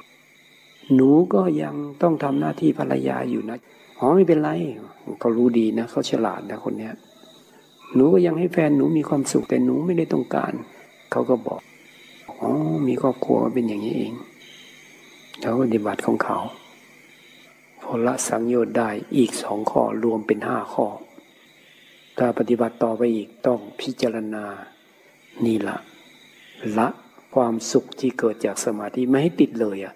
[0.95, 3.59] หนูก็ยังต้องทำหน้าที่ภรรยาอยู่นะ
[3.99, 4.51] อ๋อไม่เป็นไร
[5.21, 6.95] เขารู้ดีนะเขาฉลาดนะคนเนี้ย
[7.95, 10.53] หนูก็ยังให้แฟนหนูมีความสุขแต่หนูไม่ได้ต้องการ
[11.11, 11.61] เขาก็บอก
[12.41, 12.51] อ๋อ
[12.87, 14.13] มีครอบครัวเป็นอย่างนี้เอง
[15.41, 16.39] เขาปฏิบัติของเขา
[17.83, 20.87] พอละสังโยชน์ได้อีกสองข้อรวมเป็นห้าข้อ
[22.19, 24.45] ถ้าปฏิบัติต่อไปอีกต้องพิจารณา
[25.45, 25.77] นี่ละ
[26.79, 26.89] ละ
[27.37, 29.95] ความสุขที่เกิดจากสมาธิไม่ให้ติดเลยอะ่ะ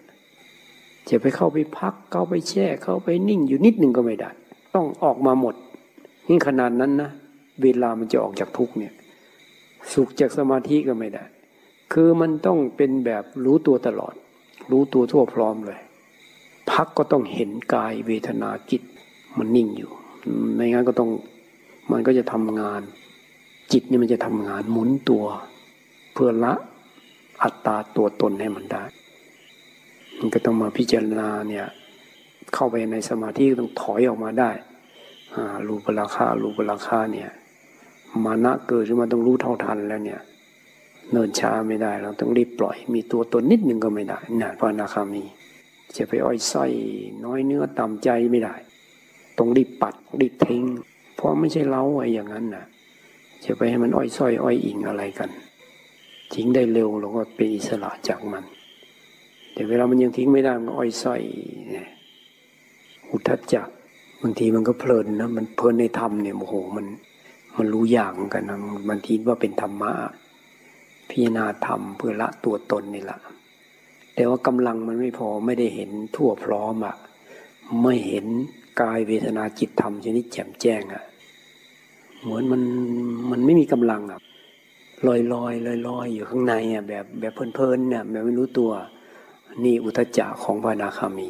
[1.08, 4.30] จะไปเข้าไปพักเข้าไปแช่เข้าไปนิ่งอยู่นิดหนึ่งก็ไม่ได้
[4.74, 5.54] ต้องออกมาหมด
[6.28, 7.10] นี่ขนาดนั้นนะ
[7.62, 8.92] เวลามันจะออกจากทุกเนี่ย
[9.92, 11.24] สุขจากสมาธิก็ไม่ได้
[11.92, 14.14] คือมันต้องเป็นแบบรู้ตัวตลอด
[14.70, 15.80] รู้ตัวทั่วพร้อมเลย
[16.70, 18.82] พักก็ต้องเห็นกายเวทนาจิต
[19.38, 19.90] มันนิ่งอยู่
[20.54, 21.10] ไม่งั้นก็ต้อง
[21.92, 22.82] มันก็จะทำงาน
[23.72, 25.24] จิตนี่มันจะทำงานหมุนตัว
[26.12, 26.54] เพื่อละ
[27.42, 28.84] อัตตาตัวตนให้มันได้
[30.18, 31.66] มันก็ต้องมาพิจารณาเนี่ย
[32.54, 34.50] เข้าไปในสมาธิต้องถอยออกมาได้
[35.66, 37.30] รูปราคารูปราคาเนี่ย
[38.24, 40.20] มานะเกิดขึ้นมาต้องรู้เท่าทันแล้วเนี่ย
[41.12, 45.24] เนินช้าไม่ได้เราต้องรีบปล่อย มีตัวตนนิดหนึ่งก็ไม่ได้นะพระอนาคามี
[45.96, 46.72] จะไปอ้อยส้อย
[47.24, 48.54] น้อยเนื้อต่ำใจไม่ได้
[49.38, 50.64] ต้องรีบปัดรีบทิ้ง
[51.16, 52.64] เพราะไม่ใช่เล้าไว้อย่างนั้นนะ
[53.44, 55.30] จะไปให้มันอ้อยส้อยอ้อยอิงอะไรกัน
[56.34, 58.44] ทิ้งได้เร็วเราก็เป็นอิสระจากมัน
[59.52, 61.22] แต่เวลามันยังทิ้งไม่ได้มันอ้อยส้อย
[63.10, 63.62] อุทจจะ
[64.22, 66.86] บางทีมันก็เพลินนะมันเพลินในธรรมเนี่ยโอ้โหมัน
[67.58, 68.58] มันรู้อย่างกันนะ
[68.88, 69.92] มันคิดว่าเป็นธรรมะ
[71.08, 73.18] พิจารณาธรรมเพื่อละตัวตนนี่แหละ
[74.14, 76.96] แต่ว่ากำลังมันไม่พอไม่ได้เห็นทั่วพร้อมอะ
[77.82, 78.26] ไม่เห็น
[78.80, 81.04] กายเวทนาจิตธรรมชนิดแจ่มแจ้งอะ
[82.22, 82.62] เหมือนมัน
[83.30, 84.20] มันไม่มีกำลังอะ
[85.06, 88.70] ลอยลอยลอยลอยอยู่ข้างในอะแบบแบบเพลินๆเนี่ยแบบไม่รู้ตัว
[89.64, 91.28] นี่อุทจจะของพระนาคามี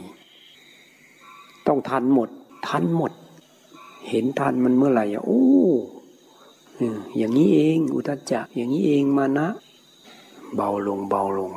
[1.67, 2.29] ต้องทันหมด
[2.69, 3.13] ทันหมด
[4.11, 5.45] เห็นทันมันเมื่อไหร่อะโอ้
[7.17, 9.49] อย่างนี้เอง อุทจจะอย่างนี้เองมานะ
[10.55, 11.53] เบาลงเบาลง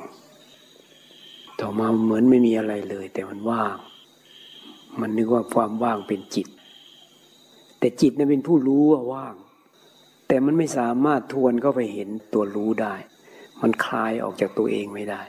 [1.59, 3.75] ต่อมาเหมือนไม่มีอะไรเลย แต่มันว่าง
[4.99, 6.47] มันนึกว่าความว่างเป็นจิต
[7.79, 9.35] แต่จิตนั้นเป็นผู้รู้ว่าว่าง
[10.27, 12.95] แต่มันไม่สามารถทวนเข้าไปเห็นตัวรู้ได้
[13.61, 15.21] มันคลายออกจากตัวเองไม่ได้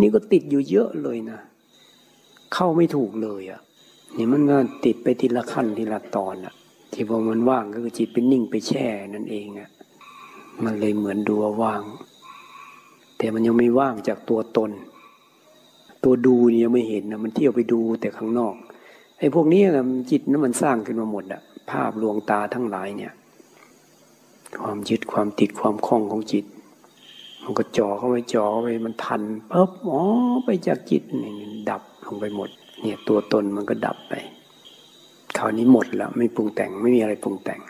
[0.00, 1.40] นี่ก็ติดอยู่เยอะเลยนะ
[2.54, 3.60] เข้าไม่ถูกเลยอะ่ะ
[4.16, 6.54] นี่มันก็ติดไปทีละขั้นทีละตอนอะ่ะ
[6.92, 9.68] ที่พอมันว่างก็คือจิตเป็นนิ่งไปแช่นั่นเองอะ่ะ
[10.64, 11.82] มันเลยเหมือนดูว่าว่าง
[13.18, 14.70] แต่มันยังไม่ว่างจากตัวตน
[16.04, 18.54] ตัวดูนี่ยังไม่เห็นนะมันเที่ยวไปดูแต่ข้างนอก
[19.18, 21.40] ไอ้พวกนี้นะจิตนั้นมันสร้างขึ้นมาหมดอะ
[21.70, 23.12] ภาพลวงตาทั้งหลายเนี่ย
[24.62, 26.44] ความยึดความติดความคล้องของจิต
[27.42, 30.00] มันก็จ่อเข้าไปจ่อเข้าไปมันทันปั๊บอ๋อ
[30.44, 31.32] ไปจากจิตนี่
[31.70, 32.48] ดับลงไปหมด
[32.80, 34.14] เนี่ยตัวตนมันก็ดับไป
[35.38, 37.60] คราวนี้หมดแล้วไม่ปรุงแต่งไม่มีอะไรปรุงแต่ง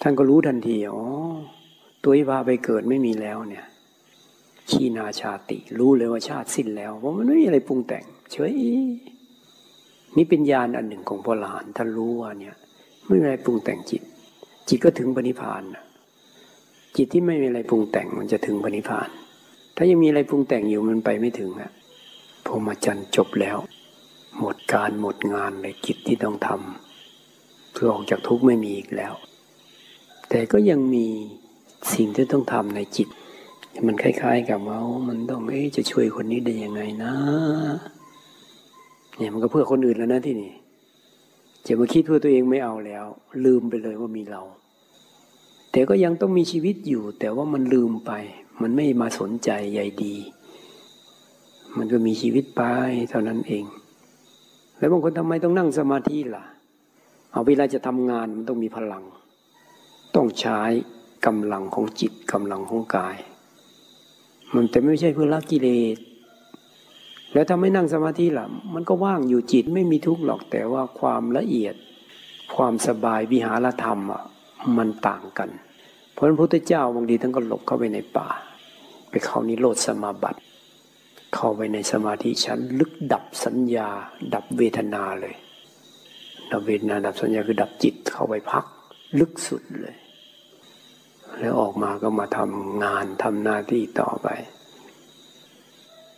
[0.00, 1.00] ท่านก็รู้ทันทีอ๋อ
[2.04, 3.64] ตัวที่พาไปเกิดไม่มีแล้วเนี่ย
[4.70, 8.52] ขีนาชาติ รู้เลยว่าชาติสิ้นแล้วเพราะมันไม่มีอะไรปรุงแต่ง เฉย
[10.16, 12.56] นี่เป็นญาณอันหนึ่งของพระหลานท่านรู้ว่าเนี่ย
[13.06, 14.02] ไม่มีอะไรปรุงแต่งจิต
[14.72, 15.62] จิตก็ถึงปณิพาน
[16.96, 19.08] จิตที่ไม่มีอะไรปรุงแต่งมันจะถึงปณิพาน
[19.76, 21.70] ถ้ายังมีอะไรปรุงแต่งอยู่มันไปไม่ถึงอะ
[22.46, 23.58] พรหมจรรย์จบแล้ว
[24.38, 29.14] หมดการหมดงานในกิจที่ต้องทำเพื่อออกจากทุกข์ไม่มีอีกแล้ว
[30.28, 31.06] แต่ก็ยังมี
[31.94, 33.08] สิ่งที่ต้องทำในจิต
[33.86, 37.12] มันคล้าย ๆ กับว่ามันต้องเอ๊จะช่วยคนนี้ได้ยังไงนะ
[39.16, 40.52] เนี่ยมันก็เพื่อคนอื่นแล้วนะที่นี่
[41.66, 43.04] จะมาคิดเพื่อตัวเองไม่เอาแล้ว
[43.44, 44.42] ลืมไปเลยว่ามีเรา
[45.70, 48.12] แต่ก็ยังต้องมีชีวิตอยู่ แต่ว่ามันลืมไป
[48.60, 50.14] มันไม่มาสนใจใยดี
[51.76, 52.62] มันก็มีชีวิตไป
[53.10, 53.64] เท่านั้นเอง
[54.78, 56.44] แล้วบางคนทำไมต้องนั่งสมาธิล่ะ
[57.32, 59.04] เอาเวลาจะทำงานมันต้องมีพลัง
[60.14, 60.60] ต้องใช้
[61.26, 63.16] กำลังของจิตกำลังของกาย
[64.54, 65.98] มันแต่ไม่ใช่เพื่อละกิเลส
[67.32, 71.74] แล้วถ้าไม่นั่งสมาธิล่ะ มันก็ว่างอยู่จิตไม่มีทุกข์หรอกแต่ว่าความละเอียด
[72.54, 74.22] ความสบายวิหารธรรมอะ
[74.78, 75.50] มันต่างกัน
[76.12, 78.28] เพราะพระพุทธเจ้าบางทีท่านก็หลบเข้าไปในป่า
[79.10, 80.40] ไปเข้านิโรธสมาบัติ
[81.34, 83.88] เข้าไปในสมาธิชั้นลึกดับสัญญา
[84.34, 85.34] ดับเวทนาเลย
[86.52, 88.64] ดับเวทนาดับสัญญาคือดับจิตเข้าไปพัก
[89.20, 89.96] ลึกสุดเลย
[91.38, 94.28] แล้วออกมาก็มาทำงานทำหน้าที่ต่อไป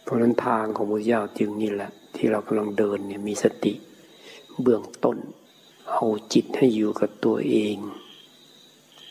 [0.03, 3.73] เพราะนั้นทางของพระเจ้าจึงนี่แหละ ที่เรากำลังเดินเนี่ยมีสติ
[4.63, 5.19] เบื้องต้น
[5.91, 7.77] เอาจิตให้อยู่กับตัวเอง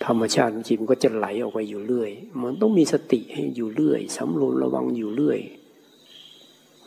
[0.05, 2.09] ธรรมชาติของจิตมันก็จะไหลออกไปอยู่เรื่อย
[2.43, 5.39] มันต้องมีสติให้อยู่เรื่อยสำรวมระวังอยู่เรื่อย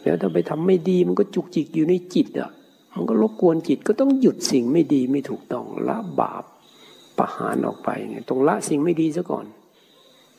[0.03, 2.51] แล้วถ้าไปทำไม่ดีมันก็จุกจิกอยู่ในจิตอะ
[2.95, 6.45] มันก็รบกวนจิตก็ต้องหยุดสิ่งไม่ดีไม่ถูกต้องละบาป
[7.19, 9.47] ประหารออกไปเนี่ยต้องละสิ่งไม่ดีซะก่อน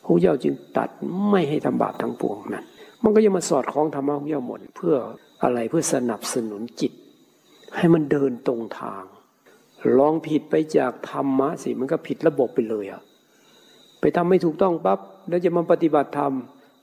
[0.04, 0.90] พระเจ้าจึงตัด
[1.30, 2.64] ไม่ให้ทำบาปทั้งปวงนั้น
[3.02, 4.96] มันก็ยังมาสอดคล้องธรรมะของเจ้าหมดเพื่อ
[5.42, 6.92] อะไรเพื่อสนับสนุนจิต
[7.76, 9.04] ให้มันเดินตรงทาง
[9.98, 13.02] ลองผิดไปจากธรรมะสิมันก็ผิดระบบไปเลยอะ
[14.00, 14.98] ไปทำไม่ถูกต้องปั๊บ
[15.28, 16.32] แล้วจะมาปฏิบัติธรรม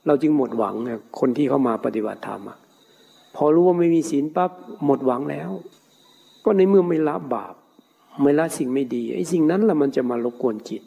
[0.06, 2.58] เราจึงหมดหวังเนี่ยคนที่เข้ามาปฏิบัติธรรมอะ
[3.36, 4.50] พอรู้ว่าไม่มีศีลปั๊บ
[4.84, 5.50] หมดหวังแล้ว
[6.44, 7.54] ก็ในเมื่อไม่ละบาป
[8.20, 10.82] ไม่ละสิ่งไม่ดีไอ้สิ่งนั้นละมันจะมารบกวนจิต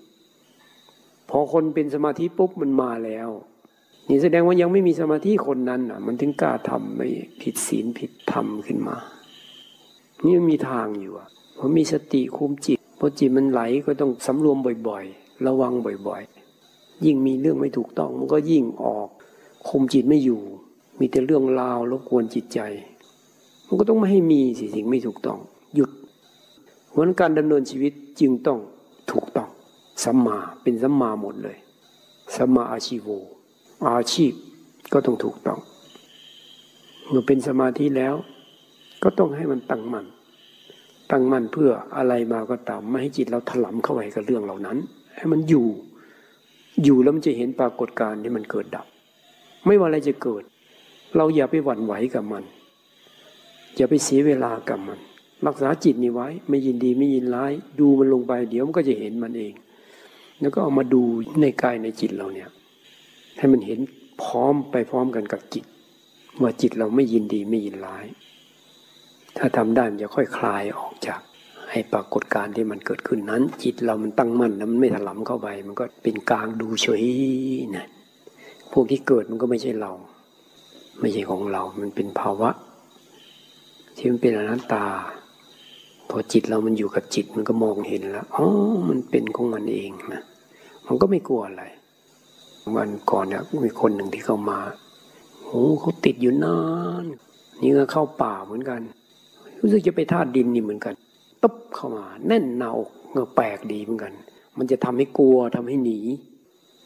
[1.29, 3.29] พอคนเป็นสมาธิปุ๊บมันมาแล้ว
[4.09, 7.07] นี่แสดงว่ายังไม่มีสมาธิคนนั้นอะ มันถึงกล้าทำไม่
[7.41, 8.97] ผิดศีลผิดธรรมขึ้นมา
[10.23, 11.27] นี่มันมีทางอยู่อะ
[11.57, 14.57] พราะมีสติคุมจิตพอจิตมันไหลก็ต้องสำรวม
[14.87, 15.73] บ่อยๆ ระวัง
[16.07, 19.07] บ่อยๆ ยิ่งมีเรื่องไม่ถูกต้องมันก็ยิ่งออก
[19.69, 20.41] คุมจิตไม่อยู่
[20.99, 22.59] มีแต่เรื่องราวรบกวนจิตใจ
[23.67, 25.39] มันก็ต้องไม่ให้มีสิสิ่งไม่ถูกต้อง
[25.75, 25.91] หยุด
[26.89, 28.59] เพราะการดำเนินชีวิตจึงต้อง
[29.11, 29.49] ถูกต้อง
[30.03, 31.57] สัมมาเป็นสัมมาหมดเลย
[32.35, 33.07] สัมาอาชีโว
[33.87, 34.33] อาชีพ
[34.93, 35.59] ก็ต้องถูกต้อง
[37.09, 38.15] เมื่อเป็นสมาธิแล้ว
[39.03, 40.05] ก็ต้องให้มันตั้งมัน่น
[41.11, 44.77] ตั้งมั่นเพื่ออะไรมาก็ตาม ไม่ให้จิตเราถลำเข้าไปกับเรื่องเหล่านั้น
[45.17, 45.67] ให้มันอยู่
[46.83, 48.85] อยู่แล้วมันจะเห็นปรากฏการณ์ที่มันเกิดดับ
[49.65, 50.43] ไม่ว่าอะไรจะเกิด
[51.17, 52.43] เราอย่าไปหวั่นไหวกับมัน
[53.75, 54.99] อย่าไปเสียเวลากับมัน
[55.47, 59.53] รักษาจิตนี่ไว้ ไม่ยินดีไม่ยินร้าย ดูมันลงไป เดี๋ยวมันก็จะเห็นมันเอง
[60.41, 61.01] แล้วก็เอามาดู
[61.41, 62.49] ในกายในจิตเราเนี่ย
[63.37, 63.79] ให้มันเห็น
[64.21, 65.65] พร้อมไปพร้อมกันกับจิต
[66.41, 68.05] ว่าจิตเราไม่ยินดีไม่ยินร้าย
[69.37, 71.19] ถ้าทำได้มันจะค่อยคลายออกจาก
[71.71, 77.03] ให้ปรากฏการที่มันเกิดขึ้นนั้น จิตเรามันตั้งมั่นแล้วมันไม่ถลำเข้าไป มันก็เป็นกลางดูเฉย
[77.77, 77.87] นะ
[78.71, 79.91] พวกที่เกิดมันก็ไม่ใช่เรา
[80.99, 82.49] ไม่ใช่ของเรา มันเป็นภาวะ
[83.95, 84.85] ที่มันเป็นอนัตตา
[86.09, 88.47] พอจิตเรามันอยู่กับจิตมันก็มองเห็นแล้วอ๋อ
[88.89, 90.23] มันเป็นของมันเองนะ
[90.87, 91.63] มันก็ไม่กลัวอะไร
[92.75, 94.59] วันก่อนเนี่ยมีคนหนึ่งที่เข้ามา
[95.45, 96.57] โอ้เขาติดอยู่นา
[97.03, 97.05] น
[97.61, 98.81] นี่ก็เข้าป่าเหมือนกัน
[99.59, 100.93] รู้สึกจะไปธาตุดินนี่เหมือนกัน
[101.41, 104.13] ตุ๊บเข้ามา แน่นหนาอกเงาแปลกดีเหมือนกัน
[104.57, 105.99] มันจะทำให้กลัวทำให้หนี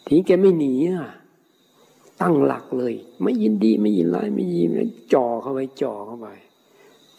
[0.05, 1.11] ทีนี้แกไม่หนีอะ
[2.21, 2.93] ตั้งหลักเลย
[3.23, 4.69] ไม่ยินดีไม่ยินร้ายไม่ยิน
[5.13, 6.27] จ่อเข้าไปจ่อเข้าไป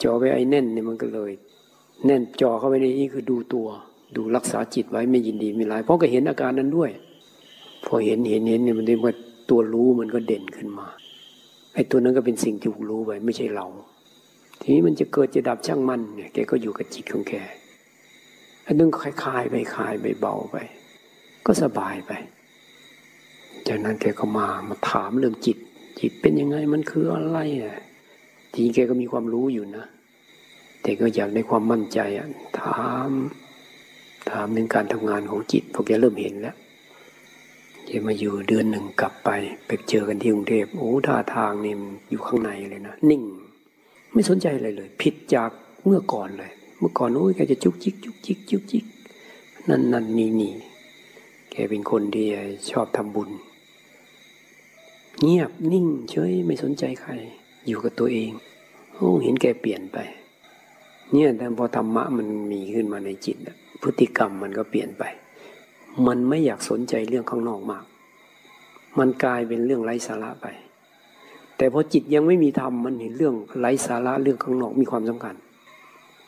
[0.02, 1.32] จ่อไปไอ้แน่นเนี่ยมันก็เลย
[2.06, 3.68] แน่นจ่อเข้าไปในนี้คือดูตัว
[4.16, 6.90] ดูรักษาจิตไว้ไม่ยินดีไม่ร้าย เพราะก็เห็นอาการนั้นด้วย
[7.86, 9.12] พอเห็นเห็นเห็นเนี่ยมันเรียกว่า
[9.50, 10.86] ตัวรู้มันก็เด่นขึ้นมา
[11.74, 13.66] ไอ้ตัวนั้นก็เป็นสิ่งที่รู้ไปไม่ใช่เรา
[14.62, 17.34] ทีนี้มันจะเกิดจะดับช่างมันเนี่ยแกก็อยู่กับจิตของแก
[18.66, 20.56] อันนึงคลายไปคลายไปเบาไป
[21.46, 22.12] ก็สบายไป
[23.68, 25.58] จากนั้นแกก็มามาถามเรื่องจิต
[26.00, 27.78] จิตเป็นยังไงมันคืออะไรอะ
[28.54, 29.86] ทีแกก็มีความรู้อยู่นะ
[30.82, 32.28] แต่ก็อยากได้ความมั่นใจอะ
[32.60, 33.10] ถาม
[34.30, 36.56] ถามเรื่องการทำงานของจิตพอแกเริ่มเห็นแล้ว
[37.86, 39.30] แกมาอยู่เดือนหนึ่งกลับไป
[39.66, 41.74] ไปเจอกันที่กรุงเทพโอ้ท่าทางนี่
[42.10, 43.22] อยู่ข้างในเลยนะนิ่ง
[44.12, 45.50] ไม่สนใจอะไรเลย ผิดจาก
[45.84, 48.84] เมื่อก่อนเลย เมื่อก่อนโอ้ยแกจะจุกจิกจุกจิกจุกจิก
[49.68, 50.52] นั่นนั่นนี่นี่
[51.50, 52.26] แกเป็นคนที่
[52.70, 53.30] ชอบทำบุญ
[55.22, 57.12] เงียบนิ่งเฉยไม่สนใจใคร
[57.66, 58.30] อยู่กับตัวเอง
[58.94, 59.98] โอ้เห็นแกเปลี่ยนไป
[61.12, 63.36] เนี่ยแต่พอธรรมะมันมีขึ้นมาในจิต
[63.82, 65.04] พฤติกรรมมันก็เปลี่ยนไป
[66.06, 67.84] มันไม่อยากสนใจเรื่องข้างนอกมาก
[68.98, 70.46] มันกลายเป็นเรื่องไร้สาระไป
[71.62, 75.34] แต่พอจิตยังไม่มีธรรมมันเห็นเรื่องไร้สาระเรื่องข้างนอกมีความสำคัญ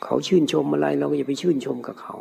[0.03, 2.15] เขาชื่นชมอะไรเราก็อย่าไปชื่นชมกับเขา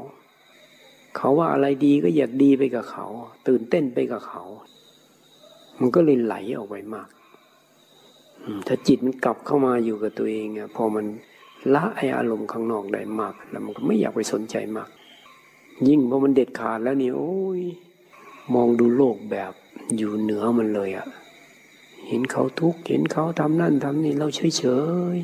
[1.16, 3.06] เขาว่าอะไรดีก็อยากดีไปกับเขา
[3.48, 4.42] ตื่นเต้นไปกับเขา
[5.80, 7.08] มันก็เลยไหลออกไปมาก
[8.66, 11.06] ถ้าจิตมันกลับเข้ามาอยู่กับตัวเองอะพอมัน
[11.74, 14.88] ละไออารมณ์ข้างนอกได้มาก แล้วมันก็ไม่อยากไปสนใจมาก
[15.88, 17.62] ยิ่งพอมันเด็ดขาดแล้วนี่โอ้ย
[18.54, 19.52] มองดูโลกแบบ
[19.96, 21.08] อยู่เหนือมันเลยอะ
[22.08, 24.64] เห็นเขาทุกข์เห็นเขาทำนั่นทำนี่เราเฉยเฉ
[25.14, 25.16] ย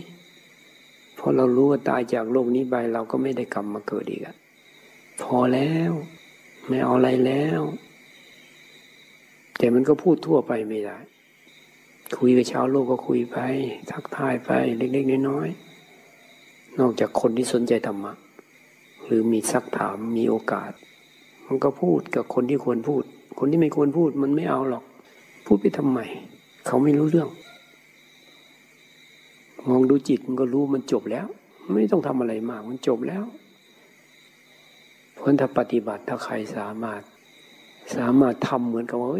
[1.18, 4.36] พอเรารู้ว่าตายจากโลกนี้ไปเราก็ไม่ได้กลับมาเกิดอีกอะ
[5.22, 5.92] พอแล้ว
[6.68, 7.60] ไม่เอาอะไรแล้ว
[9.58, 10.98] แต่มันก็พูดทั่วไปไม่ได้
[12.18, 13.38] คุยกับชาวโลกก็คุยไป
[13.90, 18.12] ทักทายไปเล็กๆน้อยๆนอกจากคนที่สนใจธรรมะ
[19.04, 20.72] หรือมีซักถามมีโอกาส
[21.46, 23.02] มันก็พูดกับคนที่ควรพูด
[23.38, 24.84] คนที่ไม่ควรพูดมันไม่เอาหรอก
[25.46, 26.00] พูดไปทำไม
[26.70, 27.28] เขาไม่รู้เรื่อง
[29.68, 31.26] มองดูจิตมันก็รู้มันจบแล้ว
[31.72, 33.24] ไม่ต้องทำอะไรมาก มันจบแล้ว
[35.12, 37.02] เพราะถ้าปฏิบัติถ้าใครสามารถ
[37.96, 39.10] สามารถทำเหมือนกับว่า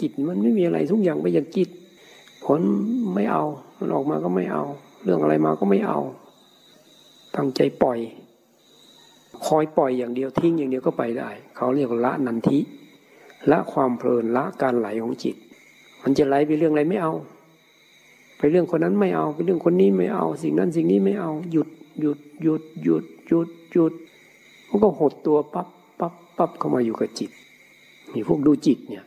[0.00, 1.68] จิตมันไม่มีอะไรทุกอย่างไปอย่างจิต
[2.44, 2.60] ผล
[3.14, 3.44] ไม่เอา
[3.78, 4.64] มันออกมาก็ไม่เอา
[5.02, 6.00] เรื่องอะไรมาก็ไม่เอา
[7.36, 7.98] ตั้งใจปล่อย
[9.46, 12.58] คอยปล่อยอย่างเดียวทิ้งอย่างเดียวก็ไปได้ เขาเรียกละนันทิ
[13.50, 15.36] ละความเพลินละการไหลของจิต
[16.04, 17.12] มันจะไหลไปเรื่องอะไรไม่เอา
[18.38, 21.68] ไปเรื่องคนนั้นไม่เอา ไปเรื่องคนนี้ไม่เอา สิ่งนั้นสิ่งนี้ไม่เอา หยุด
[22.00, 23.92] หยุดหยุดหยุดหยุดหยุด
[24.68, 25.68] มันก็หดตัวปั๊บ
[26.00, 27.30] ปั๊บปั๊บเข้ามาอยู่กับจิต
[28.14, 29.04] นี่พวกดูจิตเนี่ย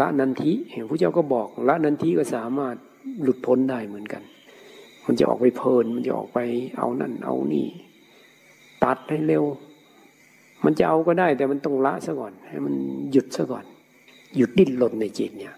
[0.00, 2.76] ละนันทิเห็นพระเจ้าก็บอกละนันทิก็สามารถ
[3.22, 4.22] หลุดพ้นได้เหมือนกัน
[5.06, 6.38] มันจะออกไปเพลิน มันจะออกไป
[6.78, 7.66] เอานั่นเอานี่
[8.84, 9.44] ตัดให้เร็ว
[10.64, 12.74] มันจะเอาก็ได้แต่มันต้องละซะก่อน ให้มัน
[13.12, 13.64] หยุดซะก่อน
[14.36, 15.54] หยุดดิ้นรนในจิตเนี่ย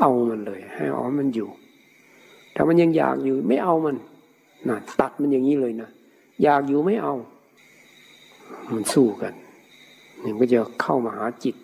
[0.00, 1.48] เอามันเลย ให้อ๋อมันอยู่
[2.54, 3.96] ถ้ามันยังอยากอยู่ไม่เอามัน
[4.68, 5.88] นะตัดมันอย่างนี้เลยนะ
[6.42, 7.14] อยากอยู่ไม่เอา
[8.74, 9.32] มันสู้กัน
[10.22, 11.54] นี่ก็จะเข้ามาหาจิต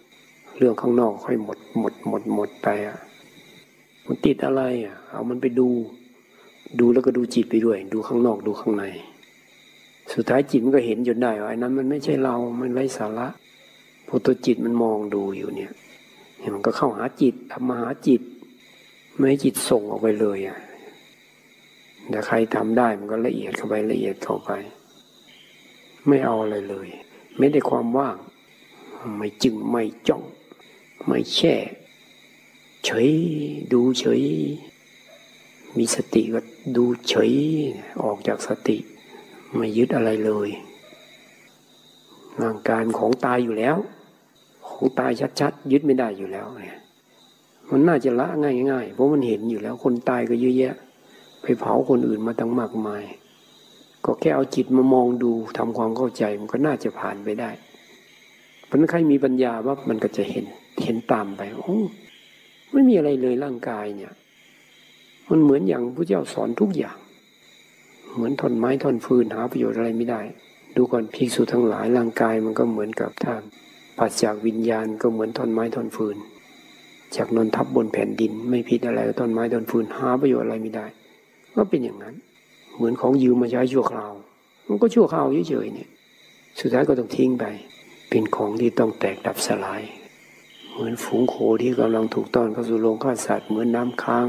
[0.59, 2.99] เรื่องข้างนอกค่อยหมด หมด หมด หมดไปอะ
[4.07, 5.69] มันติดอะไรอะ เอามันไปดู
[6.81, 8.85] ดูแล้วก็ดูจิตไปด้วย ดูข้างนอกดูข้างใน
[10.13, 13.29] สุดท้ายจิตมันก็เห็นจนได้ว่าไอ้นั้น มันไม่ใช่เรา มันไร้สาระ
[14.09, 15.73] พอตัวจิตมันมองดูอยู่เนี่ย
[16.55, 18.23] มันก็เข้าหาจิตทำมาหาจิต
[19.17, 20.59] ไม่ให้จิตส่งออกไปเลยอะ
[22.11, 24.51] แต่ใครทำได้มันก็ละเอียดเข้าไปละเอียดเข้าไป
[26.07, 26.89] ไม่เอาอะไรเลย
[27.39, 28.17] ไม่ได้ความว่าง
[29.17, 30.23] ไม่จึงไม่จ้อง
[31.07, 31.55] ไม่แช่
[32.85, 33.11] เฉย
[33.73, 34.23] ดูเฉย
[35.77, 36.41] มีสติก็
[36.77, 37.33] ดูเฉย
[38.03, 38.79] ออกจากสติ
[39.57, 40.51] ไม่ยึดอะไรเลย
[42.43, 43.77] ร่างกายของตายอยู่แล้ว
[44.75, 46.79] ของตายชัดๆยึดไม่ได้อยู่แล้วเนี่ย
[47.71, 48.29] มันน่าจะละ
[48.71, 50.75] ง่ายๆเพราะมันเห็นอยู่แล้ว คนตายก็เยอะแยะ
[51.43, 53.05] ไปเผาคนอื่นมาตั้งมากมาย
[54.05, 57.51] ก็แค่เอาจิตมามองดูทำความเข้าใจมันก็น่าจะผ่านไปได้
[58.67, 60.45] เพราะนั้นใครมีปัญญาว่ามันก็จะเห็น
[60.83, 61.79] เห็นตามไปโอ้
[62.73, 64.13] ไม่มีอะไรเลยร่างกายเนี่ย
[65.31, 66.99] มันเหมือนอย่างพระเจ้าสอนทุกอย่าง
[68.15, 70.21] เหมือนท่อนไม้ท่อนฟืนหาประโยชน์อะไรไม่ได้
[70.77, 73.43] ดูก่อนภิกษุทั้งหลายร่างกายมันก็เหมือนกับท่าน
[73.99, 76.17] ปัจจากวิญญาณก็เหมือนท่อนไม้ท่อนฟืน
[77.17, 80.87] จากนนทับบนแผ่นดิน ไม่ผิดอะไรต้นไม้ต้นฟืนหาประโยชน์อะไรไม่ได้
[81.55, 82.15] ก็เป็นอย่างนั้น
[82.77, 84.13] เหมือนของยืมมาใช้ชั่วคราว
[84.69, 85.89] มันก็ชั่วคราวเฉยๆเนี่ย
[86.61, 87.45] สุดท้ายก็ต้องทิ้งไป
[88.11, 89.83] เป็นของที่ต้องแตกดับสลาย
[90.73, 94.27] เหมือนฝูงโคที่กำลังถูกต้อนเข้าสู่โรงฆ่าสัตว์เหมือนน้ำค้าง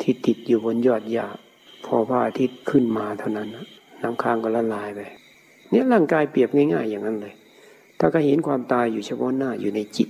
[0.00, 1.26] ที่ติดอยู่บนยอดหญ้า
[1.84, 3.48] พอพระอาทิตย์ขึ้นมาเท่านั้น
[4.02, 5.00] น้ำค้างก็ละลายไป
[5.70, 7.34] เนี่ยร่างกายเปรียบง่าย ๆ อย่างนั้นเลย
[7.98, 10.08] ถ้าก็เห็นความตายอยู่เฉพาะหน้าอยู่ในจิต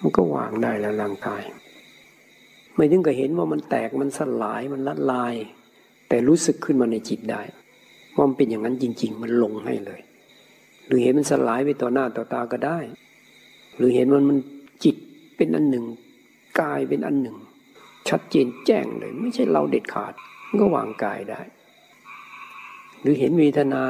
[0.00, 1.42] มันก็วางได้แล้วร่างกาย
[2.74, 5.34] ไม่ถึงกับเห็นว่ามันแตกมันสลายมันละลาย
[6.08, 7.42] แต่รู้สึกขึ้นมาในจิตได้
[8.16, 10.00] ว่ามันเป็นอย่างนั้นจริง ๆ มันลงให้เลย
[10.86, 12.78] หรือเห็นมันสลายไปต่อหน้าต่อตาก็ได้
[13.76, 14.38] หรือเห็นมันมัน
[14.84, 14.96] จิต
[15.36, 15.84] เป็นอันหนึ่ง
[16.60, 17.36] กายเป็นอันหนึ่ง
[18.08, 20.12] ชัดเจนแจ้งเลย ไม่ใช่เราเด็ดขาด
[20.60, 21.40] ก็วางกายได้
[23.00, 23.82] หรือเห็นเวทนา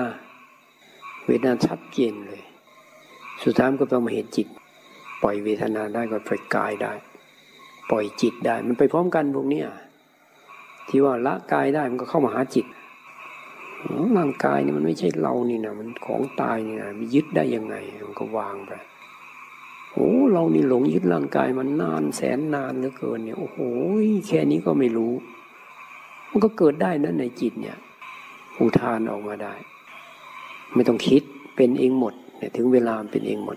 [1.27, 2.42] เวทนาชัดเจนเลย
[3.43, 4.47] สุดท้ายก็ต้องมาเห็นจิต
[5.23, 6.93] ปล่อยเวทนาได้ก็ปล่อยกายได้
[7.91, 9.67] ปล่อยจิตได้ มันไปพร้อมกันพวกเนี้ย
[10.89, 12.67] ที่ว่าละกายได้มันก็เข้ามาหาจิต
[14.17, 17.75] ร่างกายนี่มันไม่ใช่เรานี่นะมันของตายนี่นะมันยึดได้ยังไง
[18.07, 18.73] มันก็วางไป
[19.93, 23.59] โอ้เรานี่หลงยึดร่างกายมันนานแสนนานเหลือเกินเนี่ยโอ้โห
[24.27, 25.13] แค่นี้ก็ไม่รู้
[26.31, 27.77] มันก็เกิดได้นะในจิตเนี่ย
[28.59, 29.55] อุทานออกมาได้
[30.75, 31.23] ไม่ต้องคิด
[31.57, 33.57] เป็นเองหมด เนี่ยถึงเวลาเป็นเองหมด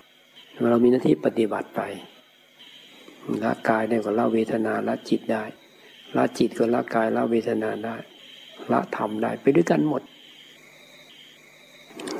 [0.69, 1.81] เรามีหน้าที่ปฏิบัติไป
[3.43, 5.43] ละกายได้ก็ละเวทนาละจิตได้
[6.15, 7.95] ละจิตก็ละกายละเวทนาได้
[8.71, 10.01] ละธรรมได้ไปด้วยกันหมด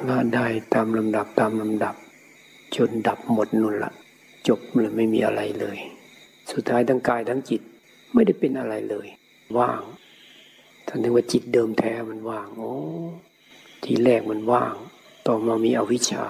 [0.09, 1.95] ละได้ตามลำดับตามลำดับ
[2.75, 3.91] จนดับหมดนุ่นละ
[4.47, 5.77] จบเลยไม่มีอะไรเลย
[6.51, 7.61] สุดท้ายทั้งกายทั้งจิต
[8.13, 9.07] ไม่ได้เป็นอะไรเลย
[9.57, 9.81] ว่าง
[10.87, 12.73] ท่านถึงว่าจิตเดิมแท้มันว่างโอ้
[13.83, 14.75] ทีแรกมันว่าง
[15.27, 16.27] ต่อมามีอวิชชา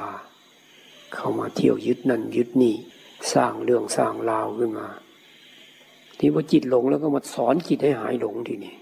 [1.14, 2.76] เข้ามาเที่ยวยึดนั่นยึดนี่
[3.34, 4.88] สร้างเรื่องสร้างราวขึ้นมา
[6.18, 8.76] ที่ว่าจิตหลงแล้วก็มาสอนจิตให้หายหลงทีนี้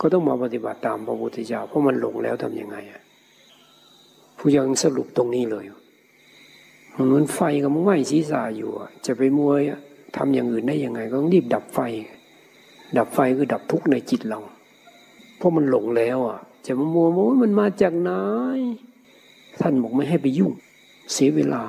[0.00, 3.02] ก็ต้องมาปฏิบัติตามพระพุทธเจ้าเพราะมันหลงแล้วทํำยังไงอะ
[4.38, 5.64] ผู้ยังสรุปตรงนี้เลย
[6.94, 8.70] มันเหมือนไฟกับมันไหม้ศีรษะอยู่
[9.06, 9.60] จะไปมวย
[10.16, 11.80] ทำอย่างอื่นได้ยังไง ก็ต้องรีบดับไฟ
[12.96, 14.40] ดับไฟคือดับทุกข์ในจิตเรา
[15.36, 17.06] เพราะมันหลงแล้วอะ จะมามัว
[17.42, 18.10] มันมาจากไหน
[19.60, 20.52] ท่านบอกไม่ให้ไปยุ่ง
[21.12, 21.62] เสียเวลา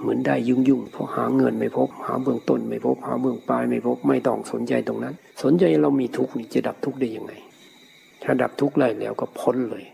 [0.00, 7.32] เหมือนได้ยุ่งยุ่งเพราะหาเงินไม่พบ หาเบื้องต้นไม่พบ หาเบื้องปลายไม่พบไม่ต้องสนใจตรงนั้น สนใจเรามีทุกข์นี่จะดับทุกข์ได้ยังไง
[8.22, 9.84] ถ้าดับทุกข์ได้แล้วก็พ้นเลย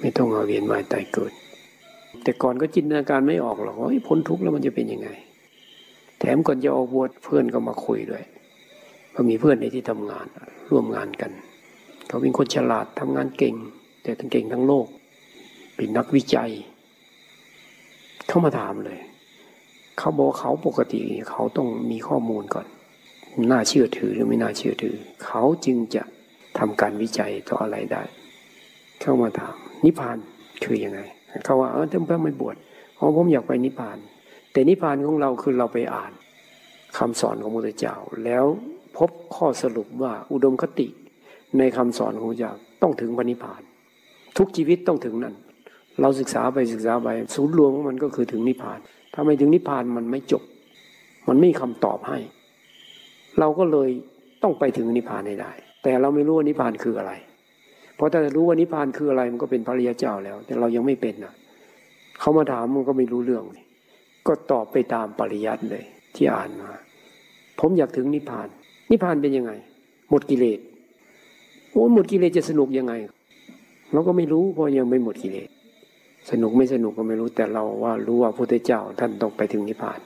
[0.00, 1.32] ไม่ต้องเอาเวียนมาตายเกิด
[2.22, 5.08] แต่ก่อนก็จินตนาการไม่ออกหรอกว่าพ้นทุกข์แล้วมันจะเป็นยังไง
[6.18, 8.24] แถมก่อนจะออกบวชเพื่อนก็มาคุยด้วย
[9.14, 10.26] ก็มีเพื่อนในที่ทำงาน
[10.70, 11.32] ร่วมงานกัน
[12.08, 13.54] เขาเป็นคนฉลาดทำงานเก่ง
[14.02, 14.86] แต่ทั้งเก่งทั้งโลก
[15.76, 16.50] เป็นนักวิจัย
[18.30, 19.00] เข้ามาถามเลย
[19.98, 21.00] เขาบอกเขาปกติ
[21.30, 22.66] เขาต้องมีข้อมูลก่อน
[23.50, 26.02] น่าเชื่อถือหรือไม่น่าเชื่อถือ เขาจึงจะ
[26.58, 28.02] ทำการวิจัยต่ออะไรได้
[29.00, 29.54] เข้ามาถาม
[29.84, 30.18] นิพพาน
[30.64, 31.00] คือยังไง
[31.44, 32.56] เขาว่าเออท่านพระไม่บวช
[32.94, 33.98] เพราะผมอยากไปนิพพาน
[34.52, 36.12] แต่นิพพานของเราคือเราไปอ่าน
[36.98, 38.44] คำสอนของพระพุทธเจ้า แล้ว
[38.96, 40.88] พบข้อสรุปว่าอุดมคติ
[41.58, 42.52] ในคำสอนของพระเจ้า
[42.82, 43.62] ต้องถึงพระนิพพาน
[44.36, 45.34] ทุกชีวิตต้องถึงนั่น
[46.00, 48.78] เราศึกษาไปศึกษาไปศูนย์รวมของมันก็คือถึงนิพพาน
[49.14, 50.42] ถ้าไม่ถึงนิพพานมันไม่จบ
[51.28, 52.18] มันไม่มีคำตอบให้
[53.38, 53.90] เราก็เลย
[54.42, 55.52] ต้องไปถึงนิพพานให้ได้
[55.82, 57.12] แต่เราไม่รู้ว่านิพพานคืออะไร
[57.96, 61.34] เพราะถ้ารู้ว่านิพพานคืออะไรมันก็เป็นพระริยเจ้าแล้ว แต่เรายังไม่เป็นนะ
[62.20, 63.44] เขามาถามมันก็ไม่รู้เรื่อง
[64.26, 66.70] ก็ตอบไปตามปริยัติเลย ที่อ่านมา
[67.60, 68.48] ผมอยากถึงนิพพาน
[68.90, 69.52] นิพพานเป็นยังไง
[70.10, 70.60] หมดกิเลส
[71.70, 72.92] โอ้หมดกิเลสจะสนุกยังไง
[73.92, 75.48] เราก็ไม่รู้เพราะยังไม่หมดกิเลส
[76.30, 80.00] สนุกไม่สนุกก็ไม่รู้แต่เราว่ารู้ว่าพระพุทธเจ้าท่านต้องไปถึงนิพพาน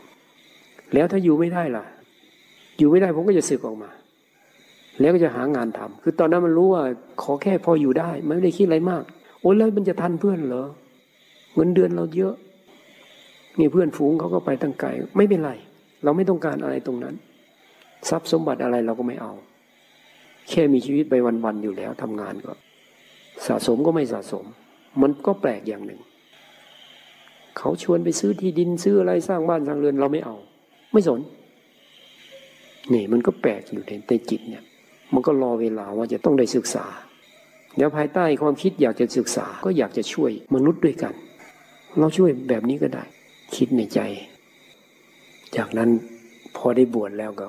[0.94, 1.84] แล้วถ้าอยู่ไม่ได้ล่ะ
[2.78, 3.90] อยู่ไม่ได้ผมก็จะสึกออกมา
[5.00, 6.82] แล้วก็จะหางานทำคือตอนนั้นมันรู้ว่า
[7.22, 9.02] ขอแค่พออยู่ได้ไม่ได้คิดอะไรมาก
[9.40, 10.66] โอ้แล้วมันจะทันเพื่อนเหรอ
[11.54, 12.34] เงินเดือนเราเยอะ
[13.58, 15.52] นี่เพื่อนฝูงเขาก็ไปตั้งไกลไม่เป็นไร
[16.04, 17.14] เราไม่ต้องการอะไรตรงนั้น
[18.08, 19.32] ทรัพย์สมบัติอะไรเราก็ไม่เอา
[20.50, 21.14] แค่มีชีวิตไป
[21.44, 22.52] วันๆอยู่แล้วทำงานก็
[23.46, 24.44] สะสมก็ไม่สะสม
[25.02, 26.00] มันก็แปลกอย่างหนึ่ง
[27.58, 30.36] เขาชวนไปซื้อที่ดินซื้ออะไรสร้างบ้านสร้างเรือนเราไม่เอา
[30.92, 31.20] ไม่สน
[32.92, 34.64] นี่มันก็แปลกอยู่ในใจิตเนี่ย
[35.12, 36.86] มันก็รอเวลาว่าจะต้องได้ศึกษา
[37.76, 41.14] เดี๋ยวภายใต้ความคิดอยากจะศึกษาก็อยากจะช่วยมนุษย์ด้วยกัน
[41.98, 43.04] เราช่วยแบบนี้ก็ได้
[43.56, 44.00] คิดในใจ
[45.56, 45.90] จากนั้น
[46.56, 47.48] พอได้บวชแล้วก็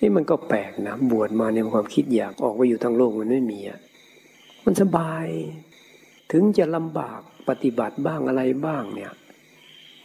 [0.00, 3.78] นี่มันก็แปลกนะบวชมาในความคิดอยากออกไปอยู่ทางโลกมันไม่มีอะ
[4.64, 5.26] มันสบาย
[6.32, 9.12] ถึงจะลำบากปฏิบัติบ้างอะไรบ้างเนี่ย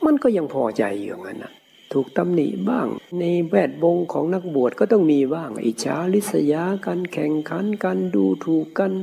[0.06, 1.53] มันก็ยังพอใจอยู่งั้นนะ
[1.93, 2.88] ถูกตำหนิบ้าง
[3.19, 8.93] ในแวดวงของนักบวชก็ต้องมีบ้าง อิจฉาริษยากันแข่งขันกันดูถูกกัน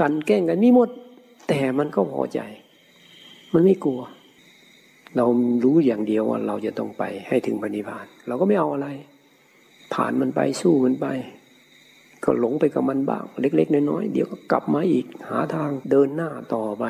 [0.00, 0.90] กันแกล้งกันมีหมด
[1.48, 2.40] แต่มันก็พอใจ
[3.52, 4.00] มันไม่กลัว
[5.16, 5.26] เรา
[5.64, 8.88] รู้อย่างเดียวว่าเราจะต้องไปให้ถึงปณิพาน เราก็ไม่เอาอะไร
[9.94, 11.06] ผ่านมันไปสู้มันไป
[12.24, 16.84] ก็หลงไปกับมันบ้าง เล็ก ๆ น้อยๆเดี๋ยวก็กลับมาอีกหาทางเดินหน้าต่อไป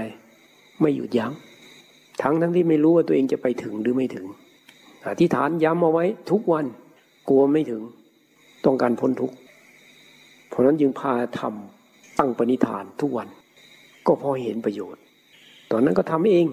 [0.81, 1.33] ไม่หยุดยัง้ง
[2.23, 4.27] ทั้งทั้งที่ไม่รู้ว่าตัวเองจะไปถึงหรือไม่ถึง
[5.07, 6.65] อธิษฐานย้ำเอาไว้ทุกวัน
[7.29, 7.83] กลัวไม่ถึง
[8.65, 9.37] ต้องการพ้นทุกข์
[10.49, 13.29] เพราะนั้นจึงพาทำตั้งปณิธานทุกวัน
[14.07, 15.03] ก็พอเห็นประโยชน์
[15.71, 16.47] ตอนนั้นก็ทำเอง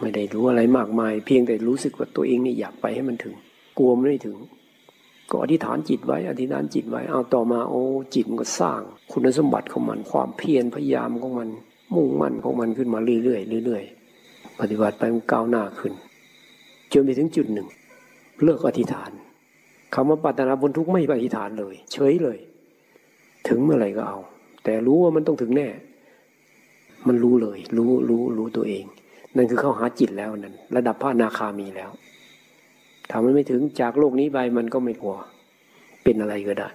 [0.00, 3.34] ไม่ได้รู้อะไรมากมาย เพียงแต่รู้สึกว่าตัวเองนี่อยากไปให้มันถึง
[3.78, 4.36] กลัวไม่ถึง
[5.30, 7.82] ก็อธิษฐานจิตไว้ อธิษฐานจิตไว้เอาต่อมาโอ้
[8.14, 8.80] จิตมันก็สร้าง
[9.12, 11.48] คุณสมบัติของมัน ความเพียรพยายามของมัน
[11.94, 15.92] มุ่งมั่นของมันขึ้นมาเรื่อยๆเรื่อยๆปฏิบัติไปมันก้าวหน้าขึ้น
[16.92, 17.68] จนไปถึงจุดหนึ่ง
[18.42, 19.10] เลิกอธิษฐาน
[19.94, 22.38] คำว่าปัตนาบนทุกไม่อธิษฐานเลย เฉยเลย
[23.48, 24.18] ถึงเมื่อไหร่ก็เอา
[24.64, 25.68] แต่รู้ว่ามันต้องถึงแน่
[27.06, 28.84] มันรู้เลย รู้รู้รู้ตัวเอง
[29.36, 31.90] นั่นคือเข้าหาจิตแล้วนั่นระดับพระนาคามีแล้ว
[33.10, 35.12] ถ้ามันไม่ถึงจากโลกนี้ไปมันก็ไม่พอ
[36.02, 36.68] เป็นอะไรก็ได้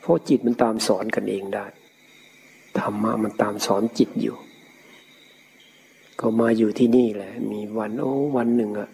[0.00, 1.66] เพราะจิตมันตามสอนกันเองได้
[2.78, 4.36] ธรรมะมันตามสอนจิตอยู่
[6.20, 8.90] ก็มาอยู่ที่นี่แหละ มีวันโอ้วันหนึ่งอะ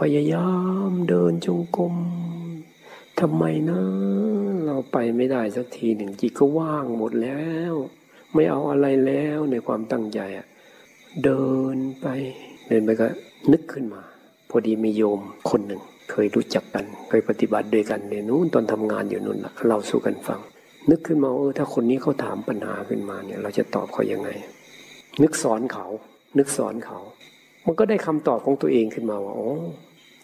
[0.00, 0.50] พยายา
[0.88, 1.94] มเดินจงกรม
[3.20, 3.80] ทำไมนะ
[4.64, 7.74] เราไปไม่ได้สักทีหนึ่งจิตก็ว่างหมดแล้ว
[8.34, 10.46] ไม่เอาอะไรแล้วในความตั้งใจอะ
[11.24, 12.06] เดินไป
[12.68, 13.06] เดินไปก็
[13.52, 14.02] นึกขึ้นมา
[14.50, 15.80] พอดีมีโยมคนหนึ่ง
[16.10, 20.40] เคยรู้จักกัน เคยปฏิบัติด้วยกันในนู้นตอนทำงานอยู่นู้นละเราสู้กันฟัง
[20.90, 24.28] นึกขึ้นมาเออถ้าคนนี้เขาถามปัญหาขึ้นมาเนี่ย เราจะตอบเขายังไง
[25.22, 25.86] นึกสอนเขา
[26.38, 26.98] นึกสอนเขา
[27.66, 29.50] มันก็ได้คำตอบของตัวเองขึ้นมาว่าอ๋อ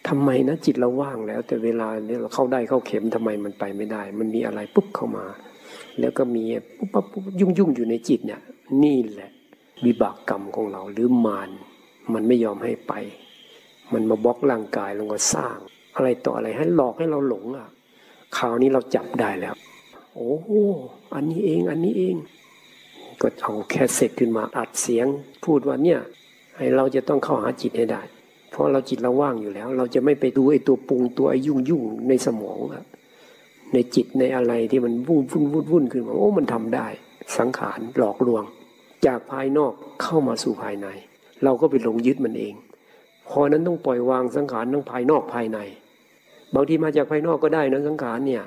[0.08, 5.26] ทำไมนะจิตเราว่างแล้ว แต่เวลาเนี่ยเราเข้าได้เข้าเข็มทำไมมันไปไม่ได้ มันมีอะไรปุ๊บเข้ามา
[6.00, 6.44] แล้วก็มี
[6.76, 8.40] ปุ๊บปั๊บปุ๊บยุ่งยุ่งอยู่ในจิตเนี่ย
[8.82, 9.30] นี่แหละ
[9.84, 11.50] วิบากกรรมของเราหรือมาร
[12.14, 12.92] มันไม่ยอมให้ไป
[13.92, 15.56] มันมาบล็อกร่างกายล้วก็สร้าง
[15.96, 17.68] อะไรต่ออะไรให้หลอกให้เราหลงอะ
[18.36, 19.54] คราวนี้เราจับได้แล้ว
[20.14, 20.32] โอ้
[21.14, 22.16] อันนี้เองอันนี้เอง
[23.20, 25.06] ก็เอาแค่เสร็จขึ้นมาอัดเสียง
[25.44, 26.00] พูดว่าเนี่ย
[26.56, 28.02] ให้เราจะต้องเข้าหาจิตให้ได้
[28.50, 32.84] เพราะเราจิตเราว่างอยู่แล้ว เราจะไม่ไปดูไอ้ตัวปรุงตัวไอ้ยุ่งยุ่งในสมองอะ
[33.72, 36.86] ในจิตในอะไรที่มันวุ่นวุ่นวุ่นวุ่นขึ้นมาโอ้มันทำได้
[37.38, 38.42] สังขารหลอกลวง
[39.06, 39.72] จากภายนอก
[40.02, 40.88] เข้ามาสู่ภายใน
[41.44, 42.54] เราก็ไปหลงยึดมันเอง
[43.30, 45.58] พอนั้นต้องปล่อยวางสังขารทั้งภายนอกภายใน
[46.54, 48.42] บางทีมาจากภายนอกก็ได้นะสังขารเนี่ย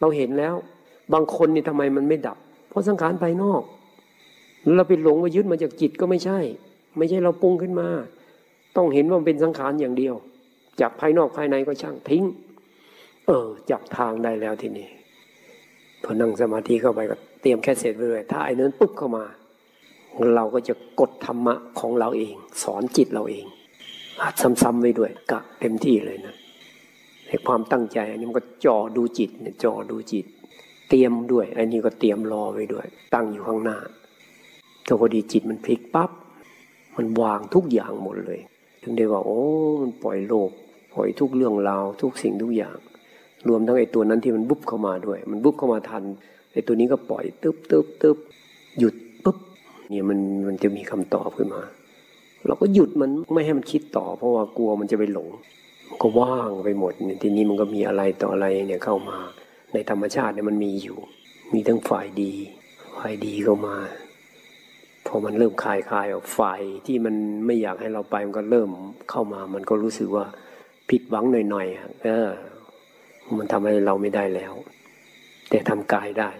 [0.00, 0.54] เราเห็นแล้ว
[1.12, 2.38] บางคนนี่ทำไมมันไม่ดับ
[2.68, 3.62] เพราะสังขารภายนอก
[4.76, 6.38] เราไปหลงมายึดมาจากจิตก็ไม่ใช่
[6.98, 7.88] ไม่ใช่เราปรุงขึ้นมา
[8.76, 10.14] ต้องเห็นว่ามันเป็นสังขารอย่างเดียว
[10.80, 12.24] จากภายนอกภายในก็ช่างทิ้ง
[13.26, 14.88] เออจับทางได้แล้วทีนี้
[16.04, 19.24] พอนั่งสมาธิเข้าไปก็เตรียมแค่เสร็จเลยถ้าไอ้นั้นปุ๊บเข้ามา
[20.34, 23.46] เราก็จะกดธรรมะของเราเอง สอนจิตเราเอง
[24.20, 26.34] อาจซ้ำๆไว้ด้วยกะเต็มที่เลยนะ
[27.26, 30.26] ในความตั้งใจ อันนี้มันก็จ่อดูจิตเนี่ยจ่อดูจิต
[30.88, 33.78] เตรียมด้วย อันนี้ก็เตรียมรอไว้ด้วย ตั้งอยู่ข้างหน้า
[34.86, 36.10] ก็พอดีจิตมันพลิกปับ๊บ
[36.96, 38.40] มันวางทุกอย่างหมดเลย
[38.82, 39.40] ถึงได้ว่า โอ้
[39.82, 40.50] มันปล่อยโลก
[40.94, 42.76] ปล่อยทุกเรื่องราวทุกสิ่งทุกอย่าง
[43.48, 46.04] รวมทั้งไอ้ตัวนั้นที่มันบุบเข้ามาด้วย มันบุบเข้ามาทัน
[46.52, 48.16] ไอ้ตัวนี้ก็ปล่อยตึ๊บตึ๊บตึ๊บ
[48.78, 48.94] หยุด
[49.24, 49.38] ปุ๊บ
[49.90, 51.62] เนี่ยมันมันจะมีคำตอบขึ้นมา
[52.46, 55.28] เราก็หยุดมันไม่ให้มันคิดต่อ เพราะว่ากลัวมันจะไปหลง
[56.00, 59.18] ก็ว่างไปหมดเนี่ยทีนี้มันก็มีอะไรต่ออะไรเนี่ยเข้ามา
[59.72, 60.98] ในธรรมชาติเนี่ยมันมีอยู่
[61.54, 62.32] มีทั้งฝ่ายดี
[62.98, 63.76] ฝ่ายดีเข้ามา
[65.06, 66.40] พอมันเริ่มคลายคลายออกไฟ
[66.86, 67.14] ที่มัน
[67.46, 68.68] ไม่อยากให้เราไปมันก็เริ่ม
[69.10, 70.26] เข้ามา มันก็รู้สึกว่า
[70.90, 72.28] ผิดหวังหน่อยๆเออ
[73.38, 74.54] มันทำอะไรเราไม่ได้แล้ว
[75.50, 76.30] แต่ทำกายได้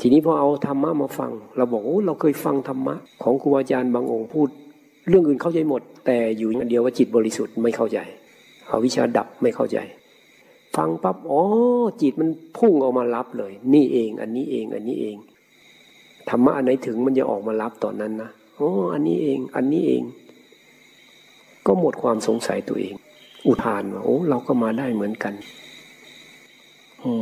[0.00, 4.48] ทีนี้พอเอาธรรมะมาฟัง เราบอกโอ้เราเคยฟังธรรมะ ของครูอาจารย์บางองค์พูด
[5.08, 7.98] เรื่องอื่นเข้าใจหมด แต่อยู่อย่างเดียวว่าจิตบริสุทธิ์ไม่เข้าใจ
[8.66, 9.78] เอาวิชาดับไม่เข้าใจ
[10.76, 11.42] ฟังปั๊บอ๋อ
[12.02, 15.16] จิตมันพุ่งออกมารับเลย นี่เอง อันนี้เอง อันนี้เอง
[16.28, 20.02] ธรรมะอันไหนถึงมันจะออกมารับตอนนั้นนะอ๋ออันนี้เอง อันนี้เอง
[21.66, 22.94] ก็หมดความสงสัยตัวเอง
[23.46, 25.34] อุทานว่าโอ้เราก็มาได้เหมือนกัน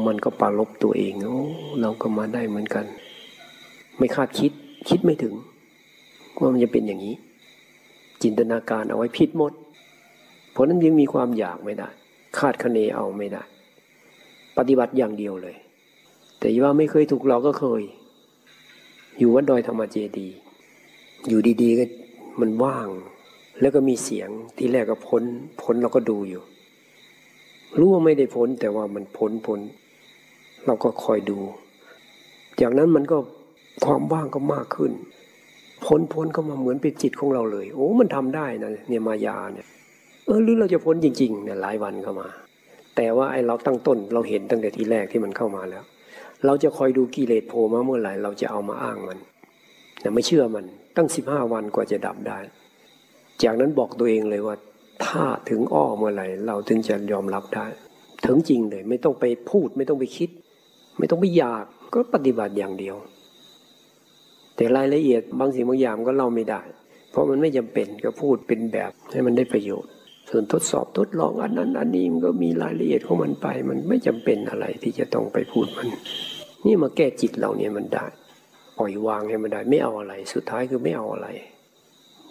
[0.06, 1.44] มันก็ปาลบตัวเองโอ้
[1.80, 2.84] เราก็มาได้เหมือนกัน
[3.98, 4.52] ไม่คาดคิด
[4.88, 5.34] คิดไม่ถึง
[6.38, 7.14] ว่ามันจะเป็นอย่างนี้
[8.22, 9.52] จินตนาการเอาไว้ผิดหมด
[10.52, 11.88] เพราะนั้นยังมีความอยากไม่ได้
[12.38, 13.42] คาดคะเนเอาไม่ได้
[14.56, 15.56] ปฏิบัติอย่างเดียวเลย
[16.38, 17.82] แต่ว่าไม่เคยถูกเราก็เคย
[19.18, 20.28] อยู่วัดดอยธรรมเจดี
[21.28, 21.84] อยู่ดี ๆ ก็
[22.40, 22.88] มันว่าง
[23.60, 25.22] แล้วก็มีเสียงที่แรกก็พ้น
[25.62, 26.42] พ้นเราก็ดูอยู่
[27.78, 29.60] รู้ว่าไม่ได้พ้น แต่ว่ามันพ้นพ้น
[30.66, 31.38] เราก็คอยดู
[32.60, 33.18] จากนั้นมันก็
[33.84, 34.92] ความว่างก็มากขึ้น
[35.84, 39.66] พ้นพ้นก็มาเหมือนเป็นจิตของเราเลย โอ้มันทำได้นะเนี่ยมายาเนี่ย
[40.26, 42.28] เออหรือเราจะพ้นจริงๆเนี่ยหลายวันเข้ามา
[42.96, 45.84] แต่ว่าไอ้เราตั้งต้นเราเห็นตั้งแต่ทีแรกที่มันเข้ามาแล้ว
[46.46, 49.18] เราจะคอยดูกิเลสโผล่มาเมื่อไหร่เราจะเอามาอ้างมัน
[50.00, 50.64] แต่ไม่เชื่อมัน
[50.96, 52.38] ตั้งสิบห้าวันกว่าจะดับได้
[53.42, 54.56] จากนั้นบอกตัวเองเลยว่า
[55.04, 57.66] ถ้าถึงอ้อเมื่อไหร่เราถึงจะยอมรับได้
[58.26, 60.30] ถึงจริงเลย ไม่ต้องไปพูดไม่ต้องไปคิด
[60.98, 62.96] ไม่ต้องไปอยากก็ปฏิบัติอย่างเดียว
[64.60, 66.60] แต่รายละเอียดบางสิ่งบางอย่างก็เล่าไม่ได้
[67.10, 69.90] เพราะมันไม่จำเป็นก็พูดเป็นแบบให้มันได้ประโยชน์
[70.30, 75.88] ส่วนทดสอบทดลองอันนั้น อันนี้มันก็มีรายละเอียดของมันไป มันไม่จำเป็นอะไรที่จะต้องไปพูดมัน
[76.66, 78.06] นี่มาแก้จิตเราเนี่ยมันได้
[78.78, 81.28] ปล่อยวางให้มันได้ไม่เอาอะไร สุดท้ายคือไม่เอาอะไร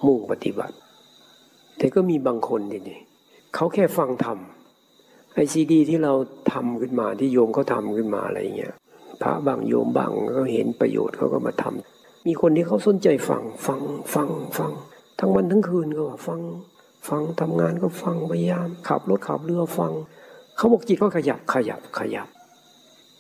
[0.06, 0.76] มุ่งปฏิบัติ
[1.78, 3.00] แต่ก็มีบางคนทีนี่
[3.56, 6.14] เขาแค่ฟังทำไอซีดี ที่เรา
[6.52, 8.74] ทำขึ้นมาที่โยมเขาทาขึ้นมาอะไรเงี้ย
[9.22, 13.82] พระบางโยมบางก็เห็นประโยชน์เขาก็มาทำ มีคนที่เขาสนใจฟังฟัง
[14.14, 14.72] ฟังฟัง
[15.20, 16.42] ทั้งวันทั้งคืนก็ฟัง
[17.10, 19.92] ฟังทำงานก็ฟังพยายาม ขับรถขับเรือฟัง
[20.58, 22.28] เขาบอกจิตก็ขยับขยับขยับ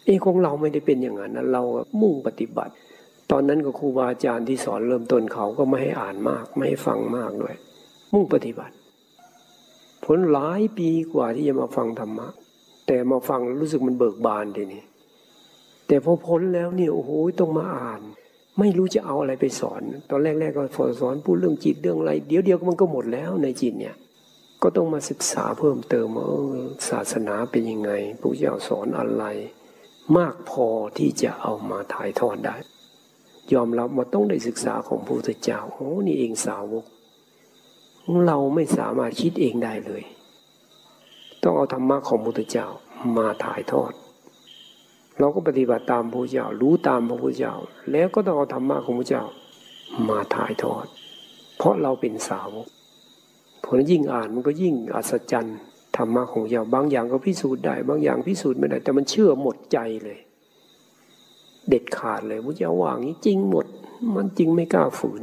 [0.05, 1.61] เอ้ของเราไม่ได้เป็นอย่างนั้นนะเรา
[2.01, 2.73] มุ่งปฏิบัติ
[3.31, 7.55] ตอนนั้นก็ครูบาอาจารย์ที่สอนเริ่มต้นเขาก็ไม่ให้อ่านมาก ไม่ให้ฟังมากด้วย
[8.13, 8.75] มุ่งปฏิบัติ
[10.05, 12.27] ผลหลายปีกว่าที่จะมาฟังธรรมะ
[12.87, 14.83] แต่มาฟังรู้สึกมันเบิกบานทีนี้
[15.87, 18.01] แต่พอพ้นแล้วเนี่ยโอ้โหต้องมาอ่าน
[18.59, 20.63] ไม่รู้จะเอาอะไรไปสอน ตอนแรกๆก็
[21.01, 23.95] สอนพูดเรื่องจิตเรื่องอะไร เดี๋ยวเดียวมันก็หมดแล้วในจิตเนี่ย
[24.63, 26.27] ก็ต้องมาศึกษาเพิ่มเติมว่า
[26.89, 27.91] ศาสนาเป็นยังไง
[28.21, 29.23] พระเจ้าสอนอะไร
[30.17, 30.67] มากพอ
[30.97, 32.55] ที่จะเอามาถ่ายทอดได้
[33.53, 36.85] ยอมรับว่าต้องได้ศึกษาของพระพุทธเจ้าโอ้นี่เองสาวก
[38.25, 40.03] เราไม่สามารถคิดเองได้เลย
[41.43, 42.67] ต้องเอาธรรมะของพระพุทธเจ้า
[43.17, 43.91] มาถ่ายทอด
[45.19, 47.53] เราก็ปฏิบัติตามพระพุทธเจ้ารู้ตามพระพุทธเจ้า
[47.91, 49.23] แล้วก็ต้องเอาธรรมะของพระเจ้า
[50.09, 50.85] มาถ่ายทอด
[51.57, 52.67] เพราะเราเป็นสาวก
[53.65, 55.57] ผลยิ่งอ่านมันก็ยิ่งอัศจรรย์
[55.97, 60.19] ธรรมะของเจ้าบางอย่างก็พิสูจน์ได้ บางอย่างพิสูจน์ไม่ได้ แต่มันเชื่อหมดใจเลย
[61.69, 63.65] เด็ดขาดเลยพระเจ้าว่างนี้จริงหมด
[64.15, 65.21] มันจริงไม่กล้าฝืน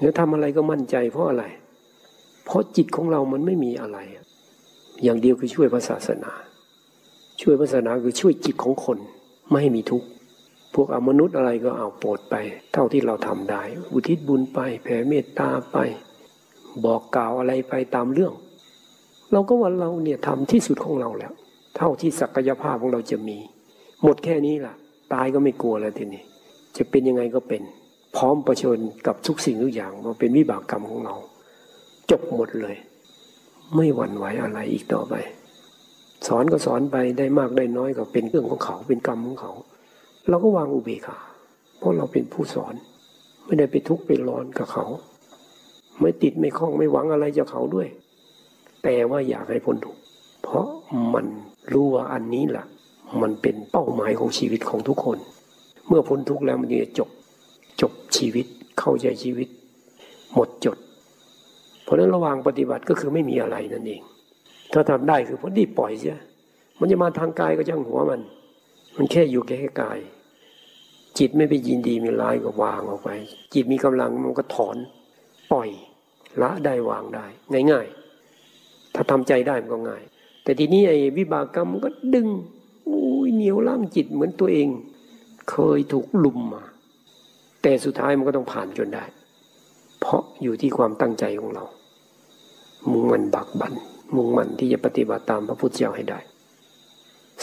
[0.00, 1.44] แล้วทำอะไรก็มั่นใจเพราะอะไร
[2.44, 3.98] เพราะจิตของเรามันไม่มีอะไร
[5.02, 6.32] อย่างเดียวคือช่วยพระศาสนา
[7.42, 8.98] ช่วยศาสนาคือช่วยจิตของคน
[9.48, 10.06] ไม่ให้มีทุกข์
[10.74, 12.34] พวกอมนุษย์อะไรก็เอาโปรดไป
[12.72, 13.62] เท่าที่เราทำได้
[13.92, 15.76] อุทิศบุญไป แผ่เมตตาไป
[16.84, 18.34] บอกกล่าวอะไรไปตามเรื่อง
[19.32, 21.32] เราก็ว่าเราเนี่ยทำที่สุดของเราแล้ว
[21.76, 23.38] เท่าที่ศักยภาพของเราจะมี
[24.02, 24.74] หมดแค่นี้ล่ะ
[25.14, 26.22] ตายก็ไม่กลัวแล้วทีนี้
[26.76, 27.62] จะเป็นยังไงก็เป็น
[28.16, 31.14] พร้อมประชิญกับทุกสิ่งทุกอย่างมาเป็นวิบากกรรมของเรา
[32.10, 32.76] จบหมดเลย
[33.76, 35.14] ไม่หวั่นไหวอะไรอีกต่อไป
[36.28, 39.52] สอนก็สอนไปได้มากได้น้อยก็เป็นเรื่องของเขาเป็นกรรมของเขา
[40.28, 41.18] เราก็วางอุเบกขา
[41.78, 42.74] เพราะเราเป็นผู้สอน
[43.46, 44.84] ไม่ได้ไปทุกข์ไปร้อนกับเขา
[46.00, 47.88] ไม่ติดไม่คล้องไม่หวังอะไรจากเขาด้วย
[48.82, 50.00] แต่ว่าอยากให้พ้นทุกข์
[50.42, 50.66] เพราะ
[51.14, 51.26] มัน
[51.72, 52.66] รู้ว่าอันนี้แหละ
[53.22, 55.18] มันเป็นเป้าหมายของชีวิตของทุกคน
[55.88, 57.08] เมื่อพ้นทุกข์แล้วมันจะจบ
[57.80, 58.46] จบชีวิต
[58.78, 59.48] เข้าใจชีวิต
[60.34, 60.78] หมดจด
[61.82, 64.02] เพราะนั้นระหว่างปฏิบัติก็คือไม่มีอะไรนั่นเอง
[64.72, 66.18] ถ้าทำได้คือพอดีปล่อยเสีย
[66.78, 68.20] มันจะมาทางกายก็ช่างหัวมัน
[68.96, 69.98] มันแค่อยู่แค่กาย
[71.18, 73.10] จิตไม่ไปยินดีมีร้ายก็วางออกไป
[73.54, 74.76] จิตมีกำลังมันก็ถอน
[75.52, 75.68] ปล่อย
[76.42, 77.26] ละได้วางได้
[77.70, 80.02] ง่ายๆ ถ้าทำใจได้มันก็ง่าย
[80.44, 82.28] แต่ทีนี้ไอ้วิบากกรรมมันก็ดึง
[82.88, 84.68] อุ้ยเหนียวล่างจิตเหมือนตัวเอง
[85.50, 86.64] เคยถูกลุมมา
[87.62, 89.04] แต่สุดท้ายมันก็ต้องผ่านจนได้
[90.00, 91.64] เพราะอยู่ที่ความตั้งใจของเรา
[92.90, 93.72] มุ่งมันบักบัน
[94.16, 96.18] มุ่งมั่นที่จะปฏิบัติตามพระพุทธเจ้าให้ได้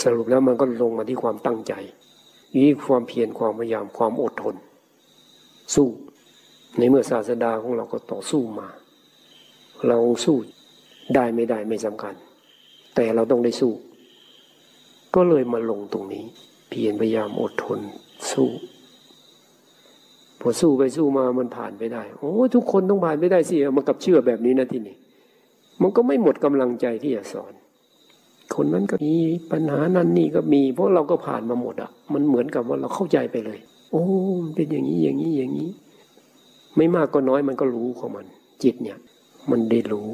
[0.01, 1.73] สรุปแล้วมันก็ลงมาที่ความตั้งใจ
[2.55, 4.55] นี่ความเพียรความพยายามความอดทน
[5.75, 5.87] สู้
[6.77, 8.67] ในเมื่อศาสดาของเราก็ต่อสู้มา
[9.87, 10.37] เราสู้
[11.15, 12.13] ได้ไม่ได้ไม่สำคัญ
[12.95, 13.71] แต่เราต้องได้สู้
[15.15, 16.25] ก็เลยมาลงตรงนี้
[16.69, 17.79] เพียรพยายามอดทน
[18.31, 18.49] สู้
[20.41, 24.95] พอสู้ไปสู้มามันผ่านไปได้ โอ้ทุกคนต้องผ่านไปได้สิ มันกับเชื่อแบบนี้นะที่นี่
[25.81, 27.53] มันก็ไม่หมดกำลังใจที่จะสอน
[28.55, 29.15] คนนั้นก็มี
[29.51, 33.59] ปัญหานั้นนี่ก็มี เพราะเราก็ผ่านมาหมดอะ มันเหมือนกับว่าเราเข้าใจไปเลย
[33.91, 34.03] โอ้
[34.55, 35.69] เป็นอย่างนี้อย่างนี้อย่างนี้
[36.77, 38.25] ไม่มากก็น้อยมันก็รู้ของมัน
[38.63, 38.97] จิตเนี่ย
[39.51, 40.07] มันได้รู้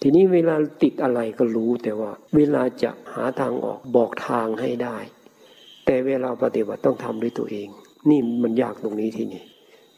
[0.00, 4.96] ทีนี้เวลาติดอะไรก็รู้แต่ว่า เวลาจะหาทางออกบอกทางให้ได้
[5.84, 7.68] แต่เวลาปฏิบัติต้องทำด้วยตัวเอง
[8.08, 9.44] นี่มันยากตรงนี้ที่นี่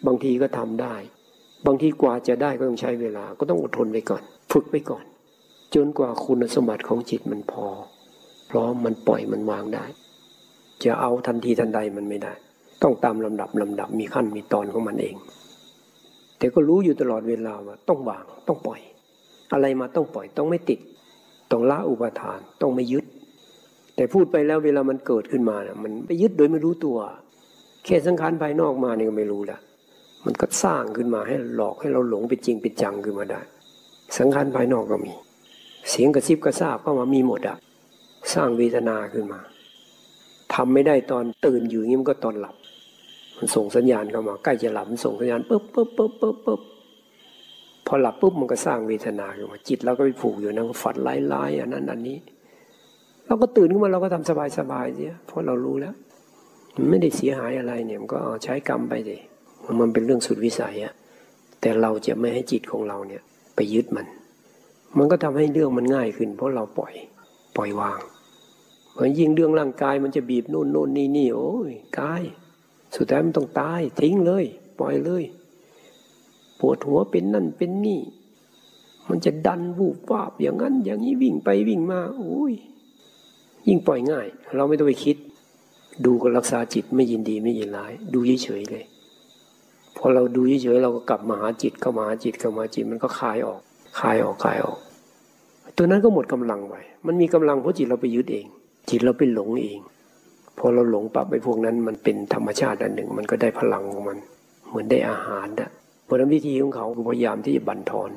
[0.07, 0.95] บางทีก็ทำได้
[1.67, 4.23] บางทีกว่าจะได้ก็ต้องใช้เวลาก็ต้องอดทนไปก่อน
[4.53, 5.05] ฝึกไปก่อน
[5.75, 7.67] จนกว่าคุณสมบัติของจิตมันพอ
[8.51, 9.85] พร้อมมันปล่อยมันวางได้
[10.85, 12.33] จะเอาทันทีทันใดมันไม่ได้
[12.83, 15.17] ต้องตามลำดับลำดับมีขั้นมีตอนของมันเอง
[16.39, 18.81] แต่ก็รู้อยู่ตลอดเวลาว่าต้องวางต้องปล่อย
[19.53, 20.81] อะไรมาต้องปล่อยต้องไม่ติด
[21.51, 23.05] ต้องละอุปทานต้องไม่ยึด
[23.97, 26.99] แต่พูดไปแล้วเวลามันเกิดขึ้นมานะมันไปยึดโดยไม่รู้ตัว
[27.85, 29.59] แค่สังขารภายนอกมานี่ก็ไม่รู้ละ
[30.25, 33.41] มันก็สร้างขึ้นมาให้หลอกให้เราหลงเป็นจริงเป็นจังขึ้นมาได้
[34.17, 35.13] สังขารภายนอกก็มี
[35.91, 37.57] เสียงกระซิบกระซาบก็มามีหมดอะ
[38.35, 39.41] สร้างเวทนาขึ้นมา
[40.55, 42.57] ทำไม่ได้ตอนตื่นอยู่งี้มันก็ตอนหลับ
[43.37, 46.61] มันส่งสัญญาณเข้ามาใกล้จะหลับมันส่งสัญญาณปุ๊บปุ๊บปุ๊บปุ๊บปุ๊บ
[47.87, 52.19] พอหลับปุ๊บมันก็สร้างเวทนาขึ้นมาจิตเราก็ไปผูกอยู่นั่งฝันไล่ๆอันนั้นอันนี้
[53.27, 54.29] เราก็ตื่นขึ้นมาเราก็ทำ
[54.59, 55.95] สบายๆเสียเพราะเรารู้แล้ว
[56.75, 59.21] มันไม่ได้เสียหายอะไรเนี่ยมันก็ใช้กรรมไปเลย
[59.81, 60.95] มันเป็นเรื่องสุดวิสัยอะ
[61.61, 63.23] แต่เราจะไม่ให้จิตของเราเนี่ย
[63.59, 64.07] ไปยึดมัน
[64.97, 66.95] มันก็ทำให้เรื่องมันง่ายขึ้น เพราะเราปล่อย
[67.57, 68.01] ปล่อยวาง
[68.93, 72.23] เหมือนยิ่งเรื่องร่างกายมันจะบีบนู่นนู่นนี่นี่โอ้ยกาย
[72.97, 74.45] สุดท้ายมันต้องตาย ทิ้งเลย
[74.79, 75.25] ปล่อยเลย
[76.61, 78.01] ปวดหัวเป็นนั่นเป็นนี่
[79.09, 82.55] มันจะดันวูบวาบอย่างนั้น อย่างนี้วิ่งไปวิ่งมาโอ้ย
[83.69, 84.27] ยิ่งปล่อยง่าย
[84.57, 85.17] เราไม่ต้องไปคิด
[86.05, 88.85] ดูก็รักษาจิตไม่ยินดีไม่ยินร้าย ดูเฉยๆเลย
[89.99, 93.61] พอเราดูเฉยๆเราก็กลับมาหาจิตเข้ามาหาจิตเข้ามาจิตมันก็คลายออก
[94.01, 94.79] คลายออกคลายออก
[95.77, 96.75] ตัวนั้นก็หมดกำลังไป
[97.07, 98.47] มันมีกำลังเพราะจิตเราไปยึดเอง
[98.91, 99.81] จิตเราไปหลงเอง
[100.59, 104.19] พอเราหลงปั๊บไปพวกนั้นมันเป็นธรรมชาติอันหนึ่ง มันก็ได้พลังของมัน
[104.69, 105.71] เหมือนได้อาหารนะ
[106.05, 108.11] เพราะนั้นวิธีของเขาพยายามที่จะบั่นทอน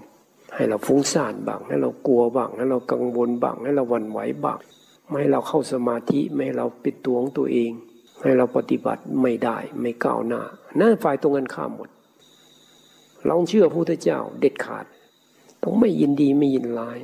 [0.56, 4.60] ให้เราฟุ้งซ่านบ้างให้เรากลัวบ้างให้เรากังวลบ้างให้เราวันไหวบ้าง
[5.08, 7.72] ไม่ให้เราเข้าสมาธิไม่ให้เราปิดตัวของตัวเอง
[8.22, 10.41] ให้เราปฏิบัติไม่ได้ไม่ก้าวหน้า
[10.80, 11.89] นั่นฝ่ายตรงกันข้ามหมด
[13.26, 14.85] เราเชื่อพระพุทธเจ้าเด็ดขาด
[15.64, 16.99] ต้องไม่ยินดีไม่ยินร้าย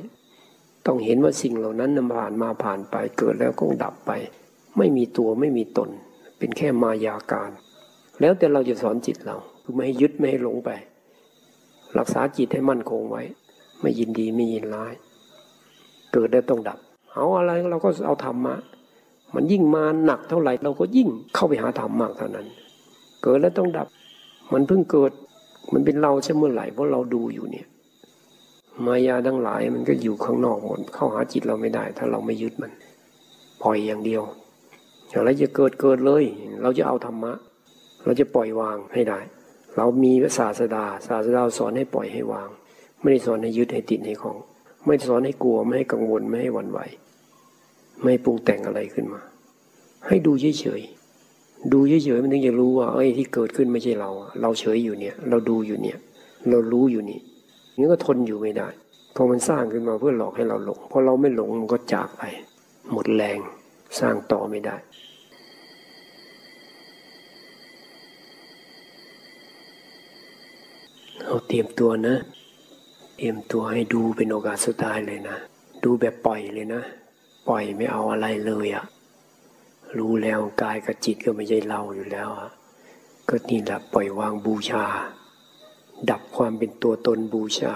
[0.86, 4.10] ต้องเห็นว่าสิ่งเหล่านั้นนผ่านมาผ่านไปเกิดแล้วก็ดับไป
[4.78, 5.90] ไม่มีตัวไม่มีตน
[6.38, 7.50] เป็นแค่มายาการ
[8.20, 10.70] แล้วแต่เราจะสอนจิตเรา คือไม่ให้ยึดไม่ให้หลงไป
[11.98, 13.22] รักษาจิตให้มั่นคงไว้
[13.80, 14.94] ไม่ยินดีไม่ยินร้าย
[16.12, 16.78] เกิดแล้วต้องดับ
[17.12, 18.54] เอาอะไรเราก็เอาธรรมะ
[19.34, 22.46] มันยิ่งมาหนักเท่าไหร่เราก็ยิ่งเข้าไปหาธรรมมากเท่านั้น
[23.22, 23.86] เกิดแล้วต้องดับ
[24.52, 25.12] มันเพิ่งเกิด
[25.72, 27.66] มันเป็นเราใช่เมื่อไหร่เพราะเราดูอยู่เนี่ย
[28.86, 32.72] มายาทั้งหลายมันก็อยู่ข้างนอกหมดเข้าหาจิตเราไม่ได้ ถ้าเราไม่ยึดมัน
[33.62, 34.22] ปล่อยอย่างเดียว
[35.16, 36.24] อะไรจะเกิดเกิดเลย
[36.62, 37.32] เราจะเอาธรรมะ
[38.04, 39.20] เราจะปล่อยวางให้ได้
[39.76, 42.48] เรามีศาสดาศาสดาสอนให้ปล่อยให้วาง
[43.00, 44.38] ไม่ได้สอนให้ยึดให้ติดให้ของ
[44.84, 46.80] ไม่สอนให้กลัวไม่ให้กังวลไม่ให้หวั่นไหว
[48.02, 49.20] ไม่ปรุงแต่งอะไรขึ้นมา
[50.06, 54.10] ให้ดูเฉยๆดูเฉยๆมันถึงจะรู้ว่าเอ้ยที่เกิดขึ้นไม่ใช่เรา
[54.40, 55.98] เราเฉยอยู่เนี่ย เราดูอยู่เนี่ย
[56.50, 57.20] เรารู้อยู่นี่
[57.78, 58.68] นี่ก็ทนอยู่ไม่ได้
[59.14, 62.22] พอมันสร้างขึ้นมาเพื่อหลอกให้เราหลงพอเราไม่หลงมันก็จากไป
[62.92, 63.38] หมดแรง
[63.98, 64.76] สร้างต่อไม่ได้
[71.24, 72.16] เราเตรียมตัวนะ
[73.16, 75.36] เตรียมตัวให้ดูเป็นโอกาสสุดท้ายเลยนะ
[75.84, 76.82] ดูแบบปล่อยเลยนะ
[77.48, 78.84] ปล่อยไม่เอาอะไรเลยอะ่ะ
[79.98, 82.50] รู้แล้วกายกับจิตก็ไม่ใช่เราอยู่แล้วอะ
[83.28, 84.84] ก็นี่แหละปล่อยวางบูชา
[86.10, 87.74] ดับความเป็นตัวตนบูชา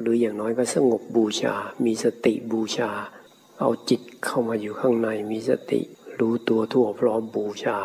[0.00, 2.90] หรืออย่างน้อยก็สงบบูชา มีสติบูชา
[3.60, 5.80] เอาจิตเข้ามาอยู่ข้างในมีสติ
[6.20, 7.78] รู้ตัวทั่วพร้อมบูชา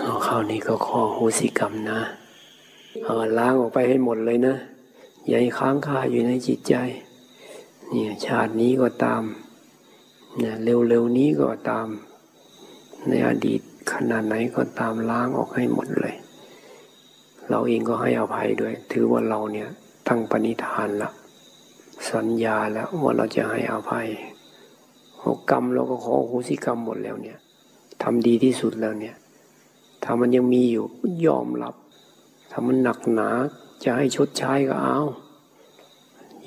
[0.00, 2.00] เอาคราวนี้ก็ขอโหสิกรรมนะ
[3.04, 4.56] เอาล้างออกไปให้หมดเลยนะ
[5.26, 6.74] อย่าให้ค้างคาอยู่ในจิตใจ
[7.90, 9.22] เนี่ยชาตินี้ก็ตาม
[10.42, 11.86] นี่ยเร็วๆนี้ก็ตาม
[13.08, 13.60] ในอดีต
[13.92, 16.14] ขนาดไหนก็ตามล้างออกให้หมดเลย
[17.48, 19.68] เราเองก็ให้อภัยด้วย ถือว่าเราเนี่ย
[20.08, 21.10] ตั้งปณิธานละ
[22.10, 24.08] สัญญาแล้วว่าเราจะให้อภัย
[25.18, 27.38] เอกรรมเราก็ขอโหสิกรรมหมดแล้วเนี่ย
[28.02, 29.16] ทำดีที่สุดแล้วเนี่ย
[30.02, 30.84] ถ้ามันยังมีอยู่
[31.26, 31.74] ยอมรับ
[32.50, 33.28] ถ้ามันหนักหนา
[33.84, 35.00] จะให้ชดใช้ก็เอา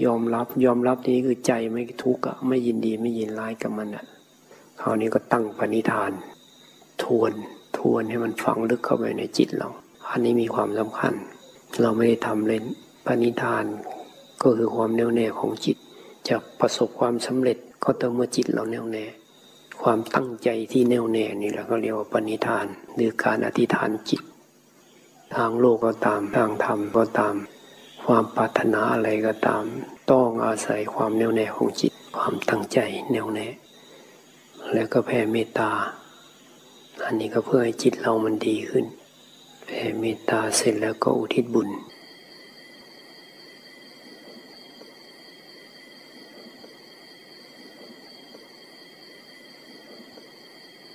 [0.05, 4.05] ยอมรับยอมรับนี้คือใจไม่ทุกข์ไม่ยินดีไม่ยินร้ายกับมันอะ
[4.81, 6.11] คราวนี้ก็ตั้งปณิธาน
[7.03, 7.31] ทวน
[7.77, 9.69] ทวนให้มันฝังลึกเข้าไปในจิตเรา
[10.09, 11.13] อันนี้มีความสำคัญ
[11.81, 12.63] เราไม่ได้ทำเล่น
[13.05, 13.65] ปณิธาน
[14.41, 15.77] ก็คือความแน่วแน่ของจิต
[16.27, 19.05] จะประสบความสำเร็จก็ต่องเมื่อจิตเราแน่วแน่
[19.81, 22.65] ความตั้งใจที่แน่วแน่นี่แหละก็เรียกว่าปณิธาน
[22.95, 24.21] หรือการอธิษฐานจิต
[25.35, 27.35] ทางโลกก็ตามทางธรรมก็ตาม
[28.11, 29.63] ความปรารถนาอะไรก็ตาม
[30.11, 32.79] ต้องอาศัยความแน่วแน่ของจิต ความตั้งใจ
[33.11, 33.47] แน่วแน่
[34.73, 35.71] แล้วก็แผ่เมตตา
[37.05, 38.85] อันนี้ก็เพื่อให้จิตเรามันดีขึ้น
[39.65, 41.69] แผ่เมตตาเสร็จแล้วก็อุทิศบุญ